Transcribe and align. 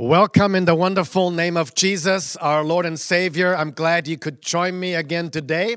Welcome 0.00 0.54
in 0.54 0.64
the 0.64 0.76
wonderful 0.76 1.32
name 1.32 1.56
of 1.56 1.74
Jesus, 1.74 2.36
our 2.36 2.62
Lord 2.62 2.86
and 2.86 3.00
Savior. 3.00 3.56
I'm 3.56 3.72
glad 3.72 4.06
you 4.06 4.16
could 4.16 4.40
join 4.40 4.78
me 4.78 4.94
again 4.94 5.28
today 5.28 5.74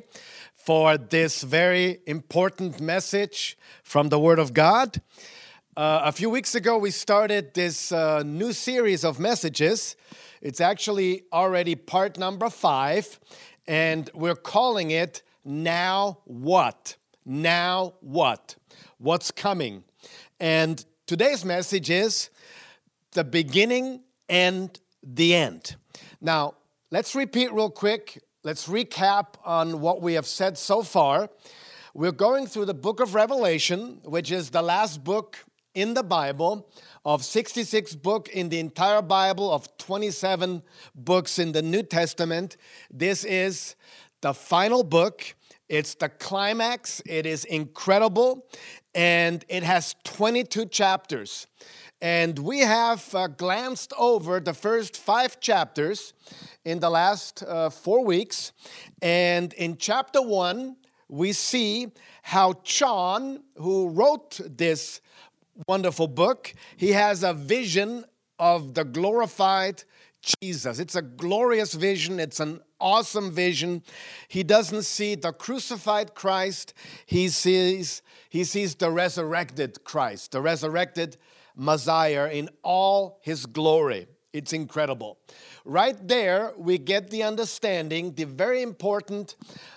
for 0.53 0.95
this 0.95 1.41
very 1.41 2.01
important 2.05 2.79
message 2.79 3.57
from 3.81 4.09
the 4.09 4.19
Word 4.19 4.37
of 4.37 4.53
God. 4.53 5.01
Uh, 5.75 6.01
a 6.03 6.11
few 6.11 6.29
weeks 6.29 6.53
ago, 6.53 6.77
we 6.77 6.91
started 6.91 7.55
this 7.55 7.91
uh, 7.91 8.21
new 8.21 8.53
series 8.53 9.03
of 9.03 9.19
messages. 9.19 9.95
It's 10.39 10.61
actually 10.61 11.23
already 11.33 11.73
part 11.73 12.19
number 12.19 12.51
five, 12.51 13.19
and 13.67 14.07
we're 14.13 14.35
calling 14.35 14.91
it 14.91 15.23
Now 15.43 16.19
What? 16.25 16.95
Now 17.25 17.95
What? 18.01 18.55
What's 18.99 19.31
coming? 19.31 19.83
And 20.39 20.85
today's 21.07 21.43
message 21.43 21.89
is 21.89 22.29
the 23.13 23.23
beginning 23.23 24.01
and 24.31 24.79
the 25.03 25.35
end. 25.35 25.75
Now, 26.21 26.55
let's 26.89 27.13
repeat 27.13 27.53
real 27.53 27.69
quick. 27.69 28.23
Let's 28.43 28.67
recap 28.67 29.35
on 29.45 29.81
what 29.81 30.01
we 30.01 30.13
have 30.13 30.25
said 30.25 30.57
so 30.57 30.81
far. 30.81 31.29
We're 31.93 32.13
going 32.13 32.47
through 32.47 32.65
the 32.65 32.73
book 32.73 33.01
of 33.01 33.13
Revelation, 33.13 33.99
which 34.05 34.31
is 34.31 34.49
the 34.49 34.61
last 34.61 35.03
book 35.03 35.37
in 35.75 35.93
the 35.93 36.03
Bible 36.03 36.69
of 37.03 37.25
66 37.25 37.95
book 37.95 38.29
in 38.29 38.47
the 38.49 38.59
entire 38.59 39.01
Bible 39.01 39.51
of 39.51 39.77
27 39.77 40.63
books 40.95 41.37
in 41.37 41.51
the 41.51 41.61
New 41.61 41.83
Testament. 41.83 42.55
This 42.89 43.25
is 43.25 43.75
the 44.21 44.33
final 44.33 44.83
book. 44.83 45.35
It's 45.67 45.95
the 45.95 46.09
climax. 46.09 47.01
It 47.05 47.25
is 47.25 47.43
incredible 47.45 48.45
and 48.95 49.43
it 49.49 49.63
has 49.63 49.95
22 50.05 50.67
chapters. 50.67 51.47
And 52.01 52.39
we 52.39 52.59
have 52.61 53.13
uh, 53.13 53.27
glanced 53.27 53.93
over 53.97 54.39
the 54.39 54.55
first 54.55 54.97
five 54.97 55.39
chapters 55.39 56.13
in 56.65 56.79
the 56.79 56.89
last 56.89 57.43
uh, 57.43 57.69
four 57.69 58.03
weeks. 58.03 58.53
And 59.03 59.53
in 59.53 59.77
chapter 59.77 60.21
one, 60.21 60.77
we 61.07 61.31
see 61.31 61.91
how 62.23 62.53
John, 62.63 63.43
who 63.55 63.89
wrote 63.89 64.39
this 64.45 65.01
wonderful 65.67 66.07
book, 66.07 66.53
he 66.75 66.91
has 66.93 67.23
a 67.23 67.33
vision 67.33 68.05
of 68.39 68.73
the 68.73 68.83
glorified 68.83 69.83
Jesus. 70.41 70.79
It's 70.79 70.95
a 70.95 71.01
glorious 71.01 71.73
vision, 71.73 72.19
it's 72.19 72.39
an 72.39 72.61
awesome 72.79 73.31
vision. 73.31 73.83
He 74.27 74.43
doesn't 74.43 74.83
see 74.83 75.15
the 75.15 75.33
crucified 75.33 76.15
Christ, 76.15 76.73
he 77.05 77.29
sees, 77.29 78.01
he 78.29 78.43
sees 78.43 78.75
the 78.75 78.89
resurrected 78.89 79.83
Christ, 79.83 80.31
the 80.31 80.41
resurrected 80.41 81.17
Messiah 81.61 82.27
in 82.31 82.49
all 82.63 83.19
his 83.21 83.45
glory. 83.45 84.07
It's 84.33 84.51
incredible. 84.51 85.19
Right 85.63 85.95
there, 86.07 86.53
we 86.57 86.79
get 86.79 87.11
the 87.11 87.21
understanding, 87.21 88.15
the 88.15 88.23
very 88.23 88.63
important 88.63 89.35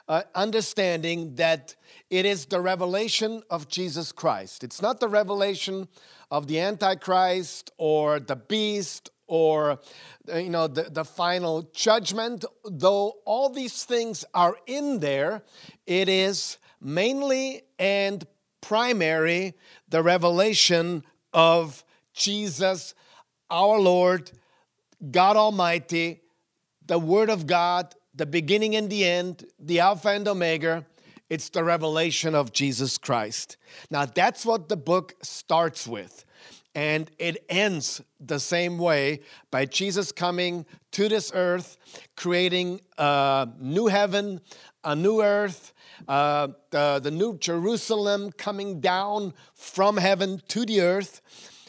uh, 0.09 0.23
understanding 0.35 1.35
that 1.35 1.77
it 2.09 2.25
is 2.25 2.47
the 2.47 2.61
revelation 2.63 3.43
of 3.51 3.69
Jesus 3.69 4.13
Christ. 4.13 4.65
It's 4.65 4.81
not 4.81 4.99
the 4.99 5.09
revelation 5.09 5.87
of 6.31 6.47
the 6.47 6.59
Antichrist 6.59 7.71
or 7.77 8.19
the 8.19 8.37
beast 8.37 9.11
or 9.27 9.79
uh, 10.33 10.39
you 10.39 10.51
know 10.51 10.67
the, 10.67 10.85
the 10.85 11.05
final 11.05 11.63
judgment 11.75 12.45
though 12.65 13.15
all 13.25 13.49
these 13.49 13.85
things 13.85 14.23
are 14.35 14.55
in 14.67 15.01
there 15.01 15.43
it 15.87 16.11
is 16.11 16.59
mainly 16.79 17.63
and 17.79 18.27
primary 18.61 19.55
the 19.89 20.03
revelation 20.03 21.03
of 21.35 21.85
Jesus, 22.15 22.95
our 23.51 23.79
Lord, 23.79 24.31
God 25.11 25.37
Almighty, 25.37 26.23
the 26.87 26.99
Word 26.99 27.29
of 27.29 27.47
God, 27.47 27.95
the 28.15 28.27
beginning 28.27 28.77
and 28.77 28.89
the 28.89 29.05
end, 29.05 29.45
the 29.59 29.81
Alpha 29.81 30.09
and 30.11 30.27
Omega. 30.27 30.87
It's 31.29 31.49
the 31.49 31.65
revelation 31.65 32.35
of 32.35 32.53
Jesus 32.53 32.97
Christ. 32.97 33.57
Now, 33.91 34.07
that's 34.07 34.47
what 34.47 34.69
the 34.69 34.77
book 34.77 35.15
starts 35.23 35.87
with. 35.87 36.25
And 36.77 37.11
it 37.19 37.45
ends 37.49 38.01
the 38.21 38.41
same 38.41 38.79
way 38.79 39.21
by 39.51 39.65
Jesus 39.65 40.13
coming 40.13 40.67
to 40.93 41.09
this 41.09 41.31
earth, 41.35 41.77
creating 42.17 42.81
a 42.99 43.49
new 43.59 43.87
heaven, 43.87 44.41
a 44.83 44.97
new 44.97 45.23
earth, 45.23 45.73
uh, 46.09 46.49
the, 46.71 47.01
the 47.03 47.11
new 47.11 47.39
Jerusalem 47.39 48.33
coming 48.33 48.81
down 48.81 49.35
from 49.55 49.97
heaven 49.97 50.41
to 50.49 50.65
the 50.65 50.81
earth. 50.81 51.21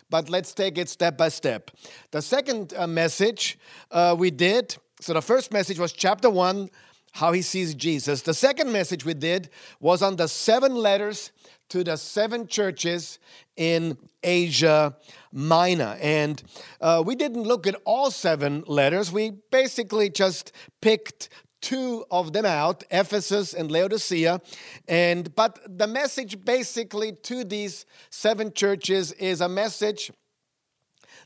But 0.09 0.29
let's 0.29 0.53
take 0.53 0.77
it 0.77 0.87
step 0.89 1.17
by 1.17 1.29
step. 1.29 1.71
The 2.11 2.21
second 2.21 2.73
uh, 2.77 2.87
message 2.87 3.57
uh, 3.91 4.15
we 4.17 4.31
did, 4.31 4.77
so 5.01 5.13
the 5.13 5.21
first 5.21 5.51
message 5.51 5.79
was 5.79 5.91
chapter 5.91 6.29
one, 6.29 6.69
how 7.13 7.31
he 7.31 7.41
sees 7.41 7.73
Jesus. 7.73 8.21
The 8.21 8.33
second 8.33 8.71
message 8.71 9.05
we 9.05 9.13
did 9.13 9.49
was 9.79 10.01
on 10.01 10.17
the 10.17 10.27
seven 10.27 10.75
letters 10.75 11.31
to 11.69 11.83
the 11.83 11.97
seven 11.97 12.45
churches 12.45 13.19
in 13.55 13.97
Asia 14.21 14.95
Minor. 15.31 15.97
And 16.01 16.43
uh, 16.81 17.01
we 17.05 17.15
didn't 17.15 17.43
look 17.43 17.67
at 17.67 17.75
all 17.85 18.11
seven 18.11 18.63
letters. 18.67 19.11
We 19.11 19.31
basically 19.49 20.09
just 20.09 20.51
picked 20.81 21.29
two 21.65 22.05
of 22.11 22.31
them 22.31 22.45
out 22.45 22.83
ephesus 22.91 23.55
and 23.55 23.71
laodicea 23.71 24.39
and 24.87 25.33
but 25.33 25.57
the 25.65 25.87
message 25.87 26.45
basically 26.45 27.11
to 27.11 27.43
these 27.43 27.87
seven 28.11 28.53
churches 28.53 29.11
is 29.13 29.41
a 29.41 29.49
message 29.49 30.11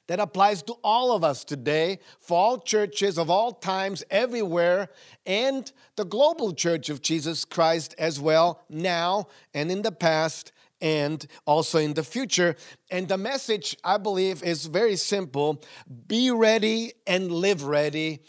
that 0.08 0.22
applies 0.22 0.64
to 0.64 0.74
all 0.84 1.16
of 1.16 1.24
us 1.24 1.44
today, 1.44 2.00
for 2.20 2.36
all 2.36 2.58
churches 2.58 3.20
of 3.20 3.30
all 3.30 3.52
times, 3.52 4.04
everywhere, 4.10 4.90
and 5.28 5.72
the 5.98 6.04
global 6.04 6.52
church 6.52 6.90
of 6.90 7.00
Jesus 7.04 7.46
Christ 7.46 7.94
as 8.00 8.20
well, 8.20 8.64
now 8.70 9.28
and 9.54 9.72
in 9.72 9.84
the 9.84 9.92
past, 9.92 10.52
and 10.82 11.28
also 11.46 11.78
in 11.78 11.94
the 11.94 12.04
future. 12.04 12.56
And 12.90 13.08
the 13.08 13.20
message, 13.20 13.78
I 13.84 13.98
believe, 13.98 14.42
is 14.42 14.66
very 14.66 14.96
simple 14.96 15.62
be 16.08 16.32
ready 16.32 16.94
and 17.06 17.32
live 17.32 17.66
ready 17.66 18.22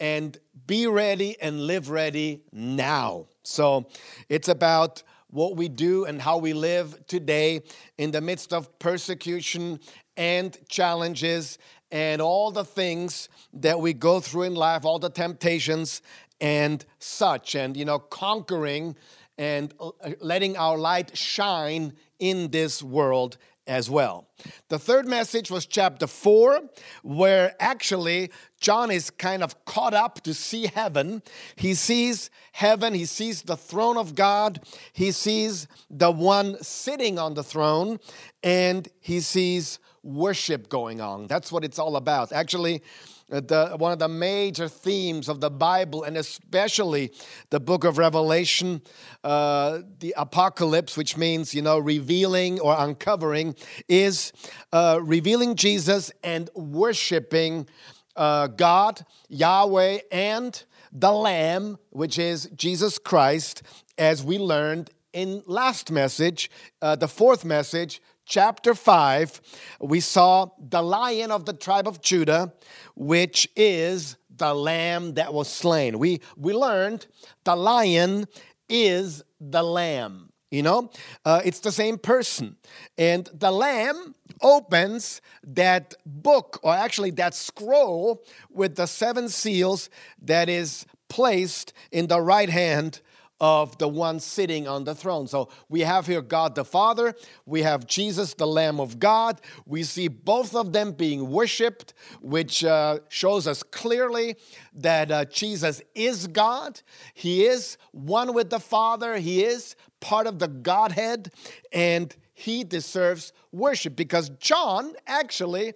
and 0.00 0.36
be 0.68 0.86
ready 0.86 1.34
and 1.40 1.66
live 1.66 1.88
ready 1.90 2.42
now. 2.52 3.26
So 3.42 3.88
it's 4.28 4.48
about 4.48 5.02
what 5.30 5.56
we 5.56 5.68
do 5.68 6.04
and 6.04 6.20
how 6.20 6.38
we 6.38 6.52
live 6.52 7.06
today 7.06 7.62
in 7.96 8.10
the 8.10 8.20
midst 8.20 8.52
of 8.52 8.78
persecution 8.78 9.80
and 10.16 10.56
challenges 10.68 11.58
and 11.90 12.20
all 12.20 12.50
the 12.50 12.66
things 12.66 13.30
that 13.54 13.80
we 13.80 13.94
go 13.94 14.20
through 14.20 14.42
in 14.42 14.54
life, 14.54 14.84
all 14.84 14.98
the 14.98 15.10
temptations 15.10 16.02
and 16.38 16.84
such, 16.98 17.54
and 17.54 17.74
you 17.74 17.86
know, 17.86 17.98
conquering 17.98 18.94
and 19.38 19.72
uh, 19.80 19.90
letting 20.20 20.56
our 20.58 20.76
light 20.76 21.16
shine 21.16 21.94
in 22.18 22.50
this 22.50 22.82
world 22.82 23.38
as 23.68 23.88
well. 23.88 24.26
The 24.68 24.78
third 24.78 25.06
message 25.06 25.50
was 25.50 25.66
chapter 25.66 26.06
4, 26.06 26.60
where 27.02 27.54
actually 27.60 28.32
John 28.60 28.90
is 28.90 29.10
kind 29.10 29.42
of 29.42 29.64
caught 29.64 29.94
up 29.94 30.22
to 30.22 30.34
see 30.34 30.66
heaven. 30.66 31.22
He 31.56 31.74
sees 31.74 32.30
heaven, 32.52 32.94
he 32.94 33.04
sees 33.04 33.42
the 33.42 33.56
throne 33.56 33.96
of 33.96 34.14
God, 34.14 34.60
he 34.92 35.12
sees 35.12 35.68
the 35.90 36.10
one 36.10 36.60
sitting 36.62 37.18
on 37.18 37.34
the 37.34 37.44
throne, 37.44 38.00
and 38.42 38.88
he 39.00 39.20
sees 39.20 39.78
worship 40.02 40.68
going 40.68 41.00
on. 41.00 41.26
That's 41.26 41.52
what 41.52 41.64
it's 41.64 41.78
all 41.78 41.96
about. 41.96 42.32
Actually, 42.32 42.82
the, 43.28 43.74
one 43.76 43.92
of 43.92 43.98
the 43.98 44.08
major 44.08 44.68
themes 44.68 45.28
of 45.28 45.40
the 45.40 45.50
Bible, 45.50 46.02
and 46.02 46.16
especially 46.16 47.12
the 47.50 47.60
book 47.60 47.84
of 47.84 47.98
Revelation, 47.98 48.80
uh, 49.22 49.80
the 49.98 50.14
apocalypse, 50.16 50.96
which 50.96 51.16
means, 51.16 51.54
you 51.54 51.62
know, 51.62 51.78
revealing 51.78 52.58
or 52.60 52.74
uncovering, 52.78 53.54
is 53.88 54.32
uh, 54.72 54.98
revealing 55.02 55.56
Jesus 55.56 56.10
and 56.24 56.48
worshiping 56.54 57.68
uh, 58.16 58.48
God, 58.48 59.04
Yahweh, 59.28 59.98
and 60.10 60.64
the 60.92 61.12
Lamb, 61.12 61.78
which 61.90 62.18
is 62.18 62.50
Jesus 62.56 62.98
Christ, 62.98 63.62
as 63.98 64.24
we 64.24 64.38
learned 64.38 64.90
in 65.12 65.42
last 65.46 65.90
message, 65.90 66.50
uh, 66.82 66.96
the 66.96 67.08
fourth 67.08 67.44
message, 67.44 68.00
chapter 68.28 68.74
5, 68.74 69.40
we 69.80 69.98
saw 69.98 70.50
the 70.60 70.82
lion 70.82 71.32
of 71.32 71.46
the 71.46 71.52
tribe 71.52 71.88
of 71.88 72.00
Judah, 72.00 72.52
which 72.94 73.48
is 73.56 74.16
the 74.36 74.54
lamb 74.54 75.14
that 75.14 75.32
was 75.34 75.48
slain. 75.48 75.98
We, 75.98 76.20
we 76.36 76.52
learned 76.52 77.06
the 77.44 77.56
lion 77.56 78.26
is 78.68 79.24
the 79.40 79.62
lamb. 79.62 80.30
You 80.50 80.62
know, 80.62 80.90
uh, 81.26 81.42
it's 81.44 81.60
the 81.60 81.72
same 81.72 81.98
person. 81.98 82.56
And 82.96 83.28
the 83.34 83.50
lamb 83.50 84.14
opens 84.40 85.20
that 85.44 85.94
book, 86.06 86.58
or 86.62 86.74
actually 86.74 87.10
that 87.12 87.34
scroll 87.34 88.24
with 88.50 88.76
the 88.76 88.86
seven 88.86 89.28
seals 89.28 89.90
that 90.22 90.48
is 90.48 90.86
placed 91.08 91.74
in 91.92 92.06
the 92.06 92.20
right 92.20 92.48
hand 92.48 93.00
of 93.40 93.78
the 93.78 93.88
one 93.88 94.18
sitting 94.18 94.66
on 94.66 94.84
the 94.84 94.94
throne. 94.94 95.26
So 95.26 95.48
we 95.68 95.80
have 95.80 96.06
here 96.06 96.22
God 96.22 96.54
the 96.54 96.64
Father, 96.64 97.14
we 97.46 97.62
have 97.62 97.86
Jesus, 97.86 98.34
the 98.34 98.46
Lamb 98.46 98.80
of 98.80 98.98
God. 98.98 99.40
We 99.66 99.82
see 99.84 100.08
both 100.08 100.54
of 100.54 100.72
them 100.72 100.92
being 100.92 101.30
worshiped, 101.30 101.94
which 102.20 102.64
uh, 102.64 103.00
shows 103.08 103.46
us 103.46 103.62
clearly 103.62 104.36
that 104.74 105.10
uh, 105.10 105.24
Jesus 105.26 105.82
is 105.94 106.26
God. 106.26 106.80
He 107.14 107.46
is 107.46 107.78
one 107.92 108.34
with 108.34 108.50
the 108.50 108.60
Father, 108.60 109.16
He 109.16 109.44
is 109.44 109.76
part 110.00 110.26
of 110.26 110.38
the 110.38 110.48
Godhead, 110.48 111.32
and 111.72 112.14
He 112.34 112.64
deserves 112.64 113.32
worship 113.52 113.96
because 113.96 114.30
John 114.40 114.94
actually, 115.06 115.68
a 115.68 115.74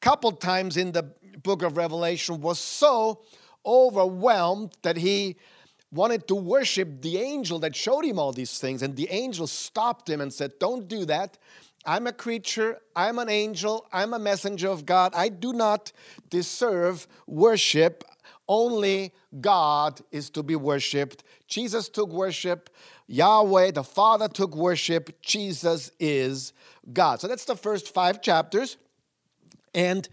couple 0.00 0.32
times 0.32 0.76
in 0.76 0.92
the 0.92 1.12
book 1.42 1.62
of 1.62 1.76
Revelation, 1.76 2.40
was 2.40 2.58
so 2.58 3.22
overwhelmed 3.64 4.72
that 4.82 4.96
he 4.96 5.36
wanted 5.92 6.28
to 6.28 6.34
worship 6.34 7.02
the 7.02 7.18
angel 7.18 7.58
that 7.60 7.74
showed 7.74 8.04
him 8.04 8.18
all 8.18 8.32
these 8.32 8.58
things. 8.58 8.82
And 8.82 8.96
the 8.96 9.08
angel 9.10 9.46
stopped 9.46 10.08
him 10.08 10.20
and 10.20 10.32
said, 10.32 10.52
Don't 10.58 10.88
do 10.88 11.04
that. 11.06 11.38
I'm 11.84 12.06
a 12.06 12.12
creature, 12.12 12.78
I'm 12.94 13.18
an 13.18 13.30
angel, 13.30 13.86
I'm 13.90 14.12
a 14.12 14.18
messenger 14.18 14.68
of 14.68 14.84
God. 14.84 15.14
I 15.14 15.30
do 15.30 15.54
not 15.54 15.92
deserve 16.28 17.06
worship. 17.26 18.04
Only 18.46 19.14
God 19.40 20.00
is 20.10 20.28
to 20.30 20.42
be 20.42 20.56
worshiped. 20.56 21.24
Jesus 21.46 21.88
took 21.88 22.10
worship. 22.10 22.68
Yahweh, 23.06 23.70
the 23.70 23.84
Father, 23.84 24.28
took 24.28 24.54
worship. 24.54 25.22
Jesus 25.22 25.90
is 25.98 26.52
God. 26.92 27.20
So 27.20 27.28
that's 27.28 27.44
the 27.44 27.56
first 27.56 27.94
five 27.94 28.20
chapters. 28.20 28.76
And 29.74 30.08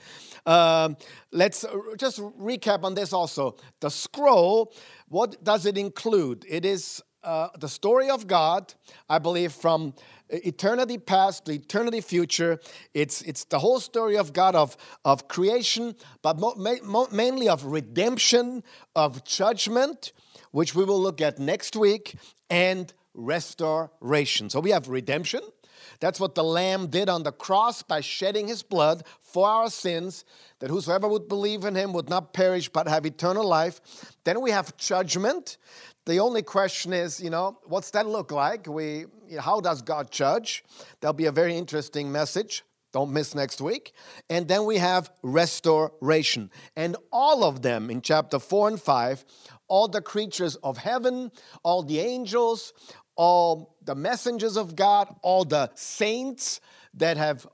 um, 0.47 0.97
let's 1.31 1.65
just 1.97 2.19
recap 2.19 2.83
on 2.83 2.95
this 2.95 3.13
also. 3.13 3.57
The 3.81 3.89
scroll, 3.89 4.73
what 5.09 5.44
does 5.44 5.65
it 5.65 5.77
include? 5.77 6.45
It 6.47 6.65
is 6.65 7.03
uh, 7.23 7.49
the 7.59 7.67
story 7.67 8.09
of 8.09 8.25
God, 8.25 8.73
I 9.09 9.19
believe, 9.19 9.51
from 9.51 9.94
eternity 10.29 10.97
past 10.97 11.45
to 11.45 11.51
eternity 11.51 12.01
future. 12.01 12.59
It's, 12.94 13.21
it's 13.23 13.44
the 13.45 13.59
whole 13.59 13.79
story 13.79 14.17
of 14.17 14.33
God 14.33 14.55
of, 14.55 14.77
of 15.03 15.27
creation, 15.27 15.95
but 16.21 16.39
mo- 16.39 16.55
mo- 16.83 17.07
mainly 17.11 17.49
of 17.49 17.65
redemption, 17.65 18.63
of 18.95 19.25
judgment, 19.25 20.13
which 20.51 20.73
we 20.73 20.85
will 20.85 21.01
look 21.01 21.21
at 21.21 21.39
next 21.39 21.75
week, 21.75 22.15
and 22.49 22.94
restoration. 23.13 24.49
So 24.49 24.61
we 24.61 24.71
have 24.71 24.88
redemption. 24.88 25.41
That's 25.99 26.19
what 26.19 26.35
the 26.35 26.44
Lamb 26.44 26.88
did 26.88 27.09
on 27.09 27.23
the 27.23 27.31
cross 27.31 27.81
by 27.81 28.01
shedding 28.01 28.47
his 28.47 28.63
blood 28.63 29.03
for 29.37 29.47
our 29.47 29.69
sins, 29.69 30.25
that 30.57 30.71
whosoever 30.71 31.07
would 31.07 31.27
believe 31.27 31.63
in 31.63 31.75
him 31.75 31.93
would 31.93 32.09
not 32.09 32.33
perish 32.33 32.69
but 32.69 32.87
have 32.87 33.05
eternal 33.05 33.47
life. 33.47 33.79
Then 34.23 34.41
we 34.41 34.49
have 34.49 34.75
judgment. 34.77 35.57
The 36.07 36.17
only 36.17 36.41
question 36.41 36.91
is, 36.91 37.21
you 37.21 37.29
know, 37.29 37.59
what's 37.65 37.91
that 37.91 38.07
look 38.07 38.31
like? 38.31 38.65
We, 38.65 39.05
how 39.39 39.59
does 39.59 39.83
God 39.83 40.09
judge? 40.09 40.63
That'll 41.01 41.13
be 41.13 41.27
a 41.27 41.31
very 41.31 41.55
interesting 41.55 42.11
message. 42.11 42.63
Don't 42.93 43.13
miss 43.13 43.35
next 43.35 43.61
week. 43.61 43.93
And 44.27 44.47
then 44.47 44.65
we 44.65 44.79
have 44.79 45.11
restoration. 45.21 46.49
And 46.75 46.97
all 47.11 47.43
of 47.43 47.61
them 47.61 47.91
in 47.91 48.01
chapter 48.01 48.39
4 48.39 48.69
and 48.69 48.81
5, 48.81 49.23
all 49.67 49.87
the 49.87 50.01
creatures 50.01 50.55
of 50.63 50.79
heaven, 50.79 51.31
all 51.61 51.83
the 51.83 51.99
angels, 51.99 52.73
all 53.15 53.75
the 53.83 53.93
messengers 53.93 54.57
of 54.57 54.75
God, 54.75 55.13
all 55.21 55.45
the 55.45 55.69
saints 55.75 56.59
that 56.95 57.17
have 57.17 57.45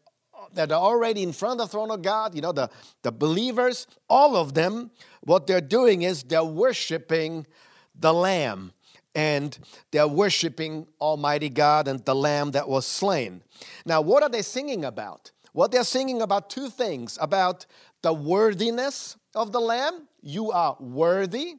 that 0.55 0.71
are 0.71 0.81
already 0.81 1.23
in 1.23 1.33
front 1.33 1.59
of 1.59 1.67
the 1.67 1.71
throne 1.71 1.91
of 1.91 2.01
God, 2.01 2.35
you 2.35 2.41
know, 2.41 2.51
the, 2.51 2.69
the 3.01 3.11
believers, 3.11 3.87
all 4.09 4.35
of 4.35 4.53
them, 4.53 4.91
what 5.21 5.47
they're 5.47 5.61
doing 5.61 6.01
is 6.01 6.23
they're 6.23 6.43
worshiping 6.43 7.45
the 7.99 8.13
Lamb 8.13 8.73
and 9.15 9.57
they're 9.91 10.07
worshiping 10.07 10.87
Almighty 10.99 11.49
God 11.49 11.87
and 11.87 12.03
the 12.05 12.15
Lamb 12.15 12.51
that 12.51 12.67
was 12.67 12.85
slain. 12.85 13.43
Now, 13.85 14.01
what 14.01 14.23
are 14.23 14.29
they 14.29 14.41
singing 14.41 14.85
about? 14.85 15.31
What 15.53 15.71
they're 15.71 15.83
singing 15.83 16.21
about 16.21 16.49
two 16.49 16.69
things 16.69 17.17
about 17.21 17.65
the 18.01 18.11
worthiness 18.11 19.17
of 19.35 19.51
the 19.51 19.61
Lamb. 19.61 20.07
You 20.21 20.51
are 20.51 20.75
worthy. 20.79 21.55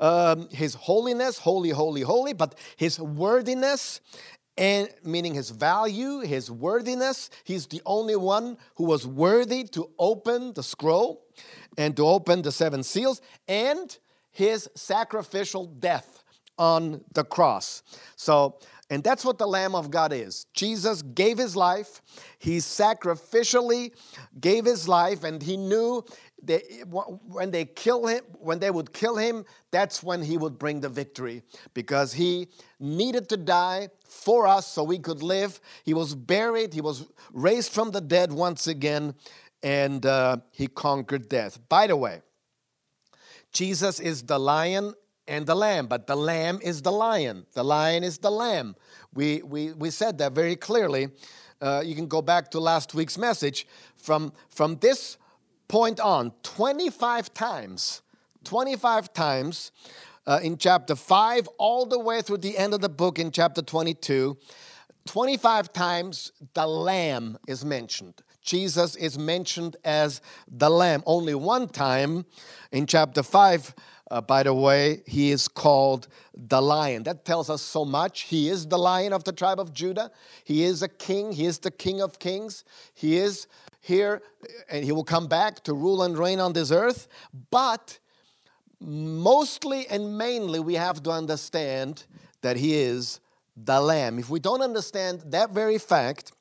Um, 0.00 0.48
his 0.50 0.74
holiness, 0.74 1.38
holy, 1.38 1.70
holy, 1.70 2.02
holy, 2.02 2.32
but 2.32 2.54
his 2.76 2.98
worthiness 2.98 4.00
and 4.56 4.88
meaning 5.02 5.34
his 5.34 5.50
value, 5.50 6.20
his 6.20 6.50
worthiness. 6.50 7.30
He's 7.44 7.66
the 7.66 7.82
only 7.84 8.16
one 8.16 8.56
who 8.76 8.84
was 8.84 9.06
worthy 9.06 9.64
to 9.64 9.90
open 9.98 10.52
the 10.54 10.62
scroll 10.62 11.24
and 11.76 11.96
to 11.96 12.06
open 12.06 12.42
the 12.42 12.52
seven 12.52 12.82
seals, 12.82 13.20
and 13.48 13.96
his 14.30 14.68
sacrificial 14.74 15.66
death 15.66 16.22
on 16.58 17.04
the 17.14 17.24
cross. 17.24 17.82
So, 18.16 18.58
and 18.90 19.02
that's 19.02 19.24
what 19.24 19.38
the 19.38 19.46
Lamb 19.46 19.74
of 19.74 19.90
God 19.90 20.12
is. 20.12 20.46
Jesus 20.54 21.02
gave 21.02 21.38
his 21.38 21.56
life, 21.56 22.00
he 22.38 22.58
sacrificially 22.58 23.92
gave 24.40 24.64
his 24.64 24.86
life, 24.86 25.24
and 25.24 25.42
he 25.42 25.56
knew 25.56 26.04
they, 26.46 26.82
when 26.88 27.50
they 27.50 27.64
kill 27.64 28.06
him, 28.06 28.22
when 28.38 28.58
they 28.58 28.70
would 28.70 28.92
kill 28.92 29.16
him, 29.16 29.44
that's 29.70 30.02
when 30.02 30.22
he 30.22 30.36
would 30.36 30.58
bring 30.58 30.80
the 30.80 30.88
victory 30.88 31.42
because 31.72 32.12
he 32.12 32.48
needed 32.78 33.28
to 33.30 33.36
die 33.36 33.88
for 34.06 34.46
us 34.46 34.66
so 34.66 34.82
we 34.84 34.98
could 34.98 35.22
live. 35.22 35.60
He 35.84 35.94
was 35.94 36.14
buried, 36.14 36.74
he 36.74 36.80
was 36.80 37.06
raised 37.32 37.72
from 37.72 37.90
the 37.90 38.00
dead 38.00 38.32
once 38.32 38.66
again, 38.66 39.14
and 39.62 40.04
uh, 40.04 40.38
he 40.52 40.66
conquered 40.66 41.28
death. 41.28 41.58
By 41.68 41.86
the 41.86 41.96
way, 41.96 42.22
Jesus 43.52 44.00
is 44.00 44.22
the 44.22 44.38
lion 44.38 44.94
and 45.26 45.46
the 45.46 45.54
lamb, 45.54 45.86
but 45.86 46.06
the 46.06 46.16
lamb 46.16 46.58
is 46.62 46.82
the 46.82 46.92
lion. 46.92 47.46
The 47.54 47.64
lion 47.64 48.04
is 48.04 48.18
the 48.18 48.30
lamb. 48.30 48.76
We, 49.14 49.42
we, 49.42 49.72
we 49.72 49.90
said 49.90 50.18
that 50.18 50.32
very 50.32 50.56
clearly. 50.56 51.08
Uh, 51.60 51.82
you 51.84 51.94
can 51.94 52.08
go 52.08 52.20
back 52.20 52.50
to 52.50 52.60
last 52.60 52.94
week's 52.94 53.16
message. 53.16 53.66
From, 53.96 54.32
from 54.50 54.76
this 54.76 55.16
point 55.68 56.00
on 56.00 56.32
25 56.42 57.32
times, 57.34 58.02
25 58.44 59.12
times 59.12 59.72
uh, 60.26 60.40
in 60.42 60.56
chapter 60.56 60.94
5, 60.94 61.48
all 61.58 61.86
the 61.86 61.98
way 61.98 62.22
through 62.22 62.38
the 62.38 62.56
end 62.56 62.74
of 62.74 62.80
the 62.80 62.88
book 62.88 63.18
in 63.18 63.30
chapter 63.30 63.62
22. 63.62 64.36
25 65.06 65.72
times 65.72 66.32
the 66.54 66.66
Lamb 66.66 67.38
is 67.46 67.64
mentioned. 67.64 68.22
Jesus 68.42 68.94
is 68.96 69.18
mentioned 69.18 69.76
as 69.84 70.20
the 70.48 70.70
Lamb. 70.70 71.02
Only 71.06 71.34
one 71.34 71.68
time 71.68 72.26
in 72.72 72.86
chapter 72.86 73.22
5, 73.22 73.74
uh, 74.10 74.20
by 74.20 74.42
the 74.42 74.52
way, 74.52 75.02
he 75.06 75.30
is 75.30 75.48
called 75.48 76.08
the 76.34 76.60
Lion. 76.60 77.02
That 77.04 77.24
tells 77.24 77.48
us 77.48 77.62
so 77.62 77.84
much. 77.84 78.22
He 78.22 78.48
is 78.48 78.66
the 78.66 78.78
Lion 78.78 79.12
of 79.12 79.24
the 79.24 79.32
tribe 79.32 79.58
of 79.58 79.72
Judah. 79.72 80.10
He 80.44 80.64
is 80.64 80.82
a 80.82 80.88
king. 80.88 81.32
He 81.32 81.46
is 81.46 81.58
the 81.58 81.70
King 81.70 82.02
of 82.02 82.18
kings. 82.18 82.64
He 82.92 83.16
is 83.16 83.46
here 83.84 84.22
and 84.70 84.82
he 84.82 84.92
will 84.92 85.04
come 85.04 85.26
back 85.26 85.62
to 85.62 85.74
rule 85.74 86.02
and 86.02 86.16
reign 86.16 86.40
on 86.40 86.54
this 86.54 86.70
earth. 86.70 87.06
But 87.50 87.98
mostly 88.80 89.86
and 89.88 90.16
mainly, 90.16 90.58
we 90.58 90.74
have 90.74 91.02
to 91.02 91.10
understand 91.10 92.06
that 92.40 92.56
he 92.56 92.74
is 92.74 93.20
the 93.56 93.78
Lamb. 93.78 94.18
If 94.18 94.30
we 94.30 94.40
don't 94.40 94.62
understand 94.62 95.22
that 95.26 95.50
very 95.50 95.76
fact, 95.76 96.32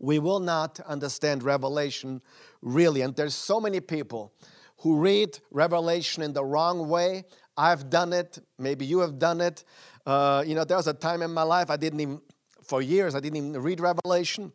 we 0.00 0.18
will 0.18 0.40
not 0.40 0.80
understand 0.80 1.44
Revelation 1.44 2.20
really. 2.62 3.02
And 3.02 3.14
there's 3.14 3.34
so 3.34 3.60
many 3.60 3.78
people 3.78 4.32
who 4.78 4.96
read 4.96 5.38
Revelation 5.52 6.20
in 6.24 6.32
the 6.32 6.44
wrong 6.44 6.88
way. 6.88 7.26
I've 7.56 7.90
done 7.90 8.12
it. 8.12 8.40
Maybe 8.58 8.84
you 8.84 8.98
have 8.98 9.20
done 9.20 9.40
it. 9.40 9.62
Uh, 10.04 10.42
you 10.44 10.56
know, 10.56 10.64
there 10.64 10.76
was 10.76 10.88
a 10.88 10.94
time 10.94 11.22
in 11.22 11.32
my 11.32 11.42
life 11.42 11.70
I 11.70 11.76
didn't 11.76 12.00
even, 12.00 12.20
for 12.64 12.82
years, 12.82 13.14
I 13.14 13.20
didn't 13.20 13.36
even 13.36 13.62
read 13.62 13.78
Revelation 13.78 14.52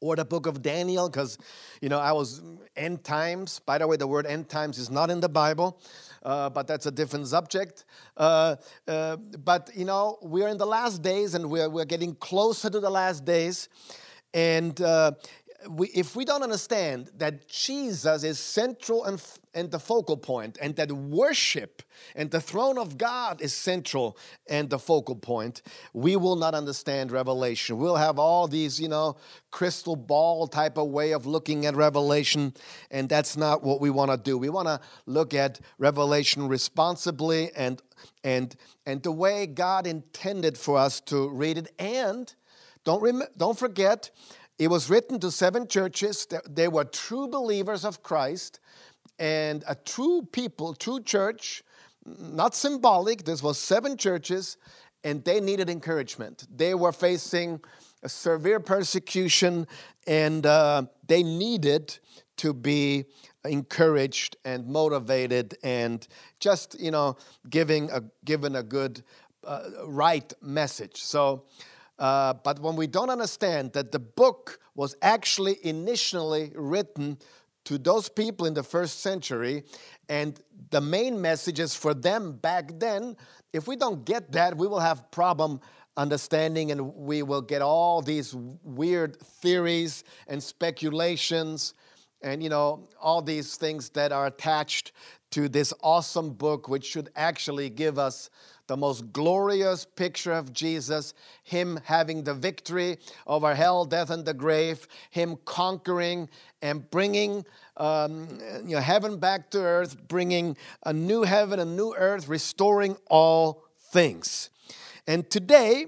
or 0.00 0.16
the 0.16 0.24
book 0.24 0.46
of 0.46 0.62
Daniel 0.62 1.08
because, 1.08 1.38
you 1.80 1.88
know, 1.88 1.98
I 1.98 2.12
was 2.12 2.42
end 2.76 3.04
times. 3.04 3.60
By 3.60 3.78
the 3.78 3.86
way, 3.86 3.96
the 3.96 4.06
word 4.06 4.26
end 4.26 4.48
times 4.48 4.78
is 4.78 4.90
not 4.90 5.10
in 5.10 5.20
the 5.20 5.28
Bible, 5.28 5.80
uh, 6.22 6.50
but 6.50 6.66
that's 6.66 6.86
a 6.86 6.90
different 6.90 7.28
subject. 7.28 7.84
Uh, 8.16 8.56
uh, 8.86 9.16
but, 9.16 9.70
you 9.74 9.84
know, 9.84 10.18
we're 10.22 10.48
in 10.48 10.58
the 10.58 10.66
last 10.66 11.02
days 11.02 11.34
and 11.34 11.50
we're, 11.50 11.70
we're 11.70 11.84
getting 11.84 12.14
closer 12.16 12.68
to 12.68 12.80
the 12.80 12.90
last 12.90 13.24
days. 13.24 13.68
And 14.34 14.78
uh, 14.80 15.12
we, 15.70 15.88
if 15.88 16.14
we 16.14 16.24
don't 16.24 16.42
understand 16.42 17.10
that 17.16 17.48
Jesus 17.48 18.22
is 18.22 18.38
central 18.38 19.04
and, 19.04 19.22
and 19.56 19.70
the 19.70 19.78
focal 19.78 20.16
point, 20.16 20.58
and 20.60 20.76
that 20.76 20.92
worship 20.92 21.82
and 22.14 22.30
the 22.30 22.40
throne 22.40 22.78
of 22.78 22.98
God 22.98 23.40
is 23.40 23.54
central 23.54 24.18
and 24.48 24.68
the 24.68 24.78
focal 24.78 25.16
point, 25.16 25.62
we 25.94 26.14
will 26.14 26.36
not 26.36 26.54
understand 26.54 27.10
Revelation. 27.10 27.78
We'll 27.78 27.96
have 27.96 28.18
all 28.18 28.46
these, 28.46 28.78
you 28.78 28.88
know, 28.88 29.16
crystal 29.50 29.96
ball 29.96 30.46
type 30.46 30.76
of 30.76 30.88
way 30.88 31.12
of 31.12 31.24
looking 31.24 31.64
at 31.64 31.74
Revelation, 31.74 32.52
and 32.90 33.08
that's 33.08 33.36
not 33.36 33.64
what 33.64 33.80
we 33.80 33.88
want 33.90 34.10
to 34.10 34.18
do. 34.18 34.36
We 34.36 34.50
want 34.50 34.68
to 34.68 34.78
look 35.06 35.32
at 35.32 35.60
Revelation 35.78 36.46
responsibly 36.48 37.50
and 37.56 37.82
and 38.22 38.54
and 38.84 39.02
the 39.02 39.12
way 39.12 39.46
God 39.46 39.86
intended 39.86 40.58
for 40.58 40.76
us 40.76 41.00
to 41.02 41.30
read 41.30 41.56
it. 41.56 41.72
And 41.78 42.32
don't 42.84 43.02
rem- 43.02 43.22
don't 43.38 43.58
forget 43.58 44.10
it 44.58 44.68
was 44.68 44.88
written 44.88 45.18
to 45.20 45.30
seven 45.30 45.66
churches. 45.66 46.26
They 46.48 46.68
were 46.68 46.84
true 46.84 47.28
believers 47.28 47.84
of 47.84 48.02
Christ 48.02 48.60
and 49.18 49.64
a 49.66 49.74
true 49.74 50.28
people, 50.32 50.74
true 50.74 51.00
church 51.00 51.62
not 52.06 52.54
symbolic. 52.54 53.24
This 53.24 53.42
was 53.42 53.58
seven 53.58 53.96
churches, 53.96 54.56
and 55.04 55.24
they 55.24 55.40
needed 55.40 55.68
encouragement. 55.68 56.46
They 56.54 56.74
were 56.74 56.92
facing 56.92 57.60
a 58.02 58.08
severe 58.08 58.60
persecution, 58.60 59.66
and 60.06 60.46
uh, 60.46 60.84
they 61.06 61.22
needed 61.22 61.98
to 62.38 62.52
be 62.52 63.04
encouraged 63.44 64.36
and 64.44 64.66
motivated 64.66 65.56
and 65.62 66.06
just 66.40 66.78
you 66.80 66.90
know 66.90 67.16
giving 67.48 67.88
a 67.90 68.02
given 68.24 68.56
a 68.56 68.62
good 68.62 69.04
uh, 69.44 69.62
right 69.86 70.32
message 70.42 71.00
so 71.00 71.44
uh, 72.00 72.34
but 72.42 72.58
when 72.58 72.74
we 72.74 72.88
don't 72.88 73.08
understand 73.08 73.72
that 73.72 73.92
the 73.92 74.00
book 74.00 74.58
was 74.74 74.96
actually 75.00 75.64
initially 75.64 76.50
written 76.56 77.16
to 77.66 77.78
those 77.78 78.08
people 78.08 78.46
in 78.46 78.54
the 78.54 78.62
first 78.62 79.00
century 79.00 79.64
and 80.08 80.40
the 80.70 80.80
main 80.80 81.20
messages 81.20 81.74
for 81.74 81.92
them 81.92 82.32
back 82.32 82.70
then 82.78 83.16
if 83.52 83.68
we 83.68 83.76
don't 83.76 84.04
get 84.04 84.32
that 84.32 84.56
we 84.56 84.66
will 84.66 84.80
have 84.80 85.10
problem 85.10 85.60
understanding 85.96 86.70
and 86.70 86.94
we 86.94 87.22
will 87.22 87.42
get 87.42 87.62
all 87.62 88.00
these 88.02 88.34
weird 88.62 89.20
theories 89.20 90.04
and 90.28 90.42
speculations 90.42 91.74
and 92.22 92.42
you 92.42 92.48
know 92.48 92.88
all 93.00 93.20
these 93.20 93.56
things 93.56 93.90
that 93.90 94.12
are 94.12 94.26
attached 94.26 94.92
to 95.30 95.48
this 95.48 95.72
awesome 95.82 96.30
book 96.30 96.68
which 96.68 96.84
should 96.84 97.10
actually 97.16 97.68
give 97.68 97.98
us 97.98 98.30
the 98.66 98.76
most 98.76 99.12
glorious 99.12 99.84
picture 99.84 100.32
of 100.32 100.52
Jesus, 100.52 101.14
Him 101.42 101.80
having 101.84 102.24
the 102.24 102.34
victory 102.34 102.98
over 103.26 103.54
hell, 103.54 103.84
death, 103.84 104.10
and 104.10 104.24
the 104.24 104.34
grave, 104.34 104.86
Him 105.10 105.36
conquering 105.44 106.28
and 106.62 106.88
bringing 106.90 107.44
um, 107.76 108.28
you 108.64 108.76
know, 108.76 108.80
heaven 108.80 109.18
back 109.18 109.50
to 109.50 109.60
earth, 109.60 110.08
bringing 110.08 110.56
a 110.84 110.92
new 110.92 111.22
heaven, 111.22 111.60
a 111.60 111.64
new 111.64 111.94
earth, 111.94 112.28
restoring 112.28 112.96
all 113.08 113.64
things. 113.78 114.50
And 115.06 115.28
today, 115.30 115.86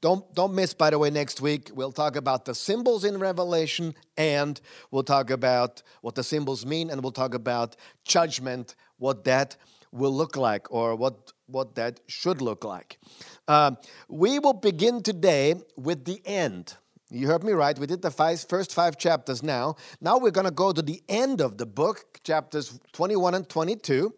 don't 0.00 0.34
don't 0.34 0.54
miss 0.54 0.74
by 0.74 0.90
the 0.90 0.98
way 0.98 1.10
next 1.10 1.40
week 1.40 1.70
we'll 1.72 1.92
talk 1.92 2.16
about 2.16 2.44
the 2.44 2.54
symbols 2.54 3.04
in 3.04 3.18
revelation 3.18 3.94
and 4.16 4.60
we'll 4.90 5.04
talk 5.04 5.30
about 5.30 5.80
what 6.00 6.16
the 6.16 6.24
symbols 6.24 6.66
mean 6.66 6.90
and 6.90 7.02
we'll 7.02 7.12
talk 7.12 7.34
about 7.34 7.76
judgment 8.04 8.74
what 8.98 9.22
that 9.24 9.56
will 9.92 10.12
look 10.12 10.36
like 10.36 10.70
or 10.72 10.96
what 10.96 11.32
what 11.46 11.74
that 11.76 12.00
should 12.06 12.42
look 12.42 12.64
like. 12.64 12.98
Uh, 13.46 13.72
we 14.08 14.38
will 14.38 14.52
begin 14.52 15.02
today 15.02 15.54
with 15.76 16.04
the 16.04 16.20
end. 16.24 16.74
You 17.10 17.28
heard 17.28 17.44
me 17.44 17.52
right. 17.52 17.78
We 17.78 17.86
did 17.86 18.02
the 18.02 18.10
five, 18.10 18.44
first 18.48 18.74
five 18.74 18.98
chapters 18.98 19.42
now. 19.42 19.76
Now 20.00 20.18
we're 20.18 20.32
going 20.32 20.46
to 20.46 20.50
go 20.50 20.72
to 20.72 20.82
the 20.82 21.02
end 21.08 21.40
of 21.40 21.56
the 21.56 21.66
book 21.66 22.20
chapters 22.24 22.78
21 22.92 23.34
and 23.34 23.48
22 23.48 24.12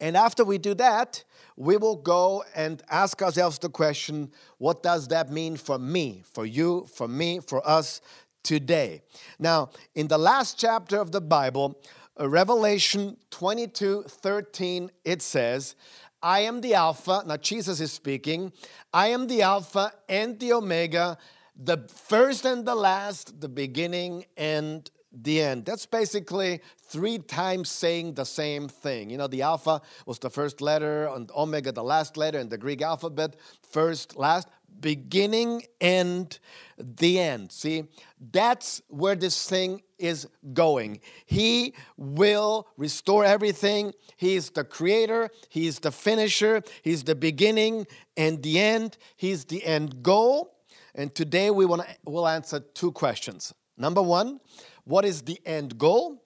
and 0.00 0.16
after 0.16 0.44
we 0.44 0.58
do 0.58 0.74
that 0.74 1.22
we 1.56 1.76
will 1.76 1.96
go 1.96 2.44
and 2.54 2.82
ask 2.90 3.22
ourselves 3.22 3.58
the 3.58 3.68
question 3.68 4.30
what 4.58 4.82
does 4.82 5.08
that 5.08 5.30
mean 5.30 5.56
for 5.56 5.78
me, 5.78 6.22
for 6.32 6.46
you, 6.46 6.86
for 6.92 7.06
me, 7.06 7.40
for 7.40 7.66
us 7.68 8.00
today? 8.42 9.02
Now, 9.38 9.70
in 9.94 10.08
the 10.08 10.18
last 10.18 10.58
chapter 10.58 10.98
of 10.98 11.12
the 11.12 11.20
Bible, 11.20 11.80
Revelation 12.18 13.16
22 13.30 14.04
13, 14.08 14.90
it 15.04 15.22
says, 15.22 15.74
I 16.22 16.40
am 16.40 16.60
the 16.60 16.74
Alpha. 16.74 17.24
Now, 17.26 17.36
Jesus 17.36 17.80
is 17.80 17.92
speaking. 17.92 18.52
I 18.92 19.08
am 19.08 19.26
the 19.26 19.42
Alpha 19.42 19.92
and 20.08 20.38
the 20.38 20.52
Omega, 20.52 21.18
the 21.56 21.78
first 21.88 22.44
and 22.44 22.64
the 22.64 22.74
last, 22.74 23.40
the 23.40 23.48
beginning 23.48 24.26
and 24.36 24.88
the 25.12 25.42
end. 25.42 25.64
That's 25.64 25.86
basically 25.86 26.60
three 26.78 27.18
times 27.18 27.70
saying 27.70 28.14
the 28.14 28.24
same 28.24 28.68
thing. 28.68 29.10
You 29.10 29.18
know, 29.18 29.26
the 29.26 29.42
alpha 29.42 29.82
was 30.06 30.18
the 30.18 30.30
first 30.30 30.60
letter, 30.60 31.06
and 31.08 31.30
omega 31.32 31.72
the 31.72 31.82
last 31.82 32.16
letter 32.16 32.38
in 32.38 32.48
the 32.48 32.58
Greek 32.58 32.82
alphabet. 32.82 33.36
First, 33.70 34.16
last, 34.16 34.48
beginning, 34.80 35.64
and 35.80 36.38
the 36.78 37.18
end. 37.18 37.52
See, 37.52 37.84
that's 38.32 38.82
where 38.88 39.14
this 39.14 39.48
thing 39.48 39.82
is 39.98 40.26
going. 40.52 41.00
He 41.26 41.74
will 41.96 42.66
restore 42.76 43.24
everything. 43.24 43.92
He's 44.16 44.50
the 44.50 44.64
creator, 44.64 45.30
He's 45.48 45.78
the 45.78 45.92
finisher, 45.92 46.62
He's 46.82 47.04
the 47.04 47.14
beginning 47.14 47.86
and 48.16 48.42
the 48.42 48.58
end, 48.58 48.98
He's 49.16 49.44
the 49.44 49.64
end 49.64 50.02
goal. 50.02 50.56
And 50.94 51.14
today 51.14 51.50
we 51.50 51.64
want 51.64 51.82
to 51.82 51.88
will 52.04 52.28
answer 52.28 52.60
two 52.60 52.92
questions. 52.92 53.54
Number 53.78 54.02
one, 54.02 54.40
what 54.84 55.04
is 55.04 55.22
the 55.22 55.40
end 55.46 55.78
goal? 55.78 56.22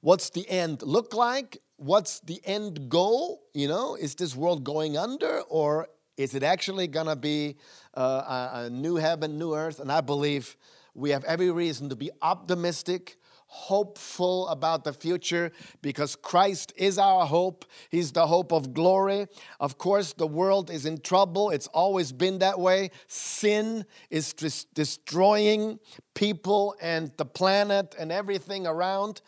What's 0.00 0.30
the 0.30 0.48
end 0.50 0.82
look 0.82 1.14
like? 1.14 1.58
What's 1.76 2.20
the 2.20 2.40
end 2.44 2.88
goal? 2.88 3.42
You 3.54 3.68
know, 3.68 3.94
is 3.94 4.14
this 4.16 4.36
world 4.36 4.64
going 4.64 4.98
under 4.98 5.40
or 5.42 5.88
is 6.22 6.34
it 6.34 6.42
actually 6.42 6.86
going 6.86 7.06
to 7.06 7.16
be 7.16 7.56
uh, 7.94 8.00
a, 8.00 8.64
a 8.64 8.70
new 8.70 8.96
heaven, 8.96 9.38
new 9.38 9.54
earth? 9.54 9.80
And 9.80 9.90
I 9.90 10.00
believe 10.00 10.56
we 10.94 11.10
have 11.10 11.24
every 11.24 11.50
reason 11.50 11.88
to 11.88 11.96
be 11.96 12.10
optimistic 12.20 13.16
hopeful 13.54 14.48
about 14.48 14.82
the 14.82 14.94
future 14.94 15.52
because 15.82 16.16
Christ 16.16 16.72
is 16.74 16.96
our 16.96 17.26
hope. 17.26 17.66
He's 17.90 18.10
the 18.10 18.26
hope 18.26 18.50
of 18.50 18.72
glory. 18.72 19.26
Of 19.60 19.76
course, 19.76 20.14
the 20.14 20.26
world 20.26 20.70
is 20.70 20.86
in 20.86 21.02
trouble. 21.02 21.50
It's 21.50 21.66
always 21.66 22.12
been 22.12 22.38
that 22.38 22.58
way. 22.58 22.92
Sin 23.08 23.84
is 24.08 24.32
destroying 24.72 25.78
people 26.14 26.74
and 26.80 27.12
the 27.18 27.26
planet 27.26 27.94
and 27.98 28.10
everything 28.10 28.66
around. 28.66 29.20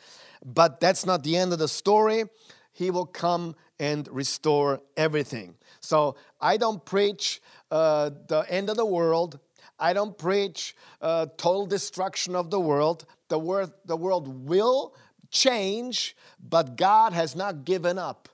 But 0.42 0.80
that's 0.80 1.04
not 1.04 1.22
the 1.22 1.36
end 1.36 1.52
of 1.52 1.58
the 1.58 1.68
story. 1.68 2.24
He 2.72 2.90
will 2.90 3.06
come 3.06 3.54
and 3.78 4.08
restore 4.08 4.80
everything. 4.96 5.54
So 5.84 6.16
I 6.40 6.56
don't 6.56 6.84
preach 6.84 7.42
uh, 7.70 8.10
the 8.28 8.46
end 8.48 8.70
of 8.70 8.76
the 8.76 8.86
world. 8.86 9.38
I 9.78 9.92
don't 9.92 10.16
preach 10.16 10.74
uh, 11.02 11.26
total 11.36 11.66
destruction 11.66 12.34
of 12.34 12.50
the 12.50 12.58
world. 12.58 13.04
The, 13.28 13.38
word, 13.38 13.70
the 13.84 13.96
world 13.96 14.48
will 14.48 14.94
change, 15.30 16.16
but 16.40 16.76
God 16.76 17.12
has 17.12 17.36
not 17.36 17.64
given 17.64 17.98
up 17.98 18.28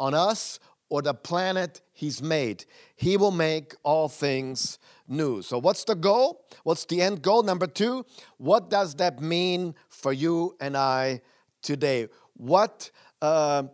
on 0.00 0.12
us 0.12 0.58
or 0.88 1.02
the 1.02 1.14
planet 1.14 1.82
He's 1.92 2.22
made. 2.22 2.64
He 2.96 3.16
will 3.16 3.30
make 3.30 3.74
all 3.82 4.08
things 4.08 4.78
new. 5.06 5.42
So, 5.42 5.58
what's 5.58 5.84
the 5.84 5.94
goal? 5.94 6.44
What's 6.62 6.84
the 6.84 7.02
end 7.02 7.22
goal? 7.22 7.42
Number 7.42 7.66
two, 7.66 8.06
what 8.38 8.70
does 8.70 8.94
that 8.96 9.20
mean 9.20 9.74
for 9.88 10.12
you 10.12 10.56
and 10.60 10.76
I 10.76 11.20
today? 11.60 12.08
What 12.34 12.90
uh, 13.20 13.64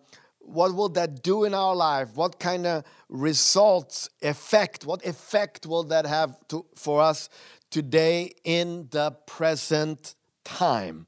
what 0.46 0.74
will 0.74 0.88
that 0.90 1.22
do 1.22 1.44
in 1.44 1.54
our 1.54 1.74
life? 1.74 2.14
What 2.14 2.38
kind 2.38 2.66
of 2.66 2.84
results, 3.08 4.08
effect, 4.22 4.84
what 4.86 5.04
effect 5.04 5.66
will 5.66 5.84
that 5.84 6.06
have 6.06 6.36
to, 6.48 6.64
for 6.76 7.00
us 7.00 7.28
today 7.70 8.32
in 8.44 8.88
the 8.90 9.12
present 9.26 10.14
time? 10.44 11.06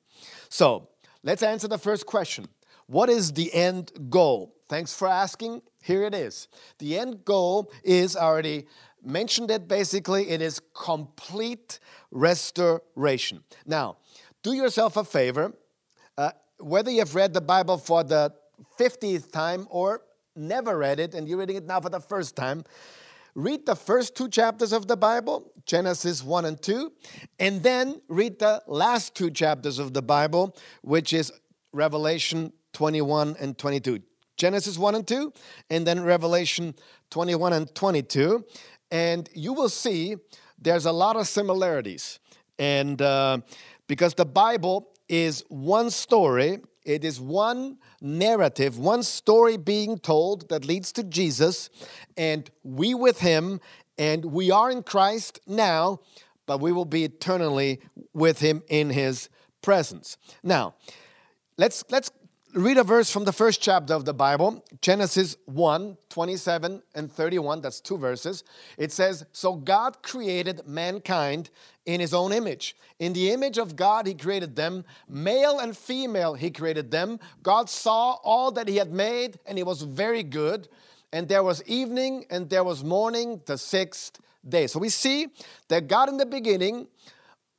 So 0.49 0.89
let's 1.23 1.43
answer 1.43 1.69
the 1.69 1.79
first 1.79 2.07
question 2.07 2.47
What 2.87 3.09
is 3.09 3.33
the 3.33 3.53
end 3.53 3.93
goal? 4.11 4.55
Thanks 4.69 4.95
for 4.95 5.09
asking. 5.09 5.63
Here 5.83 6.03
it 6.03 6.15
is. 6.15 6.49
The 6.79 6.99
end 6.99 7.25
goal 7.25 7.71
is 7.85 8.17
already 8.17 8.67
mentioned 9.05 9.51
it 9.51 9.69
basically, 9.69 10.31
it 10.31 10.43
is 10.43 10.61
complete 10.75 11.79
restoration. 12.11 13.45
Now, 13.65 13.99
do 14.43 14.53
yourself 14.53 14.97
a 14.97 15.05
favor. 15.05 15.55
Uh, 16.19 16.33
whether 16.59 16.91
you've 16.91 17.15
read 17.15 17.33
the 17.33 17.41
Bible 17.41 17.79
for 17.79 18.03
the 18.03 18.33
50th 18.79 19.31
time 19.31 19.67
or 19.71 20.03
never 20.35 20.77
read 20.77 21.01
it 21.01 21.15
and 21.15 21.29
you're 21.29 21.39
reading 21.39 21.57
it 21.57 21.67
now 21.67 21.81
for 21.81 21.91
the 21.91 22.01
first 22.01 22.37
time, 22.37 22.65
read 23.35 23.67
the 23.67 23.77
first 23.77 24.17
two 24.17 24.29
chapters 24.29 24.73
of 24.73 24.87
the 24.87 24.97
Bible, 24.97 25.53
Genesis 25.67 26.23
1 26.23 26.45
and 26.45 26.61
2, 26.63 26.93
and 27.39 27.63
then 27.63 28.01
read 28.09 28.39
the 28.39 28.63
last 28.67 29.15
two 29.15 29.31
chapters 29.31 29.79
of 29.79 29.93
the 29.93 30.03
Bible, 30.03 30.57
which 30.83 31.13
is 31.13 31.33
Revelation 31.73 32.53
21 32.73 33.37
and 33.39 33.57
22. 33.59 34.01
Genesis 34.37 34.79
1 34.79 34.95
and 34.95 35.07
2, 35.07 35.33
and 35.71 35.87
then 35.87 36.03
Revelation 36.03 36.75
21 37.11 37.53
and 37.53 37.75
22. 37.75 38.45
And 38.91 39.29
you 39.35 39.53
will 39.53 39.69
see 39.69 40.17
there's 40.59 40.87
a 40.87 40.93
lot 40.93 41.17
of 41.17 41.27
similarities. 41.27 42.19
And 42.59 43.01
uh, 43.01 43.39
because 43.87 44.15
the 44.15 44.27
Bible 44.27 44.91
is 45.09 45.45
one 45.49 45.91
story 45.91 46.59
it 46.87 47.05
is 47.05 47.21
one 47.21 47.79
narrative, 48.01 48.79
one 48.79 49.03
story 49.03 49.57
being 49.57 49.99
told 49.99 50.49
that 50.49 50.65
leads 50.65 50.93
to 50.93 51.03
Jesus, 51.03 51.69
and 52.17 52.49
we 52.63 52.95
with 52.95 53.19
him, 53.19 53.61
and 53.99 54.25
we 54.25 54.51
are 54.51 54.71
in 54.71 54.83
Christ 54.83 55.41
now, 55.47 56.01
but 56.47 56.61
we 56.61 56.71
will 56.73 56.85
be 56.85 57.05
eternally 57.05 57.81
with 58.15 58.39
him 58.39 58.63
in 58.69 58.91
his 58.91 59.29
presence. 59.63 60.17
Now, 60.43 60.77
let's 61.59 61.85
let's 61.91 62.11
read 62.57 62.79
a 62.79 62.85
verse 62.85 63.11
from 63.11 63.25
the 63.25 63.33
first 63.33 63.61
chapter 63.61 63.93
of 63.93 64.07
the 64.07 64.15
Bible, 64.15 64.65
Genesis 64.81 65.37
1 65.45 65.99
27 66.09 66.83
and 66.95 67.13
31. 67.13 67.61
That's 67.61 67.81
two 67.81 67.99
verses. 67.99 68.45
It 68.79 68.93
says, 68.93 69.27
So 69.33 69.55
God 69.55 70.03
created 70.03 70.63
mankind 70.67 71.51
in 71.85 72.01
his 72.01 72.15
own 72.15 72.33
image. 72.33 72.75
In 72.99 73.13
the 73.13 73.31
image 73.31 73.59
of 73.59 73.77
God, 73.77 74.07
he 74.07 74.15
created 74.15 74.57
them. 74.57 74.85
Male 75.07 75.59
and 75.59 75.77
female, 75.77 76.33
he 76.33 76.51
created 76.51 76.91
them. 76.91 77.21
God 77.43 77.69
saw 77.69 78.13
all 78.25 78.51
that 78.53 78.69
he 78.69 78.77
had 78.77 78.91
made, 78.91 79.39
and 79.45 79.59
it 79.59 79.67
was 79.67 79.83
very 79.83 80.23
good. 80.23 80.69
And 81.13 81.29
there 81.29 81.43
was 81.43 81.63
evening 81.65 82.25
and 82.31 82.49
there 82.49 82.65
was 82.65 82.83
morning, 82.83 83.43
the 83.45 83.59
sixth 83.59 84.19
day. 84.49 84.67
So 84.67 84.79
we 84.79 84.89
see 84.89 85.29
that 85.69 85.89
God 85.89 86.09
in 86.09 86.17
the 86.17 86.27
beginning, 86.27 86.87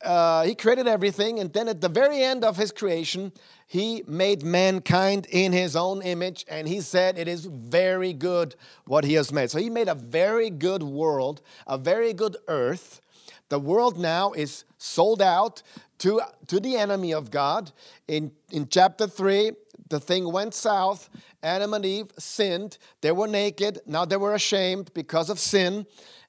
uh, 0.02 0.44
he 0.44 0.54
created 0.54 0.86
everything, 0.86 1.38
and 1.38 1.52
then 1.52 1.68
at 1.68 1.80
the 1.80 1.88
very 1.88 2.22
end 2.22 2.44
of 2.44 2.56
his 2.56 2.72
creation, 2.72 3.32
he 3.68 4.02
made 4.06 4.42
mankind 4.42 5.26
in 5.30 5.52
his 5.52 5.76
own 5.76 6.00
image, 6.00 6.46
and 6.48 6.66
he 6.66 6.80
said 6.80 7.18
it 7.18 7.28
is 7.28 7.44
very 7.44 8.14
good 8.14 8.56
what 8.86 9.04
he 9.04 9.12
has 9.12 9.30
made. 9.30 9.50
So 9.50 9.58
he 9.58 9.68
made 9.68 9.88
a 9.88 9.94
very 9.94 10.48
good 10.48 10.82
world, 10.82 11.42
a 11.66 11.76
very 11.76 12.14
good 12.14 12.38
earth. 12.48 13.02
The 13.50 13.58
world 13.58 13.98
now 13.98 14.32
is 14.32 14.64
sold 14.78 15.20
out 15.20 15.62
to, 15.98 16.22
to 16.46 16.58
the 16.58 16.76
enemy 16.78 17.12
of 17.12 17.30
God. 17.30 17.70
In, 18.08 18.32
in 18.50 18.68
chapter 18.68 19.06
3, 19.06 19.52
the 19.90 20.00
thing 20.00 20.32
went 20.32 20.54
south. 20.54 21.10
Adam 21.42 21.74
and 21.74 21.84
Eve 21.84 22.10
sinned. 22.18 22.78
They 23.02 23.12
were 23.12 23.28
naked. 23.28 23.80
Now 23.84 24.06
they 24.06 24.16
were 24.16 24.34
ashamed 24.34 24.94
because 24.94 25.28
of 25.28 25.38
sin 25.38 25.84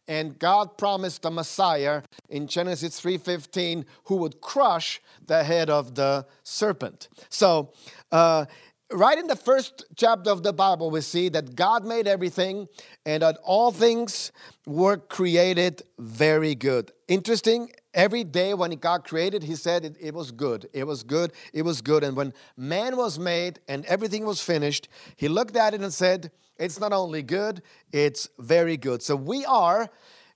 and 0.09 0.39
God 0.39 0.75
promised 0.77 1.21
the 1.21 1.29
Messiah 1.29 2.01
in 2.29 2.47
Genesis 2.47 2.99
3:15 2.99 3.85
who 4.05 4.15
would 4.15 4.41
crush 4.41 5.01
the 5.25 5.43
head 5.43 5.69
of 5.69 5.93
the 5.93 6.25
serpent. 6.43 7.07
So, 7.29 7.71
uh, 8.11 8.45
right 8.91 9.19
in 9.19 9.27
the 9.27 9.35
first 9.35 9.85
chapter 9.95 10.31
of 10.31 10.41
the 10.41 10.51
Bible, 10.51 10.89
we 10.89 11.01
see 11.01 11.29
that 11.29 11.55
God 11.55 11.85
made 11.85 12.07
everything 12.07 12.67
and 13.05 13.21
that 13.21 13.37
all 13.43 13.71
things 13.71 14.31
were 14.65 14.97
created 14.97 15.83
very 15.99 16.55
good. 16.55 16.91
Interesting. 17.07 17.71
Every 17.93 18.23
day 18.23 18.55
when 18.55 18.71
God 18.71 19.03
created, 19.03 19.43
He 19.43 19.55
said 19.55 19.85
it, 19.85 19.95
it 19.99 20.15
was 20.15 20.31
good. 20.31 20.69
It 20.73 20.85
was 20.85 21.03
good. 21.03 21.33
It 21.53 21.61
was 21.61 21.81
good. 21.81 22.03
And 22.03 22.17
when 22.17 22.33
man 22.57 22.97
was 22.97 23.19
made 23.19 23.59
and 23.67 23.85
everything 23.85 24.25
was 24.25 24.41
finished, 24.41 24.89
He 25.15 25.27
looked 25.27 25.55
at 25.55 25.75
it 25.75 25.81
and 25.81 25.93
said, 25.93 26.31
it's 26.59 26.79
not 26.79 26.93
only 26.93 27.23
good, 27.23 27.61
it's 27.91 28.29
very 28.37 28.77
good. 28.77 29.01
So 29.01 29.15
we 29.15 29.45
are 29.45 29.89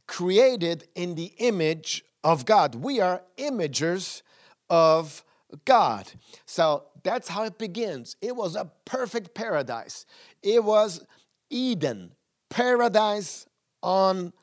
created 0.07 0.87
in 0.95 1.15
the 1.15 1.33
image 1.37 2.03
of 2.23 2.45
God. 2.45 2.75
We 2.75 3.01
are 3.01 3.21
imagers 3.37 4.21
of 4.69 5.23
God. 5.65 6.11
So 6.45 6.85
that's 7.03 7.27
how 7.27 7.43
it 7.43 7.57
begins. 7.57 8.15
It 8.21 8.35
was 8.35 8.55
a 8.55 8.71
perfect 8.85 9.33
paradise. 9.35 10.05
It 10.41 10.63
was 10.63 11.05
Eden, 11.49 12.13
paradise 12.49 13.45
on 13.81 14.33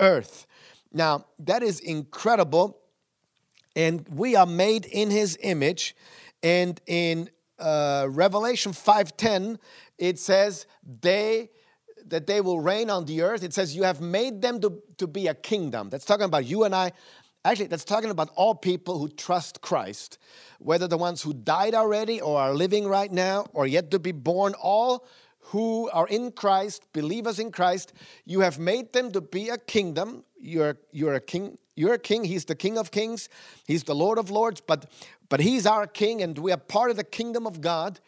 earth. 0.00 0.46
Now, 0.92 1.26
that 1.40 1.62
is 1.62 1.80
incredible. 1.80 2.78
And 3.76 4.06
we 4.08 4.36
are 4.36 4.46
made 4.46 4.86
in 4.86 5.10
his 5.10 5.36
image. 5.42 5.96
And 6.42 6.80
in 6.86 7.30
uh, 7.58 8.06
Revelation 8.10 8.72
5:10, 8.72 9.58
it 9.98 10.18
says 10.18 10.66
they 11.00 11.50
that 12.06 12.26
they 12.26 12.40
will 12.40 12.60
reign 12.60 12.90
on 12.90 13.06
the 13.06 13.22
earth. 13.22 13.42
It 13.42 13.54
says 13.54 13.74
you 13.74 13.84
have 13.84 14.00
made 14.00 14.42
them 14.42 14.60
to, 14.60 14.82
to 14.98 15.06
be 15.06 15.26
a 15.26 15.34
kingdom. 15.34 15.88
That's 15.88 16.04
talking 16.04 16.26
about 16.26 16.44
you 16.44 16.64
and 16.64 16.74
I. 16.74 16.92
Actually, 17.46 17.66
that's 17.66 17.84
talking 17.84 18.10
about 18.10 18.30
all 18.36 18.54
people 18.54 18.98
who 18.98 19.08
trust 19.08 19.60
Christ, 19.60 20.18
whether 20.58 20.88
the 20.88 20.96
ones 20.96 21.22
who 21.22 21.34
died 21.34 21.74
already 21.74 22.20
or 22.20 22.40
are 22.40 22.54
living 22.54 22.86
right 22.86 23.12
now 23.12 23.46
or 23.52 23.66
yet 23.66 23.90
to 23.90 23.98
be 23.98 24.12
born, 24.12 24.54
all 24.60 25.06
who 25.40 25.90
are 25.90 26.06
in 26.08 26.32
Christ, 26.32 26.90
believers 26.94 27.38
in 27.38 27.52
Christ, 27.52 27.92
you 28.24 28.40
have 28.40 28.58
made 28.58 28.94
them 28.94 29.12
to 29.12 29.20
be 29.20 29.50
a 29.50 29.58
kingdom. 29.58 30.24
You're, 30.40 30.78
you're 30.90 31.14
a 31.14 31.20
king. 31.20 31.58
You're 31.76 31.94
a 31.94 31.98
king. 31.98 32.24
He's 32.24 32.44
the 32.44 32.54
King 32.54 32.78
of 32.78 32.90
Kings. 32.90 33.28
He's 33.66 33.84
the 33.84 33.94
Lord 33.94 34.18
of 34.18 34.30
Lords. 34.30 34.60
But 34.60 34.90
but 35.28 35.40
He's 35.40 35.66
our 35.66 35.86
King, 35.86 36.22
and 36.22 36.38
we 36.38 36.52
are 36.52 36.56
part 36.56 36.90
of 36.90 36.96
the 36.96 37.04
kingdom 37.04 37.46
of 37.46 37.60
God 37.60 38.00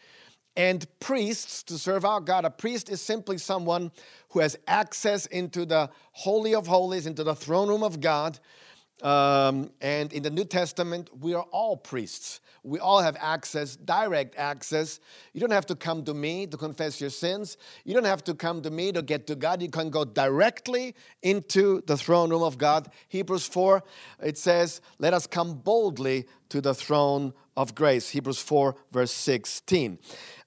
and 0.57 0.87
priests 1.01 1.63
to 1.65 1.79
serve 1.79 2.05
our 2.05 2.21
God. 2.21 2.45
A 2.45 2.51
priest 2.51 2.89
is 2.89 3.01
simply 3.01 3.39
someone 3.39 3.93
who 4.31 4.41
has 4.41 4.57
access 4.67 5.27
into 5.27 5.67
the 5.67 5.91
Holy 6.13 6.55
of 6.55 6.67
Holies, 6.67 7.07
into 7.07 7.25
the 7.25 7.35
throne 7.35 7.69
room 7.69 7.83
of 7.83 8.01
God. 8.01 8.39
Um, 9.03 9.71
and 9.81 10.13
in 10.13 10.23
the 10.23 10.31
New 10.31 10.45
Testament, 10.45 11.11
we 11.21 11.35
are 11.35 11.45
all 11.51 11.77
priests. 11.77 12.41
We 12.63 12.81
all 12.81 13.01
have 13.01 13.17
access, 13.21 13.77
direct 13.77 14.37
access. 14.37 14.99
You 15.33 15.41
don't 15.41 15.53
have 15.53 15.67
to 15.67 15.77
come 15.77 16.05
to 16.05 16.15
me 16.15 16.47
to 16.49 16.57
confess 16.57 17.01
your 17.01 17.11
sins. 17.11 17.59
You 17.85 17.95
don't 17.95 18.05
have 18.05 18.25
to 18.25 18.35
come 18.35 18.63
to 18.63 18.71
me 18.71 18.91
to 18.93 19.03
get 19.03 19.27
to 19.29 19.37
God. 19.37 19.63
You 19.63 19.69
can 19.69 19.91
go 19.91 20.05
directly 20.05 20.97
into 21.23 21.83
the 21.87 21.97
throne 21.97 22.31
room 22.31 22.43
of 22.43 22.59
God. 22.59 22.89
Hebrews 23.09 23.47
4, 23.47 23.85
it 24.25 24.37
says, 24.37 24.81
Let 24.99 25.15
us 25.15 25.27
come 25.27 25.55
boldly 25.55 26.27
to 26.49 26.61
the 26.61 26.75
throne 26.75 27.35
of 27.57 27.75
grace. 27.75 28.11
Hebrews 28.11 28.41
4, 28.41 28.75
verse 28.91 29.13
16. 29.13 29.99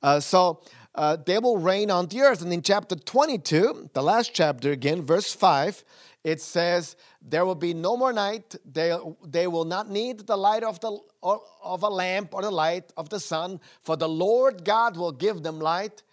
Uh, 0.01 0.19
so 0.19 0.62
uh, 0.95 1.17
they 1.25 1.39
will 1.39 1.57
reign 1.57 1.89
on 1.89 2.07
the 2.07 2.21
earth. 2.21 2.41
And 2.41 2.51
in 2.51 2.62
chapter 2.62 2.95
22, 2.95 3.91
the 3.93 4.03
last 4.03 4.33
chapter 4.33 4.71
again, 4.71 5.05
verse 5.05 5.33
5, 5.33 5.85
it 6.23 6.41
says, 6.41 6.97
There 7.21 7.45
will 7.45 7.55
be 7.55 7.73
no 7.73 7.97
more 7.97 8.13
night. 8.13 8.55
They, 8.65 8.97
they 9.25 9.47
will 9.47 9.65
not 9.65 9.89
need 9.89 10.19
the 10.19 10.38
light 10.38 10.63
of, 10.63 10.79
the, 10.79 10.97
of 11.21 11.84
a 11.84 11.89
lamp 11.89 12.34
or 12.34 12.41
the 12.41 12.51
light 12.51 12.93
of 12.95 13.10
the 13.10 13.19
sun, 13.19 13.60
for 13.82 13.97
the 13.97 14.08
Lord 14.08 14.63
God 14.63 14.95
will 14.95 15.12
give 15.12 15.43
them 15.43 15.60
light. 15.60 16.03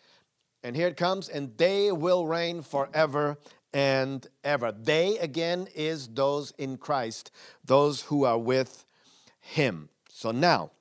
And 0.63 0.75
here 0.75 0.89
it 0.89 0.97
comes, 0.97 1.29
and 1.29 1.57
they 1.57 1.93
will 1.93 2.27
reign 2.27 2.63
forever 2.63 3.39
and 3.73 4.27
ever. 4.43 4.73
They, 4.73 5.19
again, 5.19 5.69
is 5.75 6.09
those 6.09 6.53
in 6.59 6.77
Christ, 6.77 7.31
those 7.65 8.03
who 8.03 8.25
are 8.25 8.39
with 8.39 8.85
Him. 9.39 9.91
So 10.11 10.33
now, 10.33 10.73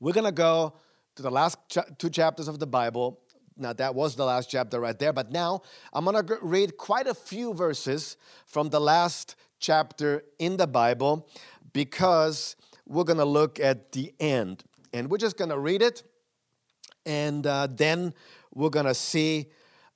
we're 0.00 0.12
going 0.12 0.24
to 0.24 0.32
go 0.32 0.72
to 1.14 1.22
the 1.22 1.30
last 1.30 1.58
ch- 1.68 1.78
two 1.98 2.10
chapters 2.10 2.48
of 2.48 2.58
the 2.58 2.66
Bible. 2.66 3.20
Now, 3.56 3.72
that 3.74 3.94
was 3.94 4.16
the 4.16 4.24
last 4.24 4.50
chapter 4.50 4.80
right 4.80 4.98
there, 4.98 5.12
but 5.12 5.30
now 5.30 5.62
I'm 5.92 6.04
going 6.04 6.26
to 6.26 6.38
read 6.40 6.76
quite 6.76 7.06
a 7.06 7.14
few 7.14 7.54
verses 7.54 8.16
from 8.46 8.70
the 8.70 8.80
last 8.80 9.36
chapter 9.58 10.24
in 10.38 10.56
the 10.56 10.66
Bible 10.66 11.28
because 11.72 12.56
we're 12.86 13.04
going 13.04 13.18
to 13.18 13.24
look 13.24 13.60
at 13.60 13.92
the 13.92 14.12
end. 14.18 14.64
And 14.92 15.10
we're 15.10 15.18
just 15.18 15.36
going 15.36 15.50
to 15.50 15.58
read 15.58 15.80
it, 15.80 16.02
and 17.06 17.46
uh, 17.46 17.68
then 17.70 18.12
we're 18.54 18.70
going 18.70 18.86
to 18.86 18.94
see 18.94 19.46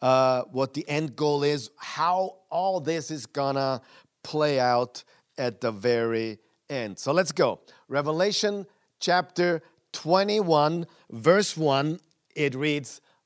uh, 0.00 0.42
what 0.52 0.74
the 0.74 0.88
end 0.88 1.16
goal 1.16 1.42
is, 1.42 1.70
how 1.76 2.36
all 2.50 2.80
this 2.80 3.10
is 3.10 3.26
going 3.26 3.56
to 3.56 3.80
play 4.22 4.58
out 4.58 5.04
at 5.38 5.60
the 5.60 5.70
very 5.70 6.38
end. 6.70 6.98
So 6.98 7.12
let's 7.12 7.32
go. 7.32 7.60
Revelation 7.88 8.66
chapter 9.00 9.62
21, 9.92 10.86
verse 11.10 11.56
1, 11.56 12.00
it 12.34 12.54
reads 12.54 13.00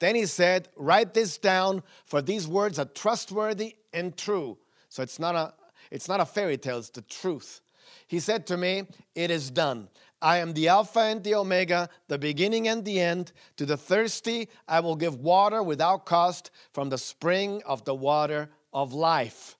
Then 0.00 0.16
he 0.16 0.26
said, 0.26 0.68
Write 0.76 1.14
this 1.14 1.38
down, 1.38 1.82
for 2.04 2.20
these 2.20 2.48
words 2.48 2.78
are 2.78 2.86
trustworthy 2.86 3.76
and 3.92 4.16
true. 4.16 4.58
So 4.88 5.02
it's 5.02 5.20
not 5.20 5.36
a, 5.36 5.54
it's 5.90 6.08
not 6.08 6.20
a 6.20 6.26
fairy 6.26 6.56
tale, 6.56 6.78
it's 6.78 6.90
the 6.90 7.02
truth. 7.02 7.60
He 8.08 8.18
said 8.18 8.46
to 8.48 8.56
me, 8.56 8.84
It 9.14 9.30
is 9.30 9.50
done. 9.50 9.88
I 10.22 10.38
am 10.38 10.52
the 10.52 10.68
Alpha 10.68 11.00
and 11.00 11.22
the 11.24 11.34
Omega, 11.34 11.88
the 12.08 12.18
beginning 12.18 12.68
and 12.68 12.84
the 12.84 13.00
end. 13.00 13.32
To 13.56 13.64
the 13.64 13.76
thirsty, 13.76 14.48
I 14.68 14.80
will 14.80 14.96
give 14.96 15.20
water 15.20 15.62
without 15.62 16.04
cost 16.04 16.50
from 16.72 16.90
the 16.90 16.98
spring 16.98 17.62
of 17.64 17.84
the 17.84 17.94
water 17.94 18.50
of 18.72 18.92
life. 18.92 19.56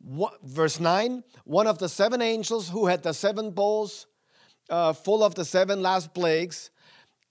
What, 0.00 0.38
verse 0.42 0.78
9 0.78 1.24
One 1.44 1.66
of 1.66 1.78
the 1.78 1.88
seven 1.88 2.22
angels 2.22 2.68
who 2.68 2.86
had 2.86 3.02
the 3.02 3.14
seven 3.14 3.50
bowls 3.50 4.06
uh, 4.70 4.92
full 4.92 5.24
of 5.24 5.34
the 5.34 5.44
seven 5.44 5.82
last 5.82 6.14
plagues 6.14 6.70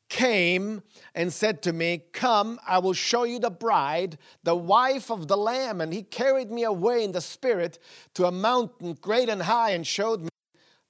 came 0.09 0.81
and 1.13 1.31
said 1.31 1.61
to 1.63 1.73
me, 1.73 2.03
Come, 2.13 2.59
I 2.67 2.79
will 2.79 2.93
show 2.93 3.23
you 3.23 3.39
the 3.39 3.49
bride, 3.49 4.17
the 4.43 4.55
wife 4.55 5.11
of 5.11 5.27
the 5.27 5.37
Lamb. 5.37 5.81
And 5.81 5.93
he 5.93 6.03
carried 6.03 6.51
me 6.51 6.63
away 6.63 7.03
in 7.03 7.11
the 7.11 7.21
Spirit 7.21 7.79
to 8.15 8.25
a 8.25 8.31
mountain 8.31 8.93
great 9.01 9.29
and 9.29 9.41
high 9.41 9.71
and 9.71 9.85
showed 9.85 10.21
me 10.21 10.29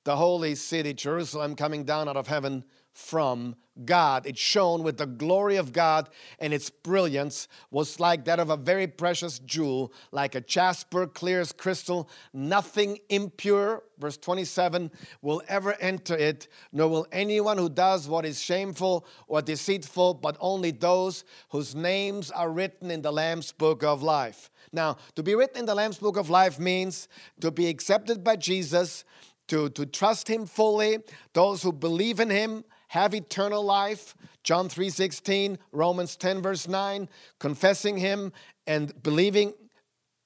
the 0.03 0.15
holy 0.15 0.55
city, 0.55 0.93
Jerusalem, 0.93 1.55
coming 1.55 1.83
down 1.83 2.07
out 2.07 2.17
of 2.17 2.27
heaven 2.27 2.63
from 2.97 3.55
God. 3.85 4.25
It 4.25 4.39
shone 4.39 4.81
with 4.81 4.97
the 4.97 5.05
glory 5.05 5.57
of 5.57 5.71
God, 5.71 6.09
and 6.39 6.51
its 6.51 6.71
brilliance 6.71 7.47
was 7.69 7.99
like 7.99 8.25
that 8.25 8.39
of 8.39 8.49
a 8.49 8.57
very 8.57 8.87
precious 8.87 9.37
jewel, 9.37 9.93
like 10.11 10.33
a 10.33 10.41
jasper, 10.41 11.05
clear 11.05 11.39
as 11.39 11.51
crystal. 11.51 12.09
Nothing 12.33 12.97
impure, 13.09 13.83
verse 13.99 14.17
27, 14.17 14.89
will 15.21 15.43
ever 15.47 15.75
enter 15.79 16.15
it, 16.15 16.47
nor 16.73 16.89
will 16.89 17.07
anyone 17.11 17.59
who 17.59 17.69
does 17.69 18.09
what 18.09 18.25
is 18.25 18.41
shameful 18.41 19.05
or 19.27 19.43
deceitful, 19.43 20.15
but 20.15 20.35
only 20.39 20.71
those 20.71 21.23
whose 21.49 21.75
names 21.75 22.31
are 22.31 22.49
written 22.49 22.89
in 22.89 23.03
the 23.03 23.13
Lamb's 23.13 23.51
book 23.51 23.83
of 23.83 24.01
life. 24.01 24.49
Now, 24.73 24.97
to 25.15 25.21
be 25.21 25.35
written 25.35 25.59
in 25.59 25.65
the 25.65 25.75
Lamb's 25.75 25.99
book 25.99 26.17
of 26.17 26.31
life 26.31 26.59
means 26.59 27.07
to 27.41 27.51
be 27.51 27.67
accepted 27.67 28.23
by 28.23 28.37
Jesus. 28.37 29.03
To, 29.49 29.69
to 29.69 29.85
trust 29.85 30.27
him 30.27 30.45
fully, 30.45 30.97
those 31.31 31.63
who 31.63 31.71
believe 31.71 32.19
in 32.19 32.29
him 32.29 32.65
have 32.87 33.13
eternal 33.13 33.63
life. 33.63 34.15
John 34.43 34.69
3:16, 34.69 35.57
Romans 35.71 36.15
10 36.15 36.41
verse 36.41 36.67
9, 36.67 37.09
confessing 37.39 37.97
him 37.97 38.31
and 38.65 38.91
believing 39.03 39.53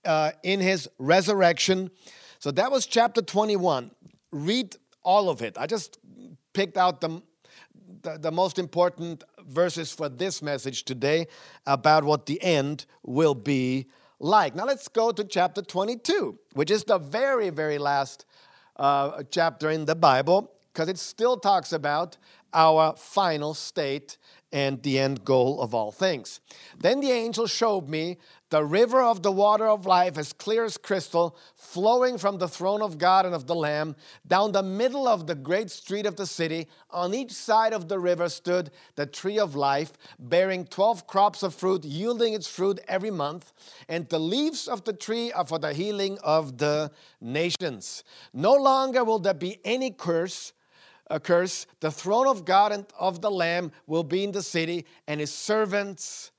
uh, 0.06 0.32
in 0.43 0.60
his 0.60 0.89
resurrection. 0.97 1.91
So 2.39 2.52
that 2.52 2.71
was 2.71 2.86
chapter 2.86 3.21
21. 3.21 3.91
Read 4.32 4.76
all 5.04 5.30
of 5.30 5.41
it. 5.41 5.58
I 5.58 5.67
just 5.67 6.00
picked 6.54 6.78
out 6.78 7.02
the, 7.02 7.21
the, 8.02 8.17
the 8.17 8.32
most 8.32 8.60
important 8.60 9.24
verses 9.47 9.91
for 9.91 10.10
this 10.10 10.41
message 10.41 10.84
today 10.84 11.28
about 11.65 12.04
what 12.04 12.26
the 12.26 12.41
end 12.41 12.86
will 13.04 13.36
be 13.36 13.88
like. 14.19 14.56
Now 14.56 14.65
let's 14.65 14.88
go 14.88 15.12
to 15.12 15.24
chapter 15.24 15.62
22, 15.62 16.38
which 16.54 16.71
is 16.71 16.84
the 16.84 16.97
very, 16.97 17.50
very 17.50 17.78
last 17.78 18.26
uh, 18.78 19.24
chapter 19.30 19.69
in 19.69 19.86
the 19.86 19.95
Bible, 19.95 20.52
because 20.74 20.89
it 20.89 20.97
still 20.97 21.38
talks 21.38 21.74
about 21.74 22.17
our 22.54 22.96
final 22.96 23.54
state 23.54 24.18
and 24.54 24.84
the 24.84 25.00
end 25.00 25.24
goal 25.24 25.62
of 25.62 25.74
all 25.74 25.92
things. 25.92 26.42
Then 26.78 27.00
the 27.00 27.12
angel 27.12 27.48
showed 27.48 27.88
me 27.88 28.18
the 28.50 28.66
river 28.66 29.02
of 29.02 29.24
the 29.24 29.32
water 29.32 29.66
of 29.66 29.86
life, 29.86 30.18
as 30.18 30.34
clear 30.34 30.66
as 30.66 30.78
crystal, 30.78 31.38
flowing 31.56 32.18
from 32.18 32.38
the 32.38 32.50
throne 32.50 32.82
of 32.82 32.98
God 32.98 33.26
and 33.26 33.34
of 33.34 33.48
the 33.48 33.56
Lamb 33.56 33.96
down 34.28 34.52
the 34.52 34.62
middle 34.62 35.08
of 35.08 35.26
the 35.26 35.36
great 35.36 35.72
street 35.72 36.06
of 36.06 36.18
the 36.18 36.26
city. 36.26 36.68
On 36.90 37.14
each 37.14 37.32
side 37.32 37.72
of 37.72 37.88
the 37.88 37.98
river 37.98 38.28
stood 38.28 38.72
the 38.96 39.06
tree 39.06 39.40
of 39.40 39.56
life, 39.56 39.94
bearing 40.20 40.66
12 40.66 41.08
crops 41.08 41.44
of 41.44 41.56
fruit, 41.56 41.86
yielding 41.86 42.34
its 42.34 42.48
fruit 42.48 42.82
every 42.90 43.12
month. 43.12 43.54
And 43.88 44.10
the 44.10 44.20
leaves 44.20 44.68
of 44.68 44.84
the 44.84 44.94
tree 44.94 45.32
are 45.32 45.46
for 45.46 45.58
the 45.58 45.74
healing 45.74 46.18
of 46.22 46.58
the 46.58 46.92
nations. 47.22 48.04
No 48.34 48.54
longer 48.54 49.06
will 49.06 49.20
there 49.20 49.34
be 49.34 49.62
any 49.64 49.92
curse 49.92 50.52
a 51.12 51.19
curse, 51.19 51.67
the 51.80 51.91
throne 51.91 52.28
of 52.28 52.45
God 52.45 52.71
and 52.71 52.86
of 53.00 53.21
the 53.21 53.30
Lamb 53.30 53.71
will 53.86 54.04
be 54.04 54.24
in 54.24 54.32
the 54.32 54.41
city, 54.41 54.86
and 55.08 55.19
his 55.19 55.34
servants, 55.34 56.32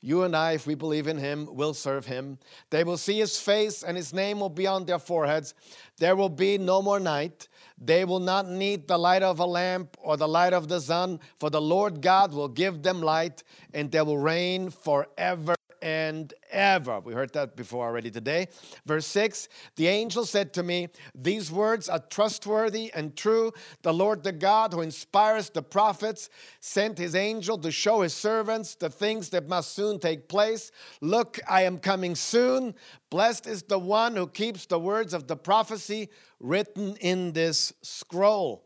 you 0.00 0.22
and 0.22 0.34
I, 0.36 0.52
if 0.52 0.66
we 0.66 0.74
believe 0.74 1.06
in 1.06 1.18
him, 1.18 1.48
will 1.50 1.74
serve 1.74 2.06
him. 2.06 2.38
They 2.70 2.84
will 2.84 2.96
see 2.96 3.18
his 3.18 3.38
face, 3.38 3.82
and 3.82 3.96
his 3.96 4.12
name 4.12 4.40
will 4.40 4.48
be 4.48 4.66
on 4.66 4.84
their 4.84 4.98
foreheads. 4.98 5.54
There 5.98 6.16
will 6.16 6.28
be 6.28 6.58
no 6.58 6.80
more 6.80 7.00
night. 7.00 7.48
They 7.78 8.04
will 8.04 8.20
not 8.20 8.48
need 8.48 8.88
the 8.88 8.98
light 8.98 9.22
of 9.22 9.38
a 9.38 9.46
lamp 9.46 9.96
or 10.00 10.16
the 10.16 10.28
light 10.28 10.52
of 10.52 10.68
the 10.68 10.80
sun, 10.80 11.20
for 11.38 11.50
the 11.50 11.60
Lord 11.60 12.00
God 12.00 12.32
will 12.32 12.48
give 12.48 12.82
them 12.82 13.00
light, 13.00 13.42
and 13.74 13.90
they 13.90 14.00
will 14.00 14.18
reign 14.18 14.70
forever 14.70 15.55
and 15.86 16.34
ever. 16.50 16.98
We 16.98 17.14
heard 17.14 17.32
that 17.34 17.54
before 17.54 17.86
already 17.86 18.10
today. 18.10 18.48
Verse 18.86 19.06
6 19.06 19.48
The 19.76 19.86
angel 19.86 20.24
said 20.24 20.52
to 20.54 20.64
me, 20.64 20.88
These 21.14 21.52
words 21.52 21.88
are 21.88 22.00
trustworthy 22.00 22.90
and 22.92 23.14
true. 23.14 23.52
The 23.82 23.94
Lord, 23.94 24.24
the 24.24 24.32
God 24.32 24.72
who 24.72 24.80
inspires 24.80 25.48
the 25.48 25.62
prophets, 25.62 26.28
sent 26.58 26.98
his 26.98 27.14
angel 27.14 27.56
to 27.58 27.70
show 27.70 28.00
his 28.00 28.14
servants 28.14 28.74
the 28.74 28.90
things 28.90 29.28
that 29.28 29.46
must 29.46 29.76
soon 29.76 30.00
take 30.00 30.28
place. 30.28 30.72
Look, 31.00 31.38
I 31.48 31.62
am 31.62 31.78
coming 31.78 32.16
soon. 32.16 32.74
Blessed 33.08 33.46
is 33.46 33.62
the 33.62 33.78
one 33.78 34.16
who 34.16 34.26
keeps 34.26 34.66
the 34.66 34.80
words 34.80 35.14
of 35.14 35.28
the 35.28 35.36
prophecy 35.36 36.08
written 36.40 36.96
in 36.96 37.32
this 37.32 37.72
scroll. 37.82 38.65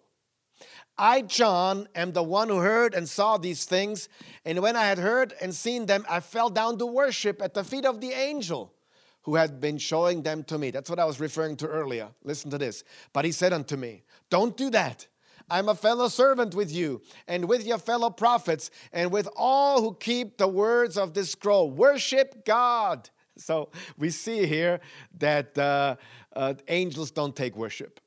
I, 1.01 1.23
John, 1.23 1.89
am 1.95 2.13
the 2.13 2.23
one 2.23 2.51
who 2.51 2.59
heard 2.59 2.93
and 2.93 3.09
saw 3.09 3.39
these 3.39 3.65
things. 3.65 4.11
And 4.45 4.61
when 4.61 4.77
I 4.77 4.85
had 4.85 4.99
heard 4.99 5.33
and 5.41 5.55
seen 5.55 5.87
them, 5.87 6.05
I 6.11 6.21
fell 6.21 6.51
down 6.51 6.77
to 6.77 6.85
worship 6.85 7.41
at 7.41 7.55
the 7.55 7.65
feet 7.65 7.87
of 7.87 8.03
the 8.03 8.13
angel 8.13 8.75
who 9.23 9.37
had 9.37 9.63
been 9.63 9.79
showing 9.79 10.23
them 10.23 10.45
to 10.45 10.59
me. 10.59 10.71
That's 10.71 10.91
what 10.91 10.99
I 10.99 11.07
was 11.07 11.19
referring 11.19 11.57
to 11.57 11.67
earlier. 11.67 12.11
Listen 12.23 12.51
to 12.51 12.59
this. 12.59 12.85
But 13.15 13.25
he 13.25 13.33
said 13.33 13.55
unto 13.55 13.79
me, 13.79 14.03
Don't 14.29 14.55
do 14.59 14.69
that. 14.71 15.07
I'm 15.49 15.71
a 15.71 15.75
fellow 15.75 16.09
servant 16.09 16.55
with 16.55 16.71
you 16.71 17.01
and 17.27 17.49
with 17.49 17.67
your 17.67 17.79
fellow 17.79 18.11
prophets 18.11 18.71
and 18.93 19.11
with 19.11 19.27
all 19.37 19.81
who 19.81 19.95
keep 19.95 20.37
the 20.37 20.49
words 20.49 20.99
of 20.99 21.15
this 21.15 21.31
scroll. 21.31 21.71
Worship 21.71 22.45
God. 22.45 23.09
So 23.39 23.71
we 23.97 24.11
see 24.11 24.45
here 24.45 24.81
that 25.19 25.57
uh, 25.57 25.97
uh, 26.37 26.55
angels 26.69 27.11
don't 27.11 27.35
take 27.35 27.57
worship. 27.57 28.01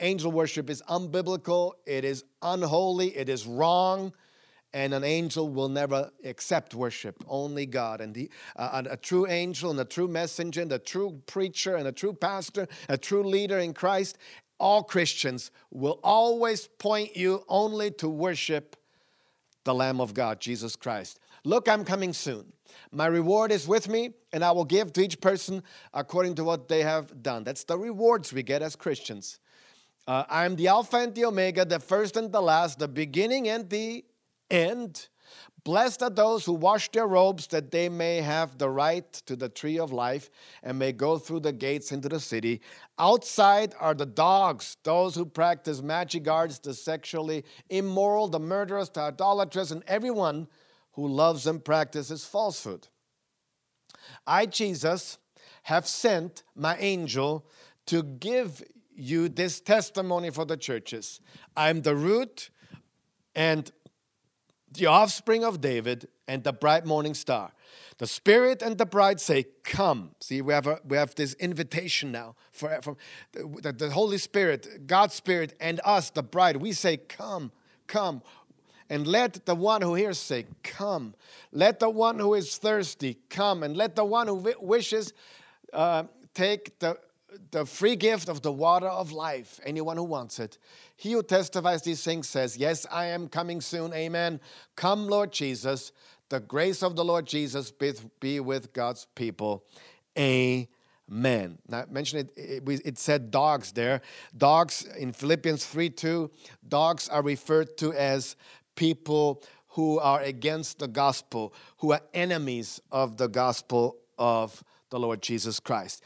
Angel 0.00 0.32
worship 0.32 0.70
is 0.70 0.82
unbiblical, 0.88 1.72
it 1.86 2.04
is 2.04 2.24
unholy, 2.42 3.16
it 3.16 3.28
is 3.28 3.46
wrong, 3.46 4.12
and 4.72 4.94
an 4.94 5.04
angel 5.04 5.48
will 5.48 5.68
never 5.68 6.10
accept 6.24 6.74
worship. 6.74 7.22
Only 7.28 7.66
God. 7.66 8.00
And 8.00 8.14
the, 8.14 8.30
uh, 8.56 8.82
a 8.88 8.96
true 8.96 9.26
angel 9.26 9.70
and 9.70 9.80
a 9.80 9.84
true 9.84 10.08
messenger 10.08 10.62
and 10.62 10.72
a 10.72 10.78
true 10.78 11.20
preacher 11.26 11.76
and 11.76 11.88
a 11.88 11.92
true 11.92 12.12
pastor, 12.12 12.66
a 12.88 12.96
true 12.96 13.24
leader 13.24 13.58
in 13.58 13.74
Christ, 13.74 14.16
all 14.58 14.82
Christians 14.82 15.50
will 15.70 15.98
always 16.04 16.66
point 16.66 17.16
you 17.16 17.44
only 17.48 17.90
to 17.92 18.08
worship 18.08 18.76
the 19.64 19.74
Lamb 19.74 20.00
of 20.00 20.14
God, 20.14 20.40
Jesus 20.40 20.76
Christ. 20.76 21.18
Look, 21.44 21.68
I'm 21.68 21.84
coming 21.84 22.12
soon. 22.12 22.52
My 22.92 23.06
reward 23.06 23.50
is 23.50 23.66
with 23.66 23.88
me, 23.88 24.10
and 24.32 24.44
I 24.44 24.52
will 24.52 24.64
give 24.64 24.92
to 24.92 25.02
each 25.02 25.20
person 25.20 25.62
according 25.92 26.36
to 26.36 26.44
what 26.44 26.68
they 26.68 26.82
have 26.82 27.22
done. 27.22 27.44
That's 27.44 27.64
the 27.64 27.78
rewards 27.78 28.32
we 28.32 28.42
get 28.42 28.62
as 28.62 28.76
Christians. 28.76 29.40
Uh, 30.06 30.24
I 30.28 30.44
am 30.44 30.56
the 30.56 30.68
Alpha 30.68 30.96
and 30.96 31.14
the 31.14 31.24
Omega, 31.24 31.64
the 31.64 31.78
first 31.78 32.16
and 32.16 32.32
the 32.32 32.42
last, 32.42 32.78
the 32.78 32.88
beginning 32.88 33.48
and 33.48 33.68
the 33.68 34.04
end. 34.50 35.08
Blessed 35.62 36.02
are 36.02 36.10
those 36.10 36.44
who 36.44 36.54
wash 36.54 36.90
their 36.90 37.06
robes 37.06 37.46
that 37.48 37.70
they 37.70 37.88
may 37.88 38.16
have 38.16 38.56
the 38.56 38.70
right 38.70 39.12
to 39.26 39.36
the 39.36 39.48
tree 39.48 39.78
of 39.78 39.92
life 39.92 40.30
and 40.62 40.78
may 40.78 40.90
go 40.90 41.18
through 41.18 41.40
the 41.40 41.52
gates 41.52 41.92
into 41.92 42.08
the 42.08 42.18
city. 42.18 42.62
Outside 42.98 43.74
are 43.78 43.94
the 43.94 44.06
dogs, 44.06 44.78
those 44.84 45.14
who 45.14 45.26
practice 45.26 45.82
magic 45.82 46.26
arts, 46.28 46.58
the 46.58 46.72
sexually 46.72 47.44
immoral, 47.68 48.28
the 48.28 48.40
murderers, 48.40 48.88
the 48.88 49.00
idolatrous, 49.00 49.70
and 49.70 49.84
everyone 49.86 50.48
who 50.92 51.06
loves 51.06 51.46
and 51.46 51.62
practices 51.62 52.24
falsehood. 52.24 52.88
I, 54.26 54.46
Jesus, 54.46 55.18
have 55.64 55.86
sent 55.86 56.42
my 56.54 56.76
angel 56.78 57.46
to 57.86 58.02
give 58.02 58.62
you 59.00 59.28
this 59.28 59.60
testimony 59.60 60.30
for 60.30 60.44
the 60.44 60.56
churches. 60.56 61.20
I'm 61.56 61.82
the 61.82 61.96
root 61.96 62.50
and 63.34 63.70
the 64.72 64.86
offspring 64.86 65.44
of 65.44 65.60
David 65.60 66.08
and 66.28 66.44
the 66.44 66.52
bright 66.52 66.86
morning 66.86 67.14
star. 67.14 67.52
The 67.98 68.06
Spirit 68.06 68.62
and 68.62 68.78
the 68.78 68.86
bride 68.86 69.20
say, 69.20 69.46
Come. 69.64 70.12
See, 70.20 70.40
we 70.40 70.54
have, 70.54 70.66
a, 70.66 70.80
we 70.86 70.96
have 70.96 71.14
this 71.14 71.34
invitation 71.34 72.12
now 72.12 72.36
for, 72.52 72.80
from 72.82 72.96
the, 73.32 73.72
the 73.72 73.90
Holy 73.90 74.18
Spirit, 74.18 74.86
God's 74.86 75.14
Spirit, 75.14 75.54
and 75.60 75.80
us, 75.84 76.10
the 76.10 76.22
bride. 76.22 76.56
We 76.56 76.72
say, 76.72 76.96
Come, 76.96 77.52
come. 77.86 78.22
And 78.88 79.06
let 79.06 79.46
the 79.46 79.54
one 79.54 79.82
who 79.82 79.94
hears 79.94 80.18
say, 80.18 80.46
Come. 80.62 81.14
Let 81.52 81.78
the 81.78 81.90
one 81.90 82.18
who 82.18 82.34
is 82.34 82.56
thirsty 82.56 83.18
come. 83.28 83.62
And 83.62 83.76
let 83.76 83.96
the 83.96 84.04
one 84.04 84.26
who 84.26 84.54
wishes 84.60 85.12
uh, 85.72 86.04
take 86.34 86.78
the 86.78 86.98
the 87.50 87.66
free 87.66 87.96
gift 87.96 88.28
of 88.28 88.42
the 88.42 88.52
water 88.52 88.88
of 88.88 89.12
life, 89.12 89.60
anyone 89.64 89.96
who 89.96 90.04
wants 90.04 90.38
it. 90.38 90.58
He 90.96 91.12
who 91.12 91.22
testifies 91.22 91.82
these 91.82 92.02
things 92.02 92.28
says, 92.28 92.56
Yes, 92.56 92.86
I 92.90 93.06
am 93.06 93.28
coming 93.28 93.60
soon. 93.60 93.92
Amen. 93.92 94.40
Come, 94.76 95.06
Lord 95.06 95.32
Jesus. 95.32 95.92
The 96.28 96.40
grace 96.40 96.82
of 96.82 96.94
the 96.94 97.04
Lord 97.04 97.26
Jesus 97.26 97.72
be 98.20 98.38
with 98.38 98.72
God's 98.72 99.06
people. 99.16 99.64
Amen. 100.16 101.58
Now, 101.68 101.80
I 101.80 101.84
mentioned 101.90 102.30
it, 102.36 102.62
it, 102.68 102.82
it 102.84 102.98
said 102.98 103.32
dogs 103.32 103.72
there. 103.72 104.00
Dogs 104.36 104.84
in 104.96 105.12
Philippians 105.12 105.66
3 105.66 105.90
2, 105.90 106.30
dogs 106.68 107.08
are 107.08 107.22
referred 107.22 107.76
to 107.78 107.92
as 107.94 108.36
people 108.76 109.42
who 109.70 109.98
are 109.98 110.20
against 110.20 110.78
the 110.78 110.88
gospel, 110.88 111.52
who 111.78 111.92
are 111.92 112.00
enemies 112.14 112.80
of 112.92 113.16
the 113.16 113.28
gospel 113.28 113.96
of 114.16 114.62
the 114.90 114.98
Lord 114.98 115.22
Jesus 115.22 115.60
Christ. 115.60 116.02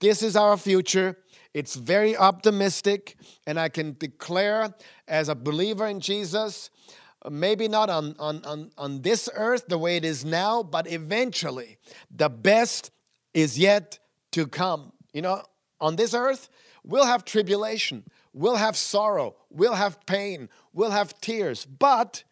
This 0.00 0.22
is 0.22 0.36
our 0.36 0.56
future. 0.56 1.16
It's 1.52 1.74
very 1.74 2.16
optimistic, 2.16 3.16
and 3.46 3.58
I 3.58 3.68
can 3.68 3.96
declare 3.98 4.72
as 5.08 5.28
a 5.28 5.34
believer 5.34 5.86
in 5.86 6.00
Jesus, 6.00 6.70
maybe 7.28 7.68
not 7.68 7.90
on, 7.90 8.14
on, 8.18 8.44
on, 8.44 8.70
on 8.78 9.02
this 9.02 9.28
earth 9.34 9.66
the 9.66 9.78
way 9.78 9.96
it 9.96 10.04
is 10.04 10.24
now, 10.24 10.62
but 10.62 10.90
eventually 10.90 11.76
the 12.10 12.28
best 12.28 12.92
is 13.34 13.58
yet 13.58 13.98
to 14.32 14.46
come. 14.46 14.92
You 15.12 15.22
know, 15.22 15.42
on 15.80 15.96
this 15.96 16.14
earth, 16.14 16.48
we'll 16.84 17.04
have 17.04 17.24
tribulation, 17.24 18.04
we'll 18.32 18.56
have 18.56 18.76
sorrow, 18.76 19.34
we'll 19.50 19.74
have 19.74 20.06
pain, 20.06 20.48
we'll 20.72 20.90
have 20.90 21.20
tears, 21.20 21.66
but 21.66 22.22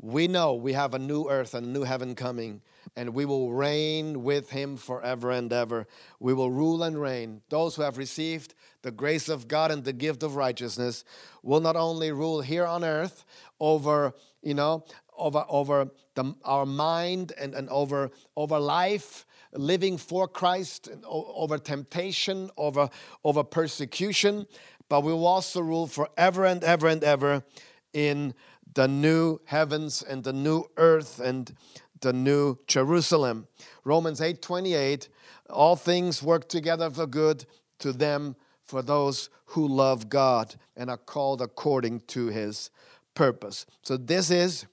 we 0.00 0.28
know 0.28 0.54
we 0.54 0.72
have 0.72 0.94
a 0.94 0.98
new 0.98 1.28
earth 1.28 1.54
and 1.54 1.66
a 1.66 1.70
new 1.70 1.82
heaven 1.82 2.14
coming, 2.14 2.62
and 2.96 3.14
we 3.14 3.24
will 3.24 3.52
reign 3.52 4.22
with 4.22 4.50
him 4.50 4.76
forever 4.76 5.30
and 5.30 5.52
ever. 5.52 5.86
We 6.18 6.34
will 6.34 6.50
rule 6.50 6.82
and 6.82 7.00
reign. 7.00 7.42
Those 7.48 7.76
who 7.76 7.82
have 7.82 7.98
received 7.98 8.54
the 8.82 8.90
grace 8.90 9.28
of 9.28 9.48
God 9.48 9.70
and 9.70 9.84
the 9.84 9.92
gift 9.92 10.22
of 10.22 10.36
righteousness 10.36 11.04
will 11.42 11.60
not 11.60 11.76
only 11.76 12.12
rule 12.12 12.40
here 12.40 12.66
on 12.66 12.84
earth 12.84 13.24
over, 13.58 14.14
you 14.42 14.54
know, 14.54 14.84
over, 15.16 15.44
over 15.48 15.90
the, 16.14 16.34
our 16.44 16.66
mind 16.66 17.32
and, 17.38 17.54
and 17.54 17.68
over, 17.68 18.10
over 18.36 18.58
life, 18.58 19.26
living 19.52 19.98
for 19.98 20.26
Christ, 20.28 20.88
over 21.06 21.58
temptation, 21.58 22.50
over, 22.56 22.88
over 23.24 23.44
persecution, 23.44 24.46
but 24.88 25.02
we 25.02 25.12
will 25.12 25.26
also 25.26 25.60
rule 25.60 25.86
forever 25.86 26.46
and 26.46 26.64
ever 26.64 26.88
and 26.88 27.04
ever 27.04 27.44
in 27.92 28.34
the 28.74 28.88
new 28.88 29.40
heavens 29.44 30.02
and 30.02 30.22
the 30.24 30.32
new 30.32 30.64
earth 30.76 31.20
and 31.20 31.54
the 32.00 32.12
new 32.12 32.58
Jerusalem. 32.66 33.46
Romans 33.84 34.20
8:28 34.20 35.08
all 35.48 35.76
things 35.76 36.22
work 36.22 36.48
together 36.48 36.90
for 36.90 37.06
good 37.06 37.44
to 37.80 37.92
them 37.92 38.36
for 38.62 38.82
those 38.82 39.30
who 39.46 39.66
love 39.66 40.08
God 40.08 40.54
and 40.76 40.88
are 40.88 40.96
called 40.96 41.42
according 41.42 42.00
to 42.00 42.28
his 42.28 42.70
purpose. 43.14 43.66
So 43.82 43.96
this 43.96 44.30
is 44.30 44.66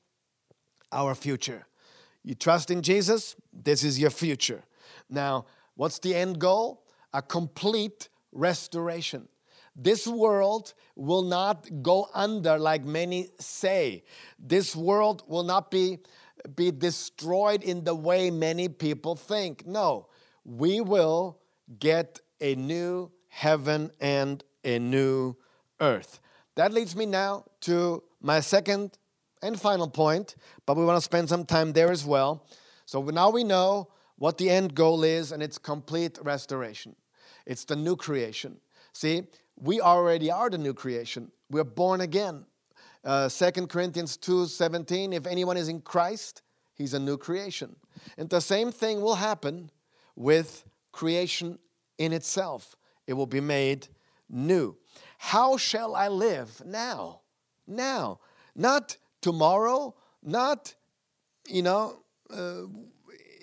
our 0.92 1.16
future. 1.16 1.66
You 2.24 2.36
trust 2.36 2.70
in 2.70 2.82
Jesus, 2.82 3.36
this 3.52 3.84
is 3.84 4.00
your 4.00 4.10
future. 4.10 4.64
Now, 5.10 5.46
what's 5.76 6.00
the 6.00 6.14
end 6.14 6.40
goal? 6.40 6.84
A 7.14 7.22
complete 7.22 8.10
restoration. 8.32 9.28
This 9.76 10.08
world 10.08 10.74
will 10.96 11.22
not 11.22 11.68
go 11.82 12.10
under 12.14 12.58
like 12.58 12.84
many 12.84 13.30
say. 13.40 14.04
This 14.40 14.76
world 14.76 15.24
will 15.28 15.44
not 15.44 15.72
be, 15.72 16.00
be 16.56 16.72
destroyed 16.72 17.64
in 17.64 17.84
the 17.84 17.96
way 17.96 18.32
many 18.32 18.70
people 18.70 19.16
think. 19.16 19.66
No, 19.66 20.08
we 20.44 20.82
will 20.82 21.40
get 21.80 22.22
a 22.40 22.56
new 22.56 23.12
heaven 23.28 23.92
and 24.00 24.44
a 24.64 24.80
new 24.80 25.36
earth. 25.80 26.20
That 26.56 26.74
leads 26.74 26.96
me 26.96 27.06
now 27.06 27.46
to 27.62 28.04
my 28.22 28.40
second 28.40 28.98
and 29.42 29.60
final 29.60 29.88
point, 29.88 30.36
but 30.66 30.78
we 30.78 30.86
want 30.86 30.98
to 30.98 31.02
spend 31.02 31.30
some 31.30 31.46
time 31.46 31.74
there 31.74 31.92
as 31.92 32.06
well. 32.06 32.46
So 32.86 33.02
now 33.04 33.30
we 33.30 33.44
know 33.44 33.90
what 34.18 34.38
the 34.38 34.50
end 34.50 34.74
goal 34.74 35.04
is, 35.04 35.32
and 35.32 35.44
it's 35.44 35.58
complete 35.58 36.18
restoration. 36.24 36.96
It's 37.46 37.66
the 37.66 37.76
new 37.76 37.96
creation. 37.96 38.60
See, 38.94 39.24
we 39.56 39.80
already 39.80 40.32
are 40.32 40.50
the 40.50 40.58
new 40.58 40.74
creation. 40.74 41.32
We're 41.50 41.64
born 41.64 42.02
again. 42.02 42.46
Uh, 43.04 43.30
2 43.30 43.68
Corinthians 43.68 44.18
2 44.18 44.48
17, 44.48 45.14
if 45.14 45.26
anyone 45.26 45.58
is 45.58 45.70
in 45.70 45.82
Christ, 45.82 46.42
he's 46.76 46.94
a 46.94 47.00
new 47.00 47.18
creation. 47.18 47.76
And 48.18 48.30
the 48.30 48.42
same 48.42 48.72
thing 48.72 49.02
will 49.02 49.16
happen 49.16 49.72
with 50.16 50.66
creation 50.92 51.60
in 51.98 52.14
itself. 52.14 52.76
It 53.06 53.14
will 53.14 53.28
be 53.28 53.42
made 53.42 53.88
new. 54.30 54.76
How 55.18 55.58
shall 55.58 55.96
I 55.96 56.08
live 56.08 56.62
now? 56.66 57.22
Now. 57.66 58.20
Not 58.56 58.98
tomorrow, 59.22 59.94
not, 60.24 60.74
you 61.48 61.62
know, 61.62 62.00
uh, 62.32 62.64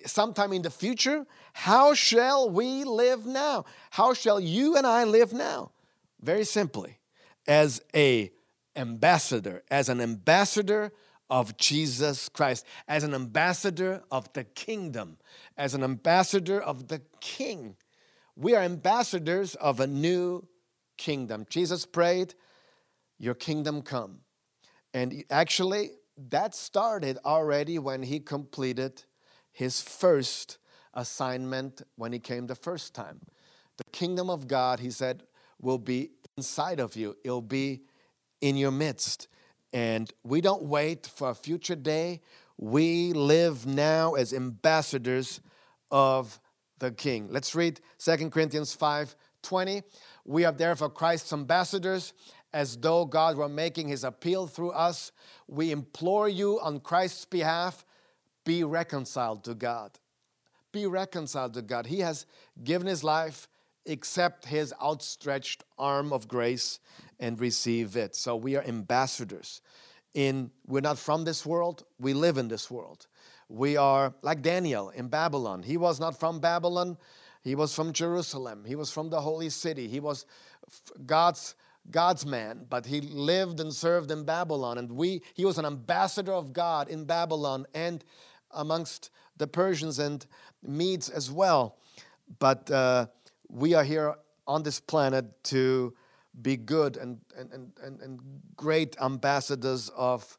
sometime 0.05 0.53
in 0.53 0.63
the 0.63 0.71
future. 0.71 1.25
How 1.53 1.95
shall 1.95 2.51
we 2.51 2.83
live 2.83 3.27
now? 3.27 3.65
How 3.91 4.13
shall 4.13 4.41
you 4.41 4.77
and 4.77 4.87
I 4.87 5.05
live 5.05 5.33
now? 5.33 5.71
very 6.25 6.45
simply, 6.45 6.99
as 7.47 7.83
a 7.95 8.33
ambassador, 8.77 9.63
as 9.71 9.89
an 9.89 10.01
ambassador 10.01 10.93
of 11.31 11.57
Jesus 11.57 12.29
Christ, 12.29 12.67
as 12.87 13.03
an 13.03 13.15
ambassador 13.15 14.03
of 14.11 14.33
the 14.35 14.45
kingdom, 14.45 15.19
as 15.57 15.75
an 15.75 15.83
ambassador 15.83 16.61
of 16.61 16.89
the 16.89 17.03
king. 17.21 17.77
We 18.37 18.55
are 18.55 18.63
ambassadors 18.63 19.55
of 19.57 19.81
a 19.81 19.87
new 19.87 20.47
kingdom. 20.97 21.47
Jesus 21.49 21.87
prayed, 21.87 22.35
Your 23.19 23.35
kingdom 23.35 23.83
come. 23.83 24.21
And 24.93 25.25
actually, 25.31 25.91
that 26.31 26.55
started 26.55 27.19
already 27.25 27.79
when 27.79 28.03
he 28.03 28.21
completed 28.21 29.03
his 29.51 29.81
first 29.81 30.59
assignment 30.93 31.83
when 31.97 32.13
he 32.13 32.19
came 32.19 32.47
the 32.47 32.55
first 32.55 32.95
time. 32.95 33.21
The 33.77 33.85
kingdom 33.93 34.31
of 34.31 34.47
God, 34.47 34.81
he 34.81 34.91
said, 34.91 35.25
will 35.61 35.79
be 35.79 36.11
inside 36.37 36.81
of 36.81 36.97
you, 36.97 37.17
it'll 37.25 37.41
be 37.41 37.83
in 38.45 38.59
your 38.59 38.71
midst. 38.71 39.27
And 39.73 40.13
we 40.23 40.43
don't 40.43 40.65
wait 40.65 41.07
for 41.07 41.31
a 41.31 41.35
future 41.35 41.75
day. 41.75 42.21
We 42.59 43.15
live 43.15 43.67
now 43.67 44.15
as 44.15 44.35
ambassadors 44.35 45.41
of 45.91 46.39
the 46.79 46.93
King. 46.93 47.29
Let's 47.31 47.55
read 47.55 47.81
2 47.99 48.29
Corinthians 48.29 48.75
5 48.75 49.17
20. 49.43 49.83
We 50.27 50.45
are 50.45 50.53
therefore 50.53 50.91
Christ's 50.91 51.33
ambassadors, 51.33 52.13
as 52.53 52.77
though 52.77 53.07
God 53.07 53.37
were 53.39 53.49
making 53.49 53.89
his 53.89 54.05
appeal 54.05 54.47
through 54.47 54.73
us. 54.73 55.11
We 55.49 55.71
implore 55.71 56.29
you 56.29 56.61
on 56.61 56.81
Christ's 56.81 57.25
behalf 57.25 57.85
be 58.45 58.63
reconciled 58.63 59.43
to 59.45 59.55
God. 59.55 59.99
Be 60.71 60.87
reconciled 60.87 61.55
to 61.55 61.63
God. 61.63 61.87
He 61.87 62.01
has 62.01 62.27
given 62.63 62.87
his 62.87 63.03
life 63.03 63.49
accept 63.87 64.47
his 64.47 64.73
outstretched 64.83 65.65
arm 65.79 66.13
of 66.13 66.29
grace 66.29 66.81
and 67.21 67.41
receive 67.41 67.97
it. 67.97 68.15
So 68.15 68.37
we 68.37 68.57
are 68.57 68.65
ambassadors. 68.65 69.61
In 70.15 70.51
we're 70.67 70.81
not 70.81 70.99
from 70.99 71.25
this 71.25 71.45
world, 71.45 71.85
we 71.99 72.15
live 72.15 72.39
in 72.39 72.49
this 72.49 72.71
world. 72.71 73.07
We 73.49 73.77
are 73.77 74.15
like 74.23 74.43
Daniel 74.43 74.91
in 74.91 75.09
Babylon. 75.09 75.63
He 75.63 75.77
was 75.77 76.01
not 76.01 76.19
from 76.19 76.41
Babylon, 76.41 76.97
he 77.43 77.55
was 77.55 77.75
from 77.75 77.93
Jerusalem. 77.93 78.65
He 78.67 78.75
was 78.75 78.91
from 78.91 79.11
the 79.11 79.21
holy 79.21 79.51
city. 79.51 79.89
He 79.89 80.01
was 80.01 80.25
God's 81.05 81.57
God's 81.91 82.25
man, 82.25 82.65
but 82.71 82.87
he 82.87 83.03
lived 83.03 83.61
and 83.61 83.71
served 83.73 84.11
in 84.11 84.25
Babylon 84.25 84.79
and 84.79 84.91
we 84.93 85.23
he 85.35 85.45
was 85.45 85.59
an 85.59 85.67
ambassador 85.67 86.33
of 86.33 86.53
God 86.53 86.89
in 86.89 87.05
Babylon 87.05 87.67
and 87.75 88.05
amongst 88.53 89.11
the 89.37 89.47
Persians 89.47 89.99
and 89.99 90.25
Medes 90.63 91.11
as 91.11 91.31
well. 91.31 91.77
But 92.39 92.71
uh, 92.71 93.07
we 93.55 93.73
are 93.75 93.85
here 93.85 94.17
on 94.47 94.65
this 94.65 94.81
planet 94.81 95.25
to 95.45 95.95
be 96.43 96.57
good 96.57 96.97
and, 96.97 97.21
and, 97.39 97.73
and, 97.83 98.01
and, 98.01 98.21
great 98.57 98.97
ambassadors 99.01 99.91
of 99.97 100.37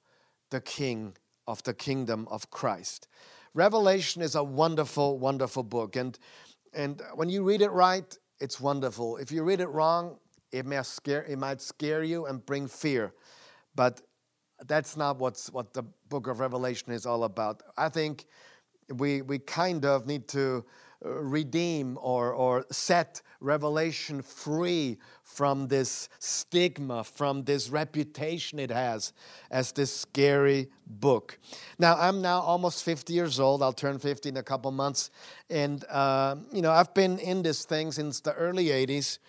the 0.51 0.59
King, 0.59 1.15
of 1.47 1.63
the 1.63 1.73
kingdom 1.73 2.27
of 2.29 2.51
Christ. 2.51 3.07
Revelation 3.53 4.21
is 4.21 4.35
a 4.35 4.43
wonderful, 4.43 5.17
wonderful 5.17 5.63
book. 5.63 5.95
And, 5.95 6.19
and 6.73 7.01
when 7.15 7.29
you 7.29 7.43
read 7.43 7.61
it 7.61 7.71
right, 7.71 8.17
it's 8.41 8.59
wonderful. 8.59 9.15
If 9.15 9.31
you 9.31 9.43
read 9.43 9.61
it 9.61 9.69
wrong, 9.69 10.17
it, 10.51 10.65
may 10.65 10.81
scare, 10.83 11.23
it 11.23 11.37
might 11.39 11.61
scare 11.61 12.03
you 12.03 12.25
and 12.25 12.45
bring 12.45 12.67
fear. 12.67 13.13
But 13.75 14.01
that's 14.67 14.97
not 14.97 15.19
what's, 15.19 15.49
what 15.51 15.73
the 15.73 15.83
book 16.09 16.27
of 16.27 16.41
Revelation 16.41 16.91
is 16.91 17.05
all 17.05 17.23
about. 17.23 17.63
I 17.77 17.87
think 17.87 18.25
we, 18.93 19.21
we 19.21 19.39
kind 19.39 19.85
of 19.85 20.05
need 20.05 20.27
to 20.29 20.65
redeem 21.05 21.97
or, 22.01 22.33
or 22.33 22.65
set 22.71 23.21
Revelation 23.39 24.21
free 24.21 24.97
from 25.23 25.67
this 25.67 26.09
stigma, 26.19 27.03
from 27.03 27.43
this 27.43 27.69
reputation 27.69 28.59
it 28.59 28.71
has 28.71 29.13
as 29.51 29.71
this 29.71 29.93
scary 29.93 30.67
book. 30.87 31.37
Now, 31.77 31.95
I'm 31.97 32.21
now 32.21 32.39
almost 32.39 32.83
50 32.83 33.13
years 33.13 33.39
old. 33.39 33.61
I'll 33.61 33.73
turn 33.73 33.99
50 33.99 34.29
in 34.29 34.37
a 34.37 34.43
couple 34.43 34.71
months. 34.71 35.11
And, 35.49 35.83
uh, 35.89 36.37
you 36.51 36.61
know, 36.61 36.71
I've 36.71 36.93
been 36.93 37.19
in 37.19 37.43
this 37.43 37.65
thing 37.65 37.91
since 37.91 38.19
the 38.19 38.33
early 38.33 38.67
80s 38.67 39.19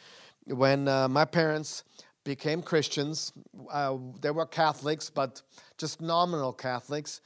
when 0.47 0.89
uh, 0.89 1.09
my 1.09 1.25
parents 1.25 1.85
became 2.25 2.62
Christians. 2.62 3.33
Uh, 3.71 3.97
they 4.21 4.31
were 4.31 4.47
Catholics, 4.47 5.11
but 5.11 5.43
just 5.79 6.01
nominal 6.01 6.53
Catholics. 6.53 7.21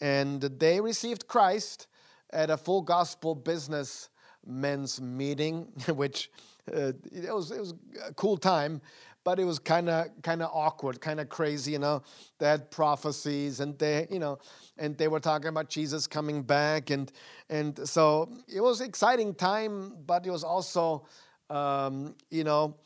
And 0.00 0.40
they 0.40 0.80
received 0.80 1.28
Christ 1.28 1.86
at 2.32 2.50
a 2.50 2.56
full 2.56 2.82
gospel 2.82 3.34
business 3.34 4.08
men's 4.46 5.00
meeting, 5.00 5.68
which 5.94 6.30
uh, 6.72 6.92
it, 7.12 7.34
was, 7.34 7.50
it 7.50 7.60
was 7.60 7.74
a 8.06 8.14
cool 8.14 8.36
time. 8.36 8.80
but 9.24 9.38
it 9.38 9.44
was 9.44 9.58
kind 9.58 9.88
of 9.88 10.08
kind 10.22 10.42
of 10.42 10.50
awkward, 10.52 11.00
kind 11.00 11.20
of 11.20 11.28
crazy, 11.28 11.72
you 11.72 11.78
know. 11.78 12.02
They 12.38 12.46
had 12.46 12.70
prophecies, 12.70 13.60
and 13.60 13.78
they, 13.78 14.06
you 14.10 14.18
know, 14.18 14.38
and 14.78 14.96
they 14.98 15.08
were 15.08 15.20
talking 15.20 15.48
about 15.48 15.68
Jesus 15.68 16.06
coming 16.06 16.42
back, 16.42 16.90
and 16.90 17.10
and 17.48 17.78
so 17.88 18.28
it 18.48 18.60
was 18.60 18.80
exciting 18.80 19.34
time, 19.34 19.94
but 20.06 20.26
it 20.26 20.30
was 20.30 20.44
also, 20.44 21.06
um, 21.50 22.14
you 22.30 22.44
know, 22.44 22.76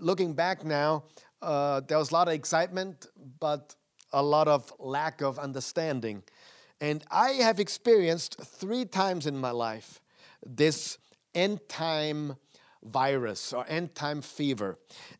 looking 0.00 0.32
back 0.34 0.64
now, 0.64 1.04
uh, 1.42 1.80
there 1.86 1.98
was 1.98 2.10
a 2.10 2.14
lot 2.14 2.28
of 2.28 2.34
excitement, 2.34 3.06
but 3.40 3.74
a 4.12 4.22
lot 4.22 4.48
of 4.48 4.72
lack 4.78 5.22
of 5.22 5.38
understanding, 5.38 6.22
and 6.82 7.04
I 7.12 7.30
have 7.34 7.60
experienced 7.60 8.40
three 8.42 8.84
times 8.84 9.26
in 9.28 9.38
my 9.38 9.52
life 9.52 10.00
this 10.44 10.98
end 11.32 11.60
time 11.68 12.34
virus 12.82 13.52
or 13.52 13.64
end 13.68 13.94
time 13.94 14.20
fever. 14.20 14.76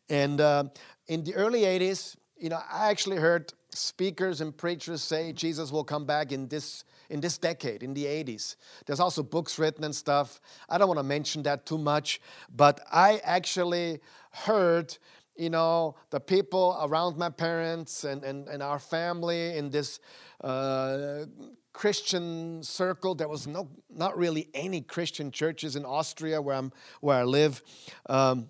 And 0.09 0.41
uh, 0.41 0.65
in 1.07 1.23
the 1.23 1.33
early 1.35 1.61
80s, 1.61 2.17
you 2.37 2.49
know, 2.49 2.59
I 2.69 2.89
actually 2.89 3.15
heard 3.15 3.53
speakers 3.69 4.41
and 4.41 4.55
preachers 4.55 5.01
say 5.01 5.31
Jesus 5.31 5.71
will 5.71 5.85
come 5.85 6.05
back 6.05 6.33
in 6.33 6.49
this 6.49 6.83
in 7.09 7.21
this 7.21 7.37
decade, 7.37 7.83
in 7.83 7.93
the 7.93 8.05
80s. 8.05 8.55
There's 8.85 8.99
also 8.99 9.23
books 9.23 9.59
written 9.59 9.83
and 9.83 9.95
stuff. 9.95 10.41
I 10.67 10.77
don't 10.77 10.87
want 10.87 10.99
to 10.99 11.03
mention 11.03 11.43
that 11.43 11.65
too 11.65 11.77
much, 11.77 12.19
but 12.53 12.81
I 12.91 13.21
actually 13.23 13.99
heard 14.31 14.97
you 15.35 15.49
know, 15.49 15.95
the 16.09 16.19
people 16.19 16.77
around 16.81 17.17
my 17.17 17.29
parents 17.29 18.03
and, 18.03 18.23
and, 18.23 18.47
and 18.47 18.61
our 18.61 18.79
family 18.79 19.57
in 19.57 19.69
this 19.69 19.99
uh, 20.43 21.25
Christian 21.73 22.61
circle. 22.61 23.15
There 23.15 23.27
was 23.27 23.47
no, 23.47 23.69
not 23.89 24.17
really 24.17 24.47
any 24.53 24.81
Christian 24.81 25.31
churches 25.31 25.75
in 25.75 25.85
Austria 25.85 26.41
where, 26.41 26.55
I'm, 26.55 26.71
where 27.01 27.17
I 27.17 27.23
live. 27.23 27.61
Um, 28.07 28.49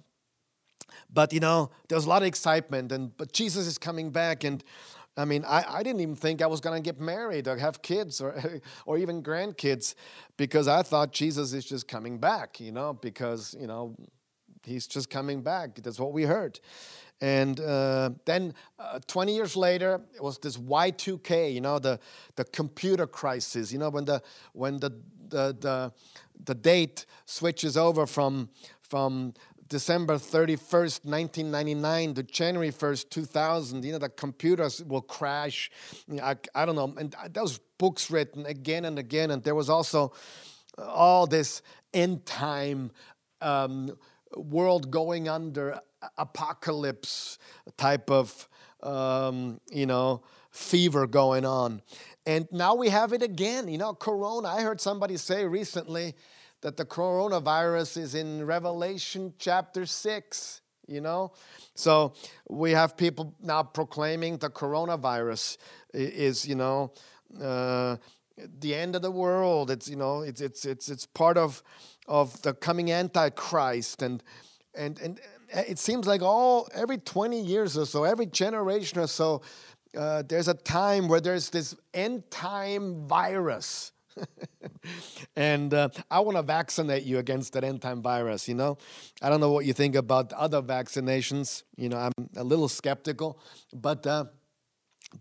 but 1.11 1.31
you 1.31 1.39
know, 1.39 1.71
there 1.87 1.95
was 1.95 2.05
a 2.05 2.09
lot 2.09 2.21
of 2.21 2.27
excitement, 2.27 2.91
and 2.91 3.15
but 3.17 3.31
Jesus 3.31 3.67
is 3.67 3.77
coming 3.77 4.09
back, 4.09 4.43
and 4.43 4.63
I 5.15 5.25
mean, 5.25 5.45
I, 5.45 5.63
I 5.67 5.83
didn't 5.83 6.01
even 6.01 6.15
think 6.15 6.41
I 6.41 6.47
was 6.47 6.59
going 6.59 6.81
to 6.81 6.85
get 6.85 6.99
married 6.99 7.47
or 7.47 7.57
have 7.57 7.81
kids 7.81 8.19
or, 8.19 8.61
or 8.85 8.97
even 8.97 9.21
grandkids 9.21 9.93
because 10.37 10.67
I 10.67 10.81
thought 10.81 11.11
Jesus 11.11 11.53
is 11.53 11.65
just 11.65 11.87
coming 11.87 12.17
back, 12.17 12.59
you 12.59 12.71
know, 12.71 12.93
because, 12.93 13.55
you 13.59 13.67
know, 13.67 13.95
he's 14.65 14.87
just 14.87 15.09
coming 15.09 15.41
back. 15.41 15.75
That's 15.75 15.99
what 15.99 16.13
we 16.13 16.23
heard. 16.23 16.59
And 17.21 17.59
uh, 17.59 18.09
then 18.25 18.53
uh, 18.77 18.99
20 19.07 19.33
years 19.33 19.55
later, 19.55 20.01
it 20.13 20.21
was 20.21 20.37
this 20.39 20.57
Y2K, 20.57 21.53
you 21.53 21.61
know, 21.61 21.79
the, 21.79 21.99
the 22.35 22.43
computer 22.43 23.07
crisis, 23.07 23.71
you 23.71 23.79
know, 23.79 23.89
when 23.89 24.05
the, 24.05 24.21
when 24.51 24.77
the, 24.79 24.89
the, 25.29 25.55
the, 25.59 25.93
the 26.43 26.55
date 26.55 27.05
switches 27.25 27.77
over 27.77 28.05
from, 28.05 28.49
from 28.81 29.33
December 29.69 30.15
31st, 30.15 31.05
1999 31.05 32.13
to 32.15 32.23
January 32.23 32.71
1st, 32.71 33.09
2000, 33.09 33.85
you 33.85 33.93
know, 33.93 33.99
the 33.99 34.09
computers 34.09 34.83
will 34.83 35.01
crash. 35.01 35.71
I, 36.21 36.35
I 36.53 36.65
don't 36.65 36.75
know. 36.75 36.93
And 36.97 37.15
those 37.31 37.59
books 37.77 38.11
written 38.11 38.45
again 38.45 38.85
and 38.85 38.99
again. 38.99 39.31
And 39.31 39.41
there 39.43 39.55
was 39.55 39.69
also 39.69 40.13
all 40.77 41.25
this 41.25 41.61
end 41.93 42.25
time 42.25 42.91
um, 43.41 43.95
world 44.35 44.91
going 44.91 45.27
under 45.27 45.79
apocalypse 46.17 47.37
type 47.77 48.09
of, 48.09 48.47
um, 48.81 49.59
you 49.71 49.85
know, 49.85 50.23
fever 50.51 51.07
going 51.07 51.45
on. 51.45 51.81
And 52.25 52.47
now 52.51 52.75
we 52.75 52.89
have 52.89 53.13
it 53.13 53.21
again. 53.21 53.67
You 53.67 53.77
know, 53.77 53.93
Corona. 53.93 54.47
I 54.47 54.61
heard 54.61 54.79
somebody 54.79 55.17
say 55.17 55.45
recently 55.45 56.15
that 56.61 56.77
the 56.77 56.85
coronavirus 56.85 57.97
is 57.97 58.15
in 58.15 58.45
Revelation 58.45 59.33
chapter 59.37 59.85
6, 59.85 60.61
you 60.87 61.01
know? 61.01 61.33
So 61.75 62.13
we 62.49 62.71
have 62.71 62.95
people 62.95 63.35
now 63.41 63.63
proclaiming 63.63 64.37
the 64.37 64.49
coronavirus 64.49 65.57
is, 65.93 66.47
you 66.47 66.55
know, 66.55 66.93
uh, 67.41 67.97
the 68.59 68.73
end 68.73 68.95
of 68.95 69.01
the 69.01 69.11
world. 69.11 69.71
It's, 69.71 69.89
you 69.89 69.97
know, 69.97 70.21
it's, 70.21 70.39
it's, 70.39 70.65
it's, 70.65 70.89
it's 70.89 71.05
part 71.05 71.37
of, 71.37 71.61
of 72.07 72.41
the 72.41 72.53
coming 72.53 72.91
Antichrist. 72.91 74.01
And, 74.01 74.23
and, 74.75 74.99
and 74.99 75.19
it 75.53 75.79
seems 75.79 76.07
like 76.07 76.21
all 76.21 76.67
every 76.73 76.97
20 76.97 77.41
years 77.41 77.77
or 77.77 77.85
so, 77.85 78.03
every 78.03 78.25
generation 78.25 78.99
or 78.99 79.07
so, 79.07 79.41
uh, 79.97 80.23
there's 80.27 80.47
a 80.47 80.53
time 80.53 81.07
where 81.07 81.21
there's 81.21 81.49
this 81.49 81.75
end 81.93 82.29
time 82.31 83.07
virus. 83.07 83.91
and 85.35 85.73
uh, 85.73 85.89
I 86.09 86.19
want 86.19 86.37
to 86.37 86.43
vaccinate 86.43 87.03
you 87.03 87.19
against 87.19 87.53
that 87.53 87.63
end 87.63 87.81
time 87.81 88.01
virus. 88.01 88.47
You 88.47 88.55
know, 88.55 88.77
I 89.21 89.29
don't 89.29 89.39
know 89.39 89.51
what 89.51 89.65
you 89.65 89.73
think 89.73 89.95
about 89.95 90.33
other 90.33 90.61
vaccinations. 90.61 91.63
You 91.77 91.89
know, 91.89 91.97
I'm 91.97 92.29
a 92.35 92.43
little 92.43 92.69
skeptical, 92.69 93.39
but. 93.73 94.05
Uh, 94.05 94.25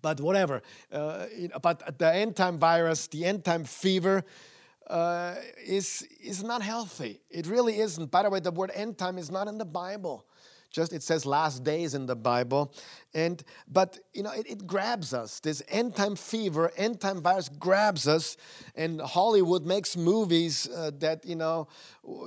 but 0.01 0.23
whatever. 0.23 0.63
Uh, 0.91 1.27
but 1.61 1.99
the 1.99 2.15
end 2.15 2.35
time 2.35 2.57
virus, 2.57 3.09
the 3.09 3.27
end 3.27 3.45
time 3.45 3.63
fever, 3.65 4.25
uh, 4.93 5.37
is, 5.65 6.07
is 6.23 6.45
not 6.45 6.63
healthy. 6.63 7.21
It 7.31 7.47
really 7.47 7.81
isn't. 7.81 8.11
By 8.11 8.23
the 8.23 8.31
way, 8.31 8.41
the 8.41 8.51
word 8.51 8.71
end 8.75 8.99
time 8.99 9.17
is 9.19 9.31
not 9.31 9.49
in 9.49 9.57
the 9.59 9.65
Bible. 9.65 10.27
Just 10.71 10.93
it 10.95 11.03
says 11.03 11.27
last 11.27 11.65
days 11.65 11.95
in 11.95 12.07
the 12.07 12.17
Bible. 12.17 12.75
And 13.13 13.43
but 13.69 13.99
you 14.15 14.23
know, 14.23 14.33
it, 14.33 14.47
it 14.49 14.67
grabs 14.67 15.13
us. 15.13 15.39
This 15.41 15.63
end 15.69 15.95
time 15.95 16.17
fever, 16.17 16.73
end 16.77 17.01
time 17.01 17.21
virus 17.21 17.49
grabs 17.51 18.09
us. 18.09 18.39
And 18.75 19.01
Hollywood 19.01 19.67
makes 19.67 19.97
movies 19.97 20.69
uh, 20.75 20.91
that, 20.99 21.27
you 21.27 21.37
know, 21.37 21.69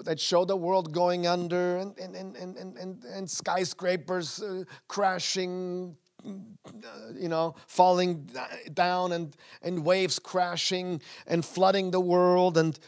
that 0.04 0.20
show 0.20 0.46
the 0.46 0.56
world 0.56 0.94
going 0.94 1.26
under 1.26 1.78
and, 1.78 1.98
and, 1.98 2.16
and, 2.16 2.36
and, 2.36 2.78
and, 2.78 3.04
and 3.04 3.30
skyscrapers 3.30 4.42
uh, 4.44 4.64
crashing, 4.88 5.98
you 7.16 7.30
know, 7.30 7.56
falling 7.68 8.30
down 8.74 9.12
and, 9.12 9.36
and 9.62 9.86
waves 9.86 10.20
crashing 10.20 11.02
and 11.28 11.46
flooding 11.46 11.92
the 11.92 12.00
world 12.00 12.58
and 12.58 12.80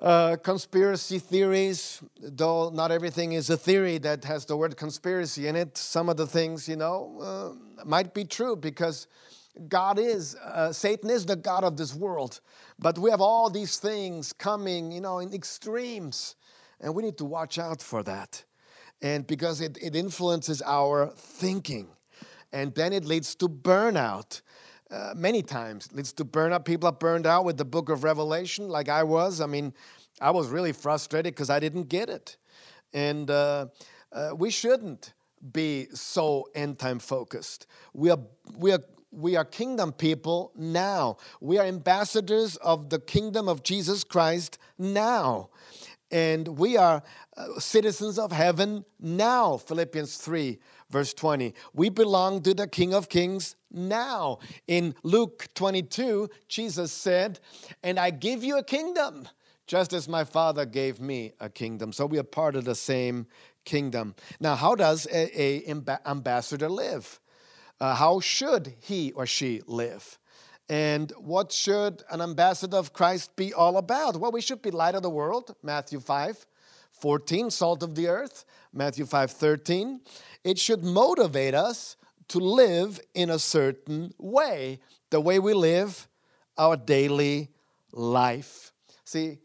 uh, 0.00 0.36
conspiracy 0.36 1.18
theories, 1.18 2.02
though 2.22 2.70
not 2.70 2.90
everything 2.90 3.32
is 3.32 3.50
a 3.50 3.56
theory 3.56 3.98
that 3.98 4.24
has 4.24 4.46
the 4.46 4.56
word 4.56 4.76
conspiracy 4.76 5.46
in 5.46 5.56
it. 5.56 5.76
Some 5.76 6.08
of 6.08 6.16
the 6.16 6.26
things, 6.26 6.66
you 6.68 6.76
know, 6.76 7.18
uh, 7.20 7.84
might 7.84 8.14
be 8.14 8.24
true 8.24 8.56
because 8.56 9.06
God 9.68 9.98
is, 9.98 10.36
uh, 10.36 10.72
Satan 10.72 11.10
is 11.10 11.26
the 11.26 11.36
God 11.36 11.64
of 11.64 11.76
this 11.76 11.94
world. 11.94 12.40
But 12.78 12.98
we 12.98 13.10
have 13.10 13.20
all 13.20 13.50
these 13.50 13.78
things 13.78 14.32
coming, 14.32 14.90
you 14.90 15.02
know, 15.02 15.18
in 15.18 15.34
extremes. 15.34 16.36
And 16.80 16.94
we 16.94 17.02
need 17.02 17.18
to 17.18 17.26
watch 17.26 17.58
out 17.58 17.82
for 17.82 18.02
that. 18.04 18.42
And 19.02 19.26
because 19.26 19.60
it, 19.60 19.76
it 19.82 19.94
influences 19.94 20.62
our 20.62 21.12
thinking 21.14 21.88
and 22.52 22.74
then 22.74 22.92
it 22.92 23.04
leads 23.04 23.34
to 23.36 23.48
burnout. 23.48 24.42
Uh, 24.90 25.12
many 25.16 25.42
times 25.42 25.88
leads 25.92 26.12
to 26.12 26.24
burnout. 26.24 26.64
People 26.64 26.88
are 26.88 26.92
burned 26.92 27.26
out 27.26 27.44
with 27.44 27.56
the 27.56 27.64
book 27.64 27.88
of 27.88 28.02
Revelation, 28.02 28.68
like 28.68 28.88
I 28.88 29.04
was. 29.04 29.40
I 29.40 29.46
mean, 29.46 29.72
I 30.20 30.30
was 30.32 30.48
really 30.48 30.72
frustrated 30.72 31.34
because 31.34 31.50
I 31.50 31.60
didn't 31.60 31.88
get 31.88 32.08
it. 32.10 32.36
And 32.92 33.30
uh, 33.30 33.66
uh, 34.12 34.30
we 34.36 34.50
shouldn't 34.50 35.14
be 35.52 35.86
so 35.94 36.48
end 36.54 36.78
time 36.78 36.98
focused. 36.98 37.66
We 37.94 38.10
are, 38.10 38.18
we 38.56 38.72
are 38.72 38.80
we 39.12 39.36
are 39.36 39.44
kingdom 39.44 39.92
people 39.92 40.52
now. 40.54 41.16
We 41.40 41.58
are 41.58 41.66
ambassadors 41.66 42.56
of 42.56 42.90
the 42.90 43.00
kingdom 43.00 43.48
of 43.48 43.62
Jesus 43.62 44.04
Christ 44.04 44.58
now. 44.78 45.50
And 46.12 46.46
we 46.46 46.76
are 46.76 47.02
uh, 47.36 47.58
citizens 47.58 48.18
of 48.18 48.32
heaven 48.32 48.84
now. 49.00 49.56
Philippians 49.56 50.16
3 50.16 50.58
verse 50.90 51.14
20. 51.14 51.54
We 51.72 51.88
belong 51.88 52.42
to 52.42 52.54
the 52.54 52.66
King 52.66 52.92
of 52.92 53.08
Kings 53.08 53.56
now. 53.70 54.40
In 54.66 54.94
Luke 55.02 55.46
22, 55.54 56.28
Jesus 56.48 56.92
said, 56.92 57.40
And 57.82 57.98
I 57.98 58.10
give 58.10 58.44
you 58.44 58.58
a 58.58 58.64
kingdom, 58.64 59.28
just 59.66 59.92
as 59.92 60.08
my 60.08 60.24
Father 60.24 60.66
gave 60.66 61.00
me 61.00 61.32
a 61.40 61.48
kingdom. 61.48 61.92
So 61.92 62.06
we 62.06 62.18
are 62.18 62.24
part 62.24 62.56
of 62.56 62.64
the 62.64 62.74
same 62.74 63.26
kingdom. 63.64 64.14
Now, 64.40 64.56
how 64.56 64.74
does 64.74 65.06
a, 65.12 65.64
ambassador 66.06 66.68
live? 66.68 67.20
Uh, 67.80 67.94
how 67.94 68.20
should 68.20 68.74
he 68.80 69.12
or 69.12 69.26
she 69.26 69.62
live? 69.66 70.18
And 70.68 71.10
what 71.18 71.50
should 71.50 72.04
an 72.10 72.20
ambassador 72.20 72.76
of 72.76 72.92
Christ 72.92 73.34
be 73.34 73.52
all 73.52 73.76
about? 73.76 74.18
Well, 74.18 74.30
we 74.30 74.40
should 74.40 74.62
be 74.62 74.70
light 74.70 74.94
of 74.94 75.02
the 75.02 75.10
world, 75.10 75.54
Matthew 75.62 76.00
5 76.00 76.46
14, 76.92 77.50
salt 77.50 77.82
of 77.82 77.94
the 77.94 78.08
earth, 78.08 78.44
Matthew 78.72 79.06
5 79.06 79.30
13 79.30 80.00
it 80.44 80.58
should 80.58 80.82
motivate 80.82 81.54
us 81.54 81.96
to 82.28 82.38
live 82.38 83.00
in 83.14 83.30
a 83.30 83.38
certain 83.38 84.14
way, 84.18 84.80
the 85.10 85.20
way 85.20 85.38
we 85.38 85.52
live 85.52 86.08
our 86.56 86.76
daily 86.76 87.50
life. 87.92 88.72
See, 89.04 89.38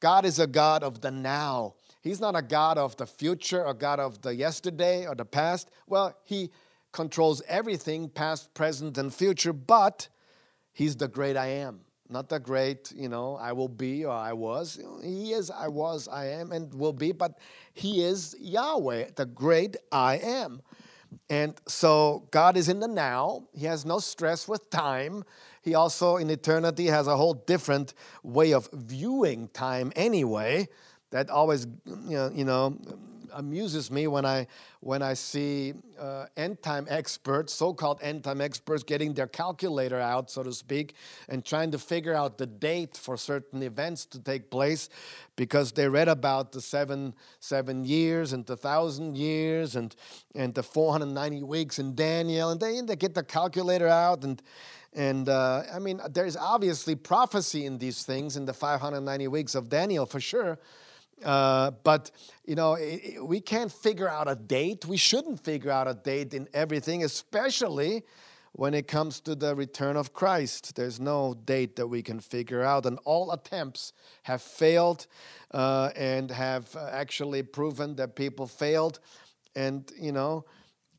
God 0.00 0.24
is 0.24 0.38
a 0.38 0.46
God 0.46 0.82
of 0.82 1.00
the 1.00 1.10
now. 1.10 1.74
He's 2.00 2.20
not 2.20 2.34
a 2.34 2.42
God 2.42 2.78
of 2.78 2.96
the 2.96 3.06
future 3.06 3.64
or 3.64 3.74
God 3.74 4.00
of 4.00 4.22
the 4.22 4.34
yesterday 4.34 5.06
or 5.06 5.14
the 5.14 5.26
past. 5.26 5.70
Well, 5.86 6.16
He 6.24 6.50
controls 6.92 7.42
everything, 7.46 8.08
past, 8.08 8.54
present, 8.54 8.96
and 8.96 9.12
future, 9.12 9.52
but 9.52 10.08
He's 10.72 10.96
the 10.96 11.08
great 11.08 11.36
I 11.36 11.48
am. 11.48 11.80
Not 12.10 12.28
the 12.28 12.38
great, 12.38 12.92
you 12.92 13.08
know, 13.08 13.36
I 13.36 13.52
will 13.52 13.68
be 13.68 14.04
or 14.04 14.12
I 14.12 14.32
was. 14.32 14.80
He 15.02 15.32
is, 15.32 15.50
I 15.50 15.68
was, 15.68 16.08
I 16.08 16.26
am, 16.26 16.52
and 16.52 16.72
will 16.74 16.92
be, 16.92 17.12
but 17.12 17.38
He 17.72 18.02
is 18.02 18.36
Yahweh, 18.40 19.10
the 19.16 19.26
great 19.26 19.76
I 19.92 20.16
am. 20.16 20.62
And 21.28 21.54
so 21.66 22.28
God 22.30 22.56
is 22.56 22.68
in 22.68 22.80
the 22.80 22.88
now. 22.88 23.44
He 23.52 23.66
has 23.66 23.84
no 23.84 23.98
stress 23.98 24.46
with 24.46 24.70
time. 24.70 25.24
He 25.62 25.74
also, 25.74 26.16
in 26.16 26.30
eternity, 26.30 26.86
has 26.86 27.06
a 27.06 27.16
whole 27.16 27.34
different 27.34 27.94
way 28.22 28.52
of 28.52 28.68
viewing 28.72 29.48
time 29.48 29.92
anyway. 29.96 30.68
That 31.10 31.28
always, 31.28 31.66
you 31.86 32.16
know, 32.16 32.30
you 32.32 32.44
know 32.44 32.78
amuses 33.32 33.90
me 33.90 34.06
when 34.06 34.24
I 34.24 34.46
when 34.80 35.02
I 35.02 35.14
see 35.14 35.74
uh, 35.98 36.26
end 36.36 36.62
time 36.62 36.86
experts, 36.88 37.52
so-called 37.52 38.00
end 38.02 38.24
time 38.24 38.40
experts, 38.40 38.82
getting 38.82 39.12
their 39.12 39.26
calculator 39.26 40.00
out, 40.00 40.30
so 40.30 40.42
to 40.42 40.52
speak, 40.52 40.94
and 41.28 41.44
trying 41.44 41.70
to 41.72 41.78
figure 41.78 42.14
out 42.14 42.38
the 42.38 42.46
date 42.46 42.96
for 42.96 43.16
certain 43.16 43.62
events 43.62 44.06
to 44.06 44.18
take 44.18 44.50
place, 44.50 44.88
because 45.36 45.72
they 45.72 45.88
read 45.88 46.08
about 46.08 46.52
the 46.52 46.60
seven 46.60 47.14
seven 47.40 47.84
years 47.84 48.32
and 48.32 48.46
the 48.46 48.56
thousand 48.56 49.16
years 49.16 49.76
and 49.76 49.94
and 50.34 50.54
the 50.54 50.62
490 50.62 51.42
weeks 51.42 51.78
in 51.78 51.94
Daniel, 51.94 52.50
and 52.50 52.60
they 52.60 52.80
they 52.80 52.96
get 52.96 53.14
the 53.14 53.24
calculator 53.24 53.88
out 53.88 54.24
and. 54.24 54.42
And 54.92 55.28
uh, 55.28 55.62
I 55.72 55.78
mean, 55.78 56.00
there's 56.10 56.36
obviously 56.36 56.96
prophecy 56.96 57.64
in 57.64 57.78
these 57.78 58.02
things 58.02 58.36
in 58.36 58.44
the 58.44 58.52
590 58.52 59.28
weeks 59.28 59.54
of 59.54 59.68
Daniel 59.68 60.04
for 60.04 60.18
sure. 60.18 60.58
Uh, 61.24 61.70
but 61.84 62.10
you 62.44 62.54
know, 62.54 62.74
it, 62.74 63.00
it, 63.04 63.26
we 63.26 63.40
can't 63.40 63.72
figure 63.72 64.08
out 64.08 64.30
a 64.30 64.34
date. 64.34 64.86
We 64.86 64.96
shouldn't 64.96 65.44
figure 65.44 65.70
out 65.70 65.88
a 65.88 65.94
date 65.94 66.34
in 66.34 66.48
everything, 66.54 67.04
especially 67.04 68.04
when 68.52 68.74
it 68.74 68.88
comes 68.88 69.20
to 69.20 69.34
the 69.34 69.54
return 69.54 69.96
of 69.96 70.12
Christ. 70.12 70.74
There's 70.74 70.98
no 70.98 71.34
date 71.44 71.76
that 71.76 71.86
we 71.86 72.02
can 72.02 72.20
figure 72.20 72.62
out, 72.62 72.86
and 72.86 72.98
all 73.04 73.30
attempts 73.32 73.92
have 74.24 74.42
failed 74.42 75.06
uh, 75.52 75.90
and 75.96 76.30
have 76.30 76.74
uh, 76.74 76.88
actually 76.90 77.42
proven 77.42 77.96
that 77.96 78.16
people 78.16 78.46
failed. 78.46 79.00
And 79.54 79.90
you 80.00 80.12
know, 80.12 80.44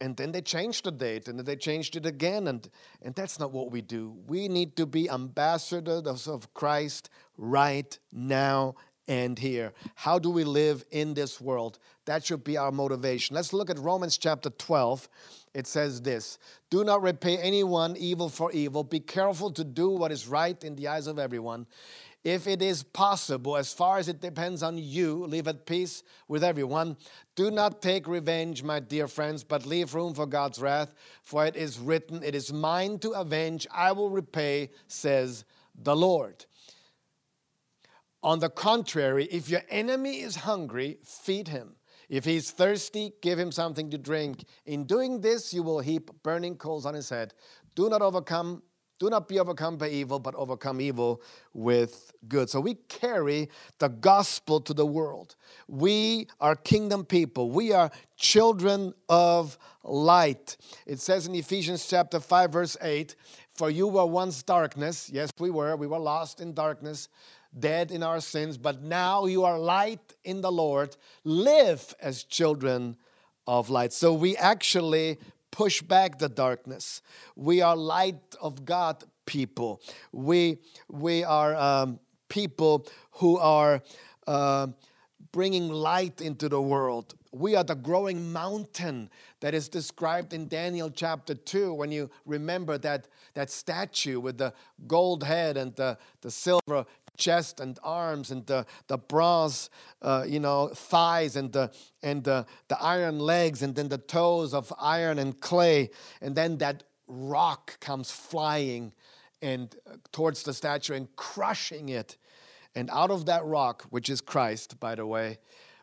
and 0.02 0.18
then 0.18 0.32
they 0.32 0.42
changed 0.42 0.84
the 0.84 0.92
date 0.92 1.28
and 1.28 1.38
then 1.38 1.46
they 1.46 1.56
changed 1.56 1.96
it 1.96 2.06
again 2.06 2.48
and 2.48 2.70
and 3.04 3.14
that's 3.16 3.40
not 3.40 3.52
what 3.52 3.72
we 3.72 3.82
do 3.82 4.18
we 4.28 4.48
need 4.48 4.76
to 4.76 4.86
be 4.86 5.10
ambassadors 5.10 6.28
of 6.28 6.54
christ 6.54 7.10
right 7.38 8.00
now 8.12 8.76
and 9.12 9.38
here. 9.38 9.74
How 9.96 10.20
do 10.20 10.30
we 10.30 10.46
live 10.46 10.86
in 10.90 11.14
this 11.14 11.42
world? 11.42 11.80
That 12.06 12.24
should 12.24 12.46
be 12.46 12.56
our 12.56 12.72
motivation. 12.72 13.36
Let's 13.36 13.52
look 13.52 13.70
at 13.70 13.78
Romans 13.78 14.18
chapter 14.18 14.50
12. 14.50 15.10
It 15.54 15.68
says 15.68 16.02
this 16.02 16.40
Do 16.70 16.86
not 16.86 17.02
repay 17.02 17.38
anyone 17.38 17.98
evil 17.98 18.30
for 18.30 18.54
evil. 18.54 18.86
Be 18.86 19.02
careful 19.02 19.52
to 19.52 19.66
do 19.66 19.90
what 19.90 20.14
is 20.14 20.30
right 20.30 20.64
in 20.64 20.78
the 20.78 20.88
eyes 20.88 21.08
of 21.08 21.20
everyone. 21.20 21.68
If 22.24 22.48
it 22.48 22.62
is 22.62 22.84
possible, 22.84 23.58
as 23.58 23.74
far 23.74 23.98
as 23.98 24.08
it 24.08 24.22
depends 24.22 24.64
on 24.64 24.78
you, 24.78 25.26
live 25.26 25.50
at 25.50 25.66
peace 25.66 26.04
with 26.30 26.42
everyone. 26.42 26.96
Do 27.36 27.52
not 27.52 27.82
take 27.82 28.08
revenge, 28.08 28.64
my 28.64 28.80
dear 28.80 29.10
friends, 29.10 29.44
but 29.44 29.66
leave 29.66 29.94
room 29.94 30.14
for 30.14 30.26
God's 30.26 30.62
wrath. 30.62 30.94
For 31.24 31.46
it 31.46 31.58
is 31.58 31.80
written, 31.80 32.24
It 32.24 32.34
is 32.34 32.54
mine 32.54 33.00
to 33.00 33.12
avenge, 33.12 33.68
I 33.74 33.92
will 33.92 34.10
repay, 34.10 34.70
says 34.88 35.44
the 35.76 35.96
Lord. 35.98 36.46
On 38.24 38.40
the 38.40 38.50
contrary, 38.50 39.26
if 39.32 39.50
your 39.50 39.62
enemy 39.70 40.22
is 40.22 40.36
hungry, 40.38 40.98
feed 41.04 41.48
him. 41.48 41.76
If 42.08 42.26
he's 42.26 42.52
thirsty, 42.52 43.14
give 43.22 43.40
him 43.40 43.52
something 43.52 43.90
to 43.90 43.98
drink. 43.98 44.44
In 44.66 44.84
doing 44.84 45.22
this, 45.22 45.54
you 45.54 45.64
will 45.64 45.80
heap 45.80 46.12
burning 46.24 46.56
coals 46.56 46.86
on 46.86 46.94
his 46.94 47.10
head. 47.10 47.34
Do 47.74 47.90
not 47.90 48.02
overcome, 48.02 48.62
do 49.00 49.10
not 49.10 49.28
be 49.28 49.40
overcome 49.40 49.78
by 49.78 49.88
evil, 49.90 50.20
but 50.20 50.36
overcome 50.36 50.82
evil 50.82 51.22
with 51.54 52.12
good. 52.28 52.50
So 52.50 52.60
we 52.60 52.76
carry 52.90 53.50
the 53.80 53.88
gospel 53.88 54.60
to 54.62 54.74
the 54.74 54.86
world. 54.86 55.36
We 55.68 56.28
are 56.40 56.56
kingdom 56.56 57.06
people. 57.06 57.50
We 57.50 57.72
are 57.72 57.90
children 58.18 58.94
of 59.10 59.58
light. 59.84 60.58
It 60.86 61.00
says 61.00 61.26
in 61.26 61.34
Ephesians 61.34 61.88
chapter 61.88 62.20
5, 62.20 62.52
verse 62.52 62.78
8, 62.82 63.16
For 63.54 63.72
you 63.72 63.88
were 63.88 64.06
once 64.06 64.44
darkness. 64.44 65.10
Yes, 65.10 65.32
we 65.40 65.50
were. 65.50 65.76
We 65.78 65.88
were 65.88 65.98
lost 65.98 66.42
in 66.42 66.54
darkness 66.54 67.08
dead 67.58 67.92
in 67.92 68.04
our 68.04 68.22
sins, 68.22 68.58
but 68.58 68.82
now 68.82 69.26
you 69.26 69.44
are 69.44 69.60
light 69.60 70.16
in 70.24 70.42
the 70.42 70.52
Lord. 70.52 70.96
Live 71.24 71.94
as 72.02 72.24
children 72.24 72.98
of 73.48 73.70
light. 73.70 73.94
So 73.94 74.14
we 74.14 74.38
actually 74.38 75.20
push 75.52 75.82
back 75.82 76.18
the 76.18 76.30
darkness. 76.30 77.02
We 77.36 77.62
are 77.62 77.76
light 77.76 78.36
of 78.42 78.66
God 78.66 79.04
people. 79.26 79.82
We, 80.12 80.58
we 80.90 81.24
are 81.24 81.56
um, 81.56 82.00
people 82.30 82.88
who 83.12 83.38
are 83.38 83.82
uh, 84.28 84.68
bringing 85.32 85.70
light 85.70 86.22
into 86.22 86.50
the 86.50 86.62
world. 86.62 87.16
We 87.32 87.56
are 87.56 87.64
the 87.64 87.76
growing 87.76 88.34
mountain 88.34 89.10
that 89.40 89.54
is 89.54 89.70
described 89.70 90.34
in 90.34 90.48
Daniel 90.48 90.90
chapter 90.90 91.34
2 91.34 91.74
when 91.74 91.92
you 91.92 92.10
remember 92.26 92.78
that, 92.80 93.08
that 93.36 93.50
statue 93.50 94.20
with 94.20 94.38
the 94.38 94.54
gold 94.88 95.24
head 95.24 95.56
and 95.56 95.74
the, 95.76 95.98
the 96.22 96.32
silver 96.32 96.86
chest 97.18 97.60
and 97.60 97.80
arms 97.84 98.32
and 98.32 98.46
the, 98.48 98.66
the 98.88 98.98
bronze, 98.98 99.70
uh, 100.02 100.26
you 100.28 100.40
know, 100.40 100.70
thighs 100.70 101.36
and, 101.36 101.52
the, 101.52 101.72
and 102.02 102.24
the, 102.24 102.46
the 102.68 102.82
iron 102.82 103.20
legs 103.20 103.62
and 103.62 103.76
then 103.76 103.90
the 103.90 103.98
toes 103.98 104.54
of 104.54 104.72
iron 104.80 105.20
and 105.20 105.40
clay. 105.40 105.90
And 106.22 106.36
then 106.36 106.58
that 106.58 106.84
rock 107.08 107.80
comes 107.80 108.12
flying 108.12 108.94
and 109.42 109.76
uh, 109.88 109.96
towards 110.12 110.44
the 110.44 110.54
statue 110.54 110.94
and 110.94 111.14
crushing 111.16 111.90
it. 111.90 112.18
And 112.76 112.90
out 112.90 113.12
of 113.12 113.26
that 113.26 113.44
rock, 113.44 113.84
which 113.90 114.10
is 114.10 114.22
Christ, 114.22 114.80
by 114.80 114.96
the 114.96 115.06
way, 115.06 115.40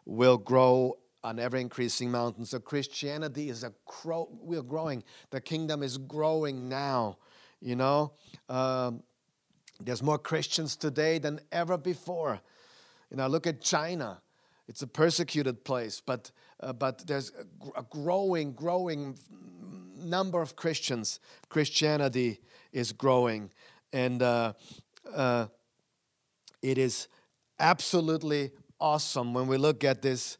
will 0.06 0.38
grow 0.38 0.98
an 1.24 1.38
ever 1.38 1.56
increasing 1.56 2.10
mountain. 2.10 2.44
So 2.44 2.58
Christianity 2.58 3.50
is 3.50 3.64
a 3.64 3.72
grow, 3.84 4.28
we're 4.40 4.62
growing. 4.62 5.02
The 5.30 5.40
kingdom 5.40 5.82
is 5.82 5.98
growing 5.98 6.68
now. 6.68 7.18
You 7.60 7.74
know, 7.74 8.12
um, 8.48 9.02
there's 9.80 10.02
more 10.02 10.18
Christians 10.18 10.76
today 10.76 11.18
than 11.18 11.40
ever 11.52 11.76
before. 11.78 12.40
You 13.10 13.16
know, 13.16 13.26
look 13.26 13.46
at 13.46 13.60
China. 13.60 14.20
It's 14.66 14.82
a 14.82 14.86
persecuted 14.86 15.64
place, 15.64 16.02
but, 16.04 16.30
uh, 16.60 16.72
but 16.72 17.06
there's 17.06 17.32
a, 17.76 17.80
a 17.80 17.82
growing, 17.84 18.52
growing 18.52 19.16
number 19.96 20.42
of 20.42 20.56
Christians. 20.56 21.20
Christianity 21.48 22.40
is 22.72 22.92
growing. 22.92 23.50
And 23.92 24.22
uh, 24.22 24.52
uh, 25.14 25.46
it 26.60 26.76
is 26.76 27.08
absolutely 27.58 28.52
awesome 28.80 29.32
when 29.32 29.46
we 29.46 29.56
look 29.56 29.84
at 29.84 30.02
this 30.02 30.38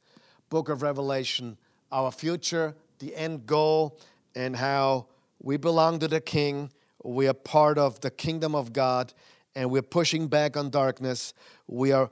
book 0.50 0.68
of 0.68 0.82
Revelation, 0.82 1.56
our 1.90 2.10
future, 2.10 2.74
the 2.98 3.14
end 3.14 3.46
goal, 3.46 3.98
and 4.34 4.54
how 4.54 5.06
we 5.40 5.56
belong 5.56 5.98
to 6.00 6.08
the 6.08 6.20
King 6.20 6.70
we 7.04 7.28
are 7.28 7.34
part 7.34 7.78
of 7.78 8.00
the 8.00 8.10
kingdom 8.10 8.54
of 8.54 8.72
God 8.72 9.12
and 9.54 9.70
we're 9.70 9.82
pushing 9.82 10.28
back 10.28 10.56
on 10.56 10.70
darkness. 10.70 11.34
We 11.66 11.92
are 11.92 12.10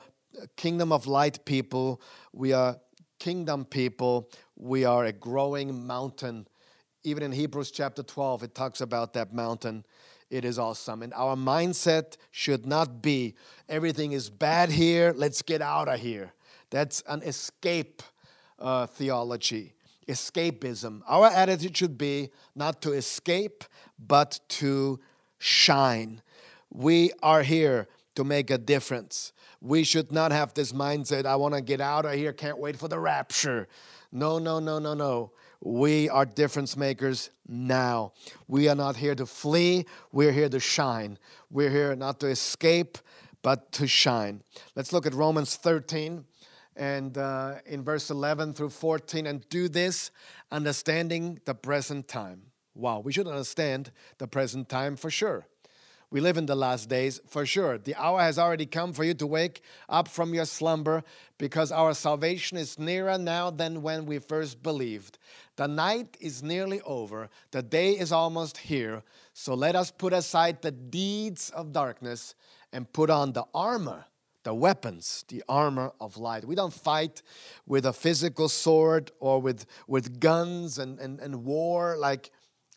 kingdom 0.57 0.93
of 0.93 1.07
light 1.07 1.45
people. 1.45 2.01
We 2.33 2.53
are 2.53 2.79
kingdom 3.19 3.65
people. 3.65 4.31
We 4.57 4.85
are 4.85 5.05
a 5.05 5.13
growing 5.13 5.87
mountain. 5.87 6.49
Even 7.05 7.23
in 7.23 7.33
Hebrews 7.33 7.71
chapter 7.71 8.03
12, 8.03 8.45
it 8.45 8.55
talks 8.55 8.81
about 8.81 9.13
that 9.15 9.33
mountain. 9.33 9.85
It 10.29 10.45
is 10.45 10.59
awesome. 10.59 11.03
And 11.03 11.15
our 11.15 11.37
mindset 11.37 12.17
should 12.33 12.67
not 12.67 13.01
be 13.01 13.37
everything 13.69 14.13
is 14.13 14.29
bad 14.29 14.71
here, 14.71 15.13
let's 15.17 15.43
get 15.43 15.63
out 15.63 15.89
of 15.89 16.01
here. 16.01 16.33
That's 16.71 17.03
an 17.07 17.23
escape 17.23 18.03
uh, 18.59 18.87
theology 18.87 19.76
escapism. 20.09 21.03
Our 21.07 21.27
attitude 21.27 21.77
should 21.77 21.99
be 21.99 22.31
not 22.55 22.81
to 22.83 22.93
escape, 22.93 23.65
but 23.99 24.41
to 24.49 25.01
shine. 25.39 26.23
We 26.71 27.13
are 27.23 27.43
here 27.43 27.89
to 28.15 28.25
make 28.25 28.51
a 28.51 28.59
difference. 28.59 29.33
We 29.61 29.85
should 29.85 30.13
not 30.13 30.33
have 30.33 30.55
this 30.55 30.73
mindset, 30.73 31.27
I 31.27 31.37
want 31.37 31.55
to 31.55 31.61
get 31.61 31.81
out 31.81 32.05
of 32.05 32.13
here, 32.13 32.33
can't 32.33 32.59
wait 32.59 32.77
for 32.77 32.89
the 32.89 32.99
rapture. 32.99 33.69
No, 34.13 34.39
no, 34.39 34.59
no, 34.59 34.79
no, 34.79 34.95
no. 34.95 35.33
We 35.61 36.09
are 36.09 36.25
difference 36.25 36.77
makers 36.77 37.31
now. 37.49 38.13
We 38.47 38.69
are 38.69 38.75
not 38.75 38.97
here 38.97 39.15
to 39.15 39.27
flee, 39.27 39.87
we're 40.13 40.33
here 40.33 40.49
to 40.49 40.61
shine. 40.61 41.19
We're 41.51 41.71
here 41.71 41.97
not 41.97 42.21
to 42.21 42.27
escape, 42.27 42.99
but 43.43 43.73
to 43.73 43.87
shine. 43.87 44.43
Let's 44.75 44.93
look 44.93 45.07
at 45.07 45.15
Romans 45.15 45.57
13 45.57 46.25
and 46.77 47.19
uh, 47.19 47.55
in 47.67 47.83
verse 47.83 48.11
11 48.11 48.53
through 48.55 48.71
14 48.71 49.27
and 49.27 49.49
do 49.49 49.69
this 49.69 50.11
understanding 50.51 51.41
the 51.45 51.55
present 51.55 52.07
time 52.07 52.43
wow 52.75 53.01
we 53.01 53.13
should 53.13 53.27
understand 53.27 53.91
the 54.19 54.29
present 54.29 54.69
time 54.69 54.97
for 54.97 55.11
sure 55.11 55.47
We 56.11 56.21
live 56.21 56.37
in 56.39 56.47
the 56.47 56.55
last 56.55 56.89
days 56.89 57.21
for 57.27 57.45
sure. 57.45 57.79
The 57.79 57.97
hour 57.97 58.21
has 58.21 58.39
already 58.39 58.65
come 58.65 58.93
for 58.93 59.03
you 59.03 59.13
to 59.15 59.27
wake 59.27 59.63
up 59.89 60.07
from 60.07 60.35
your 60.35 60.45
slumber 60.45 61.03
because 61.37 61.73
our 61.73 61.95
salvation 61.95 62.57
is 62.57 62.79
nearer 62.79 63.19
now 63.19 63.51
than 63.51 63.83
when 63.83 64.07
we 64.07 64.21
first 64.21 64.63
believed. 64.63 65.19
The 65.57 65.67
night 65.67 66.17
is 66.21 66.45
nearly 66.45 66.81
over, 66.83 67.29
the 67.51 67.63
day 67.63 67.99
is 67.99 68.13
almost 68.13 68.57
here. 68.57 69.03
So 69.33 69.55
let 69.55 69.75
us 69.75 69.91
put 69.91 70.13
aside 70.13 70.63
the 70.63 70.71
deeds 70.71 71.51
of 71.51 71.73
darkness 71.73 72.37
and 72.73 72.91
put 72.93 73.11
on 73.11 73.33
the 73.33 73.45
armor, 73.53 74.05
the 74.47 74.55
weapons, 74.55 75.25
the 75.27 75.43
armor 75.49 75.91
of 76.01 76.17
light. 76.17 76.45
We 76.45 76.55
don't 76.55 76.73
fight 76.73 77.21
with 77.67 77.85
a 77.85 77.93
physical 77.93 78.49
sword 78.49 79.11
or 79.19 79.43
with, 79.43 79.67
with 79.89 80.21
guns 80.21 80.79
and, 80.79 81.01
and, 81.01 81.19
and 81.19 81.45
war 81.45 81.97
like, 81.99 82.31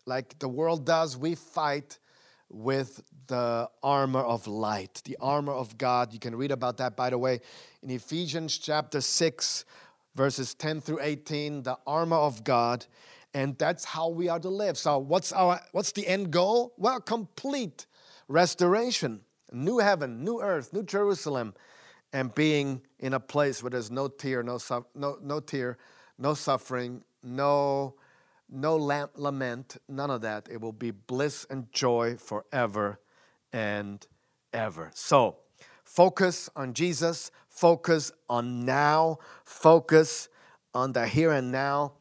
like 0.07 0.39
the 0.39 0.49
world 0.49 0.83
does. 0.83 1.15
We 1.15 1.35
fight 1.35 1.99
with 2.49 3.03
the 3.27 3.69
armor 3.83 4.21
of 4.21 4.47
light, 4.47 5.03
the 5.05 5.15
armor 5.21 5.51
of 5.51 5.77
God. 5.77 6.11
You 6.11 6.17
can 6.17 6.35
read 6.35 6.49
about 6.49 6.77
that, 6.77 6.97
by 6.97 7.11
the 7.11 7.19
way, 7.19 7.39
in 7.83 7.91
Ephesians 7.91 8.57
chapter 8.57 8.99
6, 8.99 9.65
verses 10.15 10.55
10 10.55 10.81
through 10.81 11.01
18, 11.03 11.61
the 11.61 11.77
armor 11.85 12.17
of 12.17 12.43
God. 12.43 12.83
And 13.35 13.55
that's 13.59 13.85
how 13.85 14.09
we 14.09 14.27
are 14.27 14.39
to 14.39 14.49
live. 14.49 14.75
So, 14.75 14.97
what's, 14.97 15.31
our, 15.31 15.61
what's 15.73 15.91
the 15.91 16.07
end 16.07 16.31
goal? 16.31 16.73
Well, 16.77 16.99
complete 16.99 17.85
restoration, 18.27 19.21
new 19.51 19.79
heaven, 19.79 20.23
new 20.23 20.41
earth, 20.41 20.73
new 20.73 20.83
Jerusalem, 20.83 21.53
and 22.13 22.33
being 22.33 22.81
in 22.99 23.13
a 23.13 23.19
place 23.19 23.61
where 23.61 23.69
there's 23.69 23.91
no 23.91 24.07
tear, 24.07 24.43
no, 24.43 24.59
no, 24.95 25.17
no 25.21 25.39
tear, 25.39 25.77
no 26.17 26.33
suffering, 26.33 27.03
no 27.23 27.95
no 28.49 28.75
lament, 29.15 29.77
none 29.87 30.09
of 30.09 30.21
that. 30.21 30.47
It 30.49 30.59
will 30.59 30.73
be 30.73 30.91
bliss 30.91 31.45
and 31.49 31.71
joy 31.71 32.15
forever 32.17 32.99
and 33.53 34.05
ever. 34.53 34.91
So, 34.93 35.37
focus 35.83 36.49
on 36.55 36.73
Jesus, 36.73 37.31
focus 37.47 38.11
on 38.29 38.65
now, 38.65 39.19
focus 39.45 40.29
on 40.73 40.93
the 40.93 41.07
here 41.07 41.31
and 41.31 41.51
now, 41.51 41.93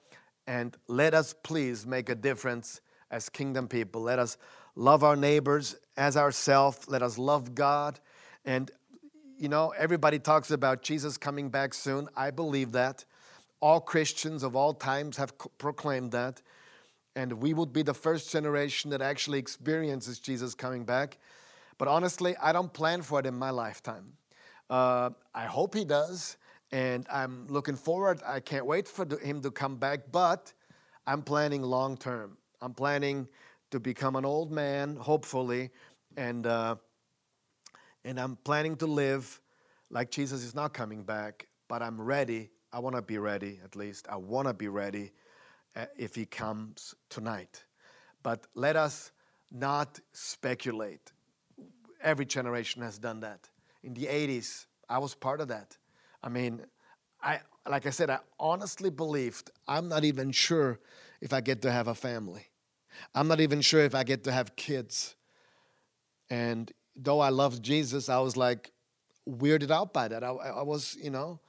and 0.47 0.77
let 0.87 1.15
us 1.15 1.35
please 1.43 1.87
make 1.87 2.09
a 2.09 2.15
difference 2.15 2.81
as 3.11 3.29
kingdom 3.29 3.69
people. 3.69 4.03
Let 4.03 4.19
us 4.19 4.37
love 4.75 5.03
our 5.03 5.17
neighbors 5.17 5.77
as 5.97 6.17
ourselves, 6.17 6.89
let 6.89 7.03
us 7.03 7.19
love 7.19 7.55
God. 7.55 7.99
And, 8.45 8.71
you 9.39 9.49
know, 9.49 9.75
everybody 9.77 10.19
talks 10.19 10.51
about 10.51 10.83
Jesus 10.83 11.17
coming 11.17 11.51
back 11.51 11.75
soon. 11.75 12.09
I 12.17 12.31
believe 12.31 12.73
that. 12.73 13.05
All 13.61 13.81
Christians 13.81 14.45
of 14.45 14.55
all 14.55 14.73
times 14.73 15.17
have 15.17 15.33
proclaimed 15.59 16.13
that. 16.13 16.41
And 17.17 17.33
we 17.35 17.53
would 17.53 17.73
be 17.73 17.83
the 17.83 17.95
first 17.95 18.31
generation 18.31 18.91
that 18.91 19.03
actually 19.03 19.41
experiences 19.41 20.21
Jesus 20.21 20.55
coming 20.55 20.85
back. 20.85 21.19
But 21.77 21.89
honestly, 21.89 22.37
I 22.41 22.53
don't 22.53 22.73
plan 22.73 23.03
for 23.03 23.19
it 23.19 23.27
in 23.27 23.35
my 23.35 23.51
lifetime. 23.51 24.13
Uh, 24.71 25.11
I 25.35 25.47
hope 25.47 25.75
he 25.75 25.85
does. 25.85 26.37
And 26.71 27.07
I'm 27.11 27.49
looking 27.49 27.75
forward. 27.75 28.21
I 28.25 28.39
can't 28.39 28.67
wait 28.67 28.87
for 28.87 29.05
him 29.19 29.41
to 29.41 29.51
come 29.51 29.77
back. 29.77 30.13
But 30.13 30.53
I'm 31.07 31.23
planning 31.23 31.63
long 31.63 31.97
term. 31.97 32.38
I'm 32.61 32.75
planning 32.75 33.29
to 33.71 33.81
become 33.81 34.17
an 34.17 34.25
old 34.25 34.51
man, 34.51 34.97
hopefully. 34.97 35.71
And, 36.17 36.47
uh, 36.47 36.77
and 38.05 38.19
I'm 38.19 38.37
planning 38.37 38.77
to 38.77 38.87
live 38.87 39.41
like 39.91 40.11
Jesus 40.11 40.43
is 40.43 40.55
not 40.55 40.73
coming 40.73 41.05
back. 41.05 41.49
But 41.69 41.83
I'm 41.83 42.01
ready 42.01 42.51
I 42.73 42.81
want 42.81 42.97
to 42.97 43.03
be 43.03 43.19
ready, 43.19 43.61
at 43.65 43.77
least. 43.77 44.07
I 44.11 44.17
want 44.17 44.47
to 44.47 44.55
be 44.55 44.69
ready 44.69 45.13
uh, 45.75 45.87
if 45.97 46.15
he 46.15 46.27
comes 46.27 46.95
tonight. 47.09 47.65
But 48.23 48.47
let 48.55 48.77
us 48.77 49.13
not 49.51 49.99
speculate. 50.13 51.13
Every 52.03 52.27
generation 52.27 52.83
has 52.83 52.99
done 52.99 53.21
that. 53.21 53.49
In 53.83 53.95
the 53.95 54.05
80s, 54.05 54.67
I 54.89 54.99
was 54.99 55.15
part 55.15 55.41
of 55.41 55.49
that. 55.49 55.77
I 56.23 56.29
mean, 56.29 56.61
I 57.23 57.41
like 57.69 57.87
I 57.87 57.91
said, 57.91 58.11
I 58.11 58.19
honestly 58.39 58.91
believed 58.91 59.51
I'm 59.67 59.89
not 59.89 60.05
even 60.05 60.31
sure 60.31 60.79
if 61.21 61.33
I 61.33 61.41
get 61.41 61.63
to 61.63 61.73
have 61.73 61.89
a 61.89 61.95
family. 61.95 62.47
I'm 63.15 63.29
not 63.29 63.41
even 63.41 63.61
sure 63.61 63.81
if 63.81 63.95
I 63.95 64.05
get 64.05 64.25
to 64.25 64.33
have 64.33 64.57
kids. 64.57 65.17
And 66.31 66.71
though 66.97 67.21
I 67.21 67.29
loved 67.29 67.63
Jesus, 67.63 68.09
I 68.09 68.19
was 68.19 68.37
like 68.37 68.73
weirded 69.29 69.71
out 69.71 69.93
by 69.93 70.09
that. 70.09 70.25
I, 70.25 70.29
I 70.29 70.63
was, 70.63 70.97
you 71.01 71.11
know, 71.11 71.41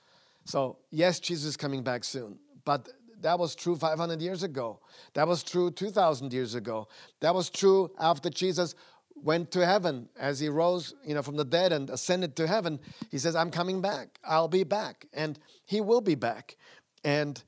so, 0.46 0.78
yes, 0.90 1.20
Jesus 1.20 1.50
is 1.50 1.58
coming 1.58 1.84
back 1.84 2.04
soon, 2.04 2.40
but 2.66 2.90
that 3.22 3.38
was 3.38 3.54
true 3.54 3.76
500 3.76 4.22
years 4.22 4.44
ago. 4.44 4.80
That 5.14 5.28
was 5.28 5.44
true 5.44 5.70
2,000 5.70 6.34
years 6.34 6.56
ago. 6.56 6.88
That 7.20 7.36
was 7.36 7.50
true 7.50 7.92
after 8.00 8.30
Jesus 8.30 8.74
went 9.16 9.52
to 9.52 9.66
heaven 9.66 10.10
as 10.18 10.40
he 10.40 10.50
rose 10.50 10.96
you 11.04 11.14
know 11.14 11.22
from 11.22 11.36
the 11.36 11.44
dead 11.44 11.74
and 11.74 11.90
ascended 11.90 12.38
to 12.38 12.48
heaven 12.48 12.80
he 13.12 13.18
says 13.18 13.36
i'm 13.36 13.52
coming 13.52 13.82
back 13.82 14.18
i'll 14.24 14.48
be 14.48 14.64
back 14.64 15.06
and 15.12 15.38
he 15.66 15.82
will 15.82 16.00
be 16.00 16.16
back 16.16 16.56
and 17.04 17.44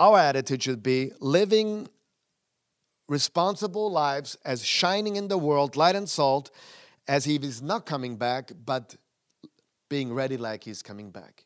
our 0.00 0.18
attitude 0.18 0.62
should 0.62 0.82
be 0.82 1.12
living 1.20 1.86
responsible 3.08 3.92
lives 3.92 4.36
as 4.44 4.64
shining 4.64 5.14
in 5.14 5.28
the 5.28 5.38
world 5.38 5.76
light 5.76 5.94
and 5.94 6.08
salt 6.08 6.50
as 7.06 7.24
he 7.24 7.36
is 7.36 7.62
not 7.62 7.86
coming 7.86 8.16
back 8.16 8.50
but 8.64 8.96
being 9.88 10.12
ready 10.12 10.36
like 10.36 10.64
he's 10.64 10.82
coming 10.82 11.10
back 11.10 11.44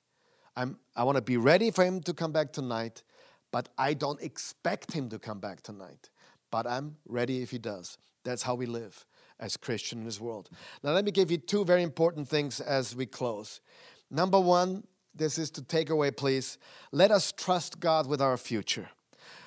I'm, 0.56 0.78
I 0.94 1.04
want 1.04 1.16
to 1.16 1.22
be 1.22 1.36
ready 1.36 1.70
for 1.70 1.84
him 1.84 2.00
to 2.02 2.14
come 2.14 2.32
back 2.32 2.52
tonight, 2.52 3.02
but 3.50 3.68
I 3.76 3.94
don't 3.94 4.20
expect 4.22 4.92
him 4.92 5.08
to 5.10 5.18
come 5.18 5.40
back 5.40 5.62
tonight. 5.62 6.10
But 6.50 6.66
I'm 6.66 6.96
ready 7.06 7.42
if 7.42 7.50
he 7.50 7.58
does. 7.58 7.98
That's 8.24 8.42
how 8.42 8.54
we 8.54 8.66
live 8.66 9.04
as 9.40 9.56
Christians 9.56 10.00
in 10.00 10.04
this 10.04 10.20
world. 10.20 10.48
Now, 10.82 10.92
let 10.92 11.04
me 11.04 11.10
give 11.10 11.30
you 11.30 11.38
two 11.38 11.64
very 11.64 11.82
important 11.82 12.28
things 12.28 12.60
as 12.60 12.94
we 12.94 13.06
close. 13.06 13.60
Number 14.10 14.38
one, 14.38 14.84
this 15.14 15.38
is 15.38 15.50
to 15.52 15.62
take 15.62 15.90
away, 15.90 16.10
please. 16.10 16.58
Let 16.92 17.10
us 17.10 17.32
trust 17.32 17.80
God 17.80 18.06
with 18.06 18.20
our 18.20 18.36
future. 18.36 18.90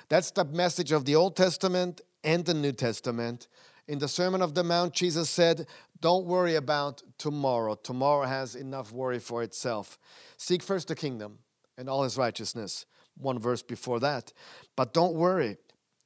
That's 0.08 0.30
the 0.30 0.44
message 0.44 0.92
of 0.92 1.04
the 1.04 1.14
Old 1.14 1.36
Testament 1.36 2.00
and 2.24 2.44
the 2.44 2.54
New 2.54 2.72
Testament. 2.72 3.48
In 3.86 3.98
the 3.98 4.08
Sermon 4.08 4.42
of 4.42 4.54
the 4.54 4.64
Mount, 4.64 4.94
Jesus 4.94 5.28
said, 5.28 5.66
Don't 6.00 6.26
worry 6.26 6.54
about 6.54 7.02
tomorrow. 7.18 7.74
Tomorrow 7.74 8.26
has 8.26 8.54
enough 8.54 8.92
worry 8.92 9.18
for 9.18 9.42
itself. 9.42 9.98
Seek 10.36 10.62
first 10.62 10.88
the 10.88 10.94
kingdom 10.94 11.38
and 11.76 11.88
all 11.88 12.02
his 12.02 12.16
righteousness. 12.16 12.86
One 13.16 13.38
verse 13.38 13.62
before 13.62 14.00
that. 14.00 14.32
But 14.76 14.94
don't 14.94 15.14
worry, 15.14 15.56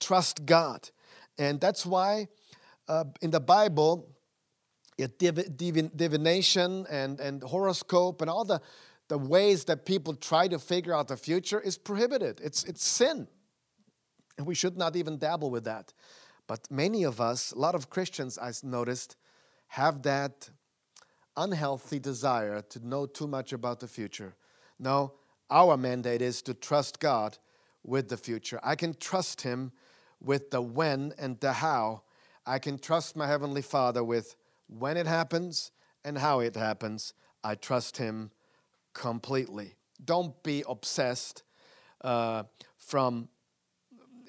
trust 0.00 0.46
God. 0.46 0.88
And 1.38 1.60
that's 1.60 1.84
why 1.86 2.28
uh, 2.88 3.04
in 3.20 3.30
the 3.30 3.40
Bible, 3.40 4.08
div- 4.96 5.56
divination 5.96 6.86
and, 6.90 7.20
and 7.20 7.42
horoscope 7.42 8.20
and 8.20 8.30
all 8.30 8.44
the, 8.44 8.60
the 9.12 9.18
ways 9.18 9.64
that 9.64 9.84
people 9.84 10.14
try 10.14 10.48
to 10.48 10.58
figure 10.58 10.94
out 10.94 11.06
the 11.06 11.18
future 11.18 11.60
is 11.60 11.76
prohibited. 11.76 12.40
It's, 12.42 12.64
it's 12.64 12.82
sin. 12.82 13.28
And 14.38 14.46
we 14.46 14.54
should 14.54 14.78
not 14.78 14.96
even 14.96 15.18
dabble 15.18 15.50
with 15.50 15.64
that. 15.64 15.92
But 16.46 16.60
many 16.70 17.02
of 17.02 17.20
us, 17.20 17.52
a 17.52 17.58
lot 17.58 17.74
of 17.74 17.90
Christians, 17.90 18.38
I 18.38 18.50
noticed, 18.62 19.16
have 19.66 20.00
that 20.04 20.48
unhealthy 21.36 21.98
desire 21.98 22.62
to 22.70 22.88
know 22.88 23.04
too 23.04 23.26
much 23.26 23.52
about 23.52 23.80
the 23.80 23.86
future. 23.86 24.34
No, 24.78 25.12
our 25.50 25.76
mandate 25.76 26.22
is 26.22 26.40
to 26.44 26.54
trust 26.54 26.98
God 26.98 27.36
with 27.84 28.08
the 28.08 28.16
future. 28.16 28.60
I 28.62 28.76
can 28.76 28.94
trust 28.94 29.42
Him 29.42 29.72
with 30.22 30.50
the 30.50 30.62
when 30.62 31.12
and 31.18 31.38
the 31.40 31.52
how. 31.52 32.00
I 32.46 32.58
can 32.58 32.78
trust 32.78 33.14
my 33.14 33.26
Heavenly 33.26 33.60
Father 33.60 34.02
with 34.02 34.36
when 34.68 34.96
it 34.96 35.06
happens 35.06 35.70
and 36.02 36.16
how 36.16 36.40
it 36.40 36.56
happens. 36.56 37.12
I 37.44 37.56
trust 37.56 37.98
Him 37.98 38.30
completely. 38.94 39.74
Don't 40.04 40.40
be 40.42 40.64
obsessed 40.68 41.42
uh, 42.02 42.44
from, 42.78 43.28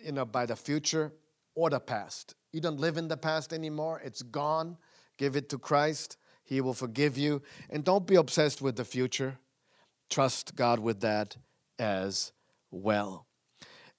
you 0.03 0.11
know, 0.11 0.26
by 0.26 0.45
the 0.45 0.55
future 0.55 1.11
or 1.55 1.70
the 1.70 1.80
past. 1.80 2.36
You 2.51 2.61
don't 2.61 2.80
live 2.80 2.97
in 2.97 3.07
the 3.07 3.18
past 3.18 3.53
anymore, 3.53 4.01
it's 4.03 4.22
gone. 4.22 4.78
Give 5.18 5.36
it 5.36 5.49
to 5.49 5.57
Christ, 5.57 6.18
He 6.43 6.61
will 6.61 6.74
forgive 6.74 7.18
you. 7.18 7.41
And 7.70 7.84
don't 7.84 8.05
be 8.05 8.16
obsessed 8.16 8.61
with 8.61 8.76
the 8.76 8.86
future. 8.86 9.38
Trust 10.09 10.55
God 10.55 10.80
with 10.80 11.01
that 11.01 11.38
as 11.80 12.32
well. 12.72 13.26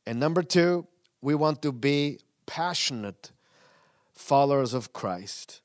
And 0.07 0.21
number 0.21 0.43
two, 0.43 0.87
we 1.21 1.35
want 1.35 1.63
to 1.63 1.73
be 1.73 2.19
passionate 2.47 3.33
followers 4.13 4.75
of 4.75 4.93
Christ. 4.93 5.61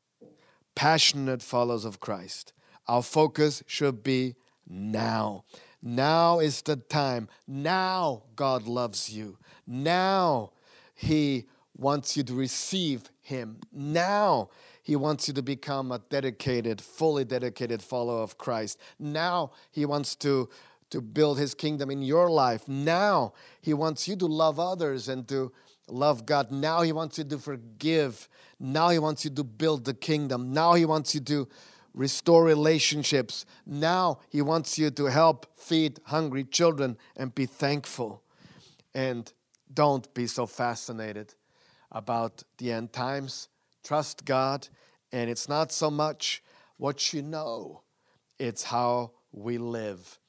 Passionate 0.75 1.43
followers 1.43 1.85
of 1.85 1.99
Christ. 1.99 2.53
Our 2.87 3.03
focus 3.03 3.61
should 3.67 4.01
be 4.01 4.35
now. 4.69 5.43
Now 5.81 6.39
is 6.39 6.61
the 6.61 6.75
time. 6.75 7.27
Now 7.47 8.23
God 8.35 8.67
loves 8.67 9.11
you. 9.11 9.37
Now 9.65 10.51
He 10.95 11.47
wants 11.79 12.17
you 12.17 12.23
to 12.23 12.33
receive 12.33 13.09
Him. 13.21 13.57
Now, 13.71 14.49
He 14.83 14.95
wants 14.95 15.27
you 15.27 15.33
to 15.35 15.41
become 15.41 15.91
a 15.91 15.99
dedicated, 16.09 16.81
fully 16.81 17.23
dedicated 17.23 17.81
follower 17.81 18.21
of 18.21 18.37
Christ. 18.37 18.79
Now, 18.99 19.51
He 19.71 19.85
wants 19.85 20.15
to, 20.17 20.49
to 20.89 21.01
build 21.01 21.39
His 21.39 21.55
kingdom 21.55 21.89
in 21.89 22.01
your 22.01 22.29
life. 22.29 22.67
Now, 22.67 23.33
He 23.61 23.73
wants 23.73 24.07
you 24.07 24.15
to 24.17 24.25
love 24.25 24.59
others 24.59 25.07
and 25.07 25.27
to 25.29 25.51
love 25.87 26.25
God. 26.25 26.51
Now 26.51 26.81
He 26.81 26.91
wants 26.91 27.17
you 27.17 27.23
to 27.23 27.37
forgive. 27.37 28.27
Now 28.59 28.89
He 28.89 28.99
wants 28.99 29.23
you 29.23 29.31
to 29.31 29.43
build 29.43 29.85
the 29.85 29.93
kingdom. 29.93 30.53
Now 30.53 30.73
He 30.73 30.85
wants 30.85 31.15
you 31.15 31.21
to 31.21 31.47
restore 31.93 32.43
relationships. 32.43 33.45
Now 33.65 34.19
He 34.29 34.41
wants 34.41 34.77
you 34.77 34.91
to 34.91 35.05
help 35.05 35.47
feed 35.57 35.99
hungry 36.05 36.43
children 36.43 36.97
and 37.15 37.33
be 37.33 37.45
thankful. 37.45 38.23
And 38.93 39.31
don't 39.73 40.11
be 40.13 40.27
so 40.27 40.45
fascinated 40.45 41.33
about 41.91 42.43
the 42.57 42.71
end 42.71 42.93
times. 42.93 43.49
Trust 43.83 44.25
God, 44.25 44.67
and 45.11 45.29
it's 45.29 45.47
not 45.49 45.71
so 45.71 45.89
much 45.89 46.43
what 46.77 47.13
you 47.13 47.21
know, 47.21 47.81
it's 48.37 48.63
how 48.63 49.11
we 49.31 49.57
live. 49.57 50.19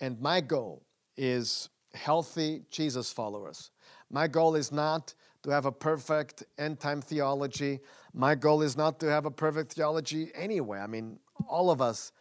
And 0.00 0.20
my 0.20 0.40
goal 0.40 0.84
is 1.16 1.68
healthy 1.94 2.62
Jesus 2.70 3.12
followers. 3.12 3.70
My 4.10 4.28
goal 4.28 4.54
is 4.54 4.70
not 4.70 5.14
to 5.42 5.50
have 5.50 5.64
a 5.64 5.72
perfect 5.72 6.44
end 6.58 6.80
time 6.80 7.00
theology. 7.00 7.80
My 8.18 8.34
goal 8.34 8.62
is 8.62 8.78
not 8.78 8.98
to 9.00 9.10
have 9.10 9.26
a 9.26 9.30
perfect 9.30 9.74
theology 9.74 10.30
anyway. 10.34 10.78
I 10.78 10.86
mean, 10.86 11.18
all 11.46 11.70
of 11.70 11.82
us 11.82 12.12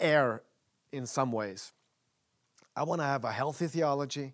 err 0.00 0.42
in 0.90 1.04
some 1.04 1.32
ways. 1.32 1.74
I 2.74 2.82
want 2.84 3.02
to 3.02 3.04
have 3.04 3.24
a 3.24 3.30
healthy 3.30 3.66
theology, 3.66 4.32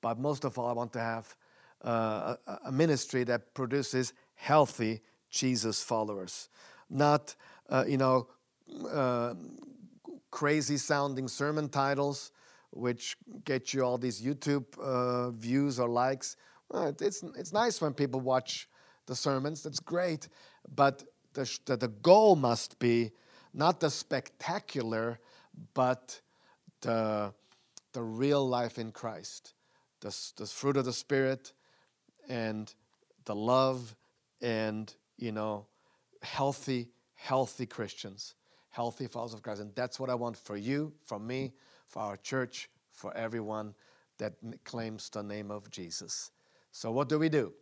but 0.00 0.18
most 0.18 0.46
of 0.46 0.58
all, 0.58 0.68
I 0.68 0.72
want 0.72 0.94
to 0.94 0.98
have 0.98 1.36
uh, 1.84 2.36
a, 2.64 2.72
ministry 2.72 3.22
that 3.24 3.52
produces 3.52 4.14
healthy 4.34 5.02
Jesus 5.28 5.82
followers, 5.82 6.48
not, 6.88 7.34
uh, 7.68 7.84
you 7.86 7.98
know, 7.98 8.28
uh, 8.90 9.34
crazy 10.30 10.78
sounding 10.78 11.28
sermon 11.28 11.68
titles 11.68 12.32
which 12.70 13.16
get 13.44 13.74
you 13.74 13.82
all 13.82 13.98
these 13.98 14.22
YouTube 14.22 14.64
uh, 14.78 15.30
views 15.32 15.78
or 15.78 15.88
likes. 15.88 16.36
Well, 16.70 16.94
it's, 16.98 17.22
it's 17.36 17.52
nice 17.52 17.80
when 17.80 17.92
people 17.92 18.20
watch 18.20 18.69
the 19.10 19.16
sermons, 19.16 19.64
that's 19.64 19.80
great. 19.80 20.28
But 20.74 21.02
the, 21.34 21.58
the, 21.66 21.76
the 21.76 21.88
goal 21.88 22.36
must 22.36 22.78
be 22.78 23.10
not 23.52 23.80
the 23.80 23.90
spectacular, 23.90 25.18
but 25.74 26.20
the, 26.80 27.34
the 27.92 28.02
real 28.02 28.48
life 28.48 28.78
in 28.78 28.92
Christ, 28.92 29.54
the, 30.00 30.16
the 30.36 30.46
fruit 30.46 30.76
of 30.76 30.84
the 30.84 30.92
Spirit, 30.92 31.52
and 32.28 32.72
the 33.24 33.34
love, 33.34 33.96
and, 34.40 34.94
you 35.18 35.32
know, 35.32 35.66
healthy, 36.22 36.88
healthy 37.16 37.66
Christians, 37.66 38.36
healthy 38.68 39.08
followers 39.08 39.34
of 39.34 39.42
Christ. 39.42 39.60
And 39.60 39.74
that's 39.74 39.98
what 39.98 40.08
I 40.08 40.14
want 40.14 40.36
for 40.36 40.56
you, 40.56 40.92
for 41.02 41.18
me, 41.18 41.52
for 41.88 42.00
our 42.00 42.16
church, 42.16 42.70
for 42.92 43.12
everyone 43.16 43.74
that 44.18 44.34
claims 44.64 45.10
the 45.10 45.24
name 45.24 45.50
of 45.50 45.68
Jesus. 45.68 46.30
So, 46.70 46.92
what 46.92 47.08
do 47.08 47.18
we 47.18 47.28
do? 47.28 47.52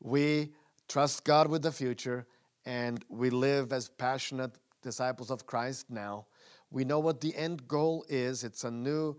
We 0.00 0.52
trust 0.88 1.24
God 1.24 1.48
with 1.48 1.62
the 1.62 1.72
future 1.72 2.26
and 2.66 3.04
we 3.08 3.30
live 3.30 3.72
as 3.72 3.88
passionate 3.88 4.52
disciples 4.82 5.30
of 5.30 5.46
Christ 5.46 5.90
now. 5.90 6.26
We 6.70 6.84
know 6.84 6.98
what 6.98 7.20
the 7.20 7.34
end 7.36 7.66
goal 7.68 8.04
is. 8.08 8.44
It's 8.44 8.64
a 8.64 8.70
new, 8.70 9.16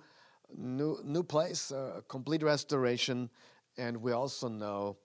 new, 0.55 0.99
new 1.03 1.23
place, 1.23 1.71
a 1.71 2.03
complete 2.07 2.43
restoration, 2.43 3.29
and 3.77 3.97
we 3.97 4.11
also 4.11 4.47
know 4.47 4.97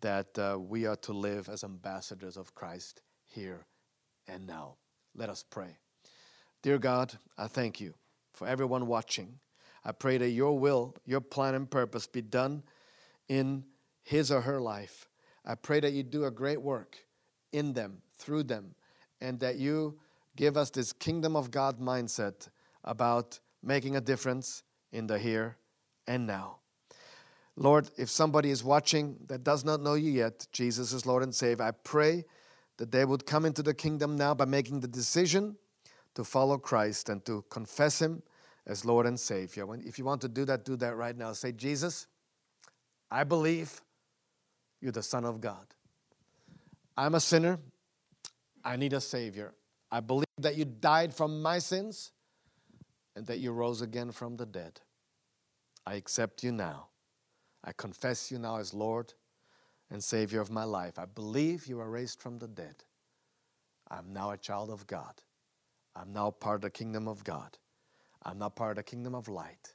that 0.00 0.38
uh, 0.38 0.58
we 0.58 0.86
are 0.86 0.96
to 0.96 1.12
live 1.12 1.48
as 1.48 1.64
ambassadors 1.64 2.36
of 2.36 2.54
Christ 2.54 3.02
here 3.26 3.66
and 4.28 4.46
now. 4.46 4.76
Let 5.14 5.30
us 5.30 5.44
pray. 5.48 5.76
Dear 6.62 6.78
God, 6.78 7.18
I 7.36 7.48
thank 7.48 7.80
you 7.80 7.94
for 8.34 8.46
everyone 8.46 8.86
watching. 8.86 9.38
I 9.84 9.92
pray 9.92 10.18
that 10.18 10.30
your 10.30 10.58
will, 10.58 10.94
your 11.06 11.20
plan, 11.20 11.54
and 11.54 11.70
purpose 11.70 12.06
be 12.06 12.22
done 12.22 12.62
in 13.28 13.64
his 14.02 14.30
or 14.30 14.42
her 14.42 14.60
life. 14.60 15.08
I 15.44 15.54
pray 15.54 15.80
that 15.80 15.92
you 15.92 16.02
do 16.02 16.24
a 16.24 16.30
great 16.30 16.60
work 16.60 16.96
in 17.52 17.72
them, 17.72 18.02
through 18.18 18.44
them, 18.44 18.74
and 19.20 19.40
that 19.40 19.56
you 19.56 19.98
give 20.36 20.56
us 20.56 20.70
this 20.70 20.92
kingdom 20.92 21.36
of 21.36 21.50
God 21.50 21.80
mindset 21.80 22.48
about 22.84 23.38
making 23.62 23.96
a 23.96 24.00
difference 24.00 24.62
in 24.92 25.06
the 25.06 25.18
here 25.18 25.56
and 26.06 26.26
now. 26.26 26.56
Lord, 27.56 27.90
if 27.98 28.08
somebody 28.08 28.50
is 28.50 28.64
watching 28.64 29.16
that 29.26 29.44
does 29.44 29.64
not 29.64 29.82
know 29.82 29.94
you 29.94 30.10
yet, 30.10 30.46
Jesus 30.52 30.92
is 30.92 31.04
Lord 31.04 31.22
and 31.22 31.34
Savior, 31.34 31.64
I 31.64 31.72
pray 31.72 32.24
that 32.78 32.90
they 32.90 33.04
would 33.04 33.26
come 33.26 33.44
into 33.44 33.62
the 33.62 33.74
kingdom 33.74 34.16
now 34.16 34.34
by 34.34 34.46
making 34.46 34.80
the 34.80 34.88
decision 34.88 35.56
to 36.14 36.24
follow 36.24 36.56
Christ 36.56 37.08
and 37.08 37.24
to 37.26 37.44
confess 37.50 38.00
Him 38.00 38.22
as 38.66 38.84
Lord 38.84 39.06
and 39.06 39.18
Savior. 39.18 39.66
If 39.84 39.98
you 39.98 40.04
want 40.04 40.22
to 40.22 40.28
do 40.28 40.44
that, 40.46 40.64
do 40.64 40.76
that 40.76 40.96
right 40.96 41.16
now. 41.16 41.32
Say, 41.32 41.52
Jesus, 41.52 42.06
I 43.10 43.24
believe 43.24 43.82
you're 44.80 44.92
the 44.92 45.02
Son 45.02 45.24
of 45.24 45.40
God. 45.40 45.66
I'm 46.96 47.14
a 47.14 47.20
sinner. 47.20 47.58
I 48.64 48.76
need 48.76 48.92
a 48.92 49.00
Savior. 49.00 49.54
I 49.90 50.00
believe 50.00 50.26
that 50.38 50.56
you 50.56 50.64
died 50.64 51.14
from 51.14 51.42
my 51.42 51.58
sins 51.58 52.12
and 53.16 53.26
that 53.26 53.38
you 53.38 53.52
rose 53.52 53.82
again 53.82 54.12
from 54.12 54.36
the 54.36 54.46
dead. 54.46 54.80
I 55.86 55.94
accept 55.94 56.44
you 56.44 56.52
now. 56.52 56.88
I 57.64 57.72
confess 57.72 58.30
you 58.30 58.38
now 58.38 58.56
as 58.56 58.72
Lord 58.72 59.12
and 59.90 60.02
Savior 60.02 60.40
of 60.40 60.50
my 60.50 60.64
life. 60.64 60.98
I 60.98 61.06
believe 61.06 61.66
you 61.66 61.80
are 61.80 61.90
raised 61.90 62.20
from 62.20 62.38
the 62.38 62.48
dead. 62.48 62.84
I'm 63.90 64.12
now 64.12 64.30
a 64.30 64.36
child 64.36 64.70
of 64.70 64.86
God. 64.86 65.20
I'm 65.96 66.12
now 66.12 66.30
part 66.30 66.56
of 66.56 66.60
the 66.62 66.70
kingdom 66.70 67.08
of 67.08 67.24
God. 67.24 67.58
I'm 68.22 68.38
now 68.38 68.50
part 68.50 68.72
of 68.72 68.76
the 68.76 68.82
kingdom 68.82 69.14
of 69.14 69.28
light. 69.28 69.74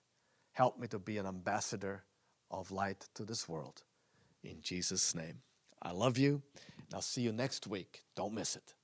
Help 0.53 0.80
me 0.80 0.88
to 0.88 0.99
be 0.99 1.18
an 1.18 1.26
ambassador 1.26 2.06
of 2.49 2.72
light 2.72 3.08
to 3.16 3.26
this 3.26 3.49
world. 3.49 3.84
In 4.46 4.62
Jesus' 4.62 5.16
name. 5.16 5.41
I 5.82 5.91
love 5.91 6.18
you, 6.20 6.43
and 6.78 6.93
I'll 6.93 7.02
see 7.02 7.22
you 7.22 7.32
next 7.32 7.66
week. 7.66 8.04
Don't 8.16 8.34
miss 8.34 8.56
it. 8.56 8.75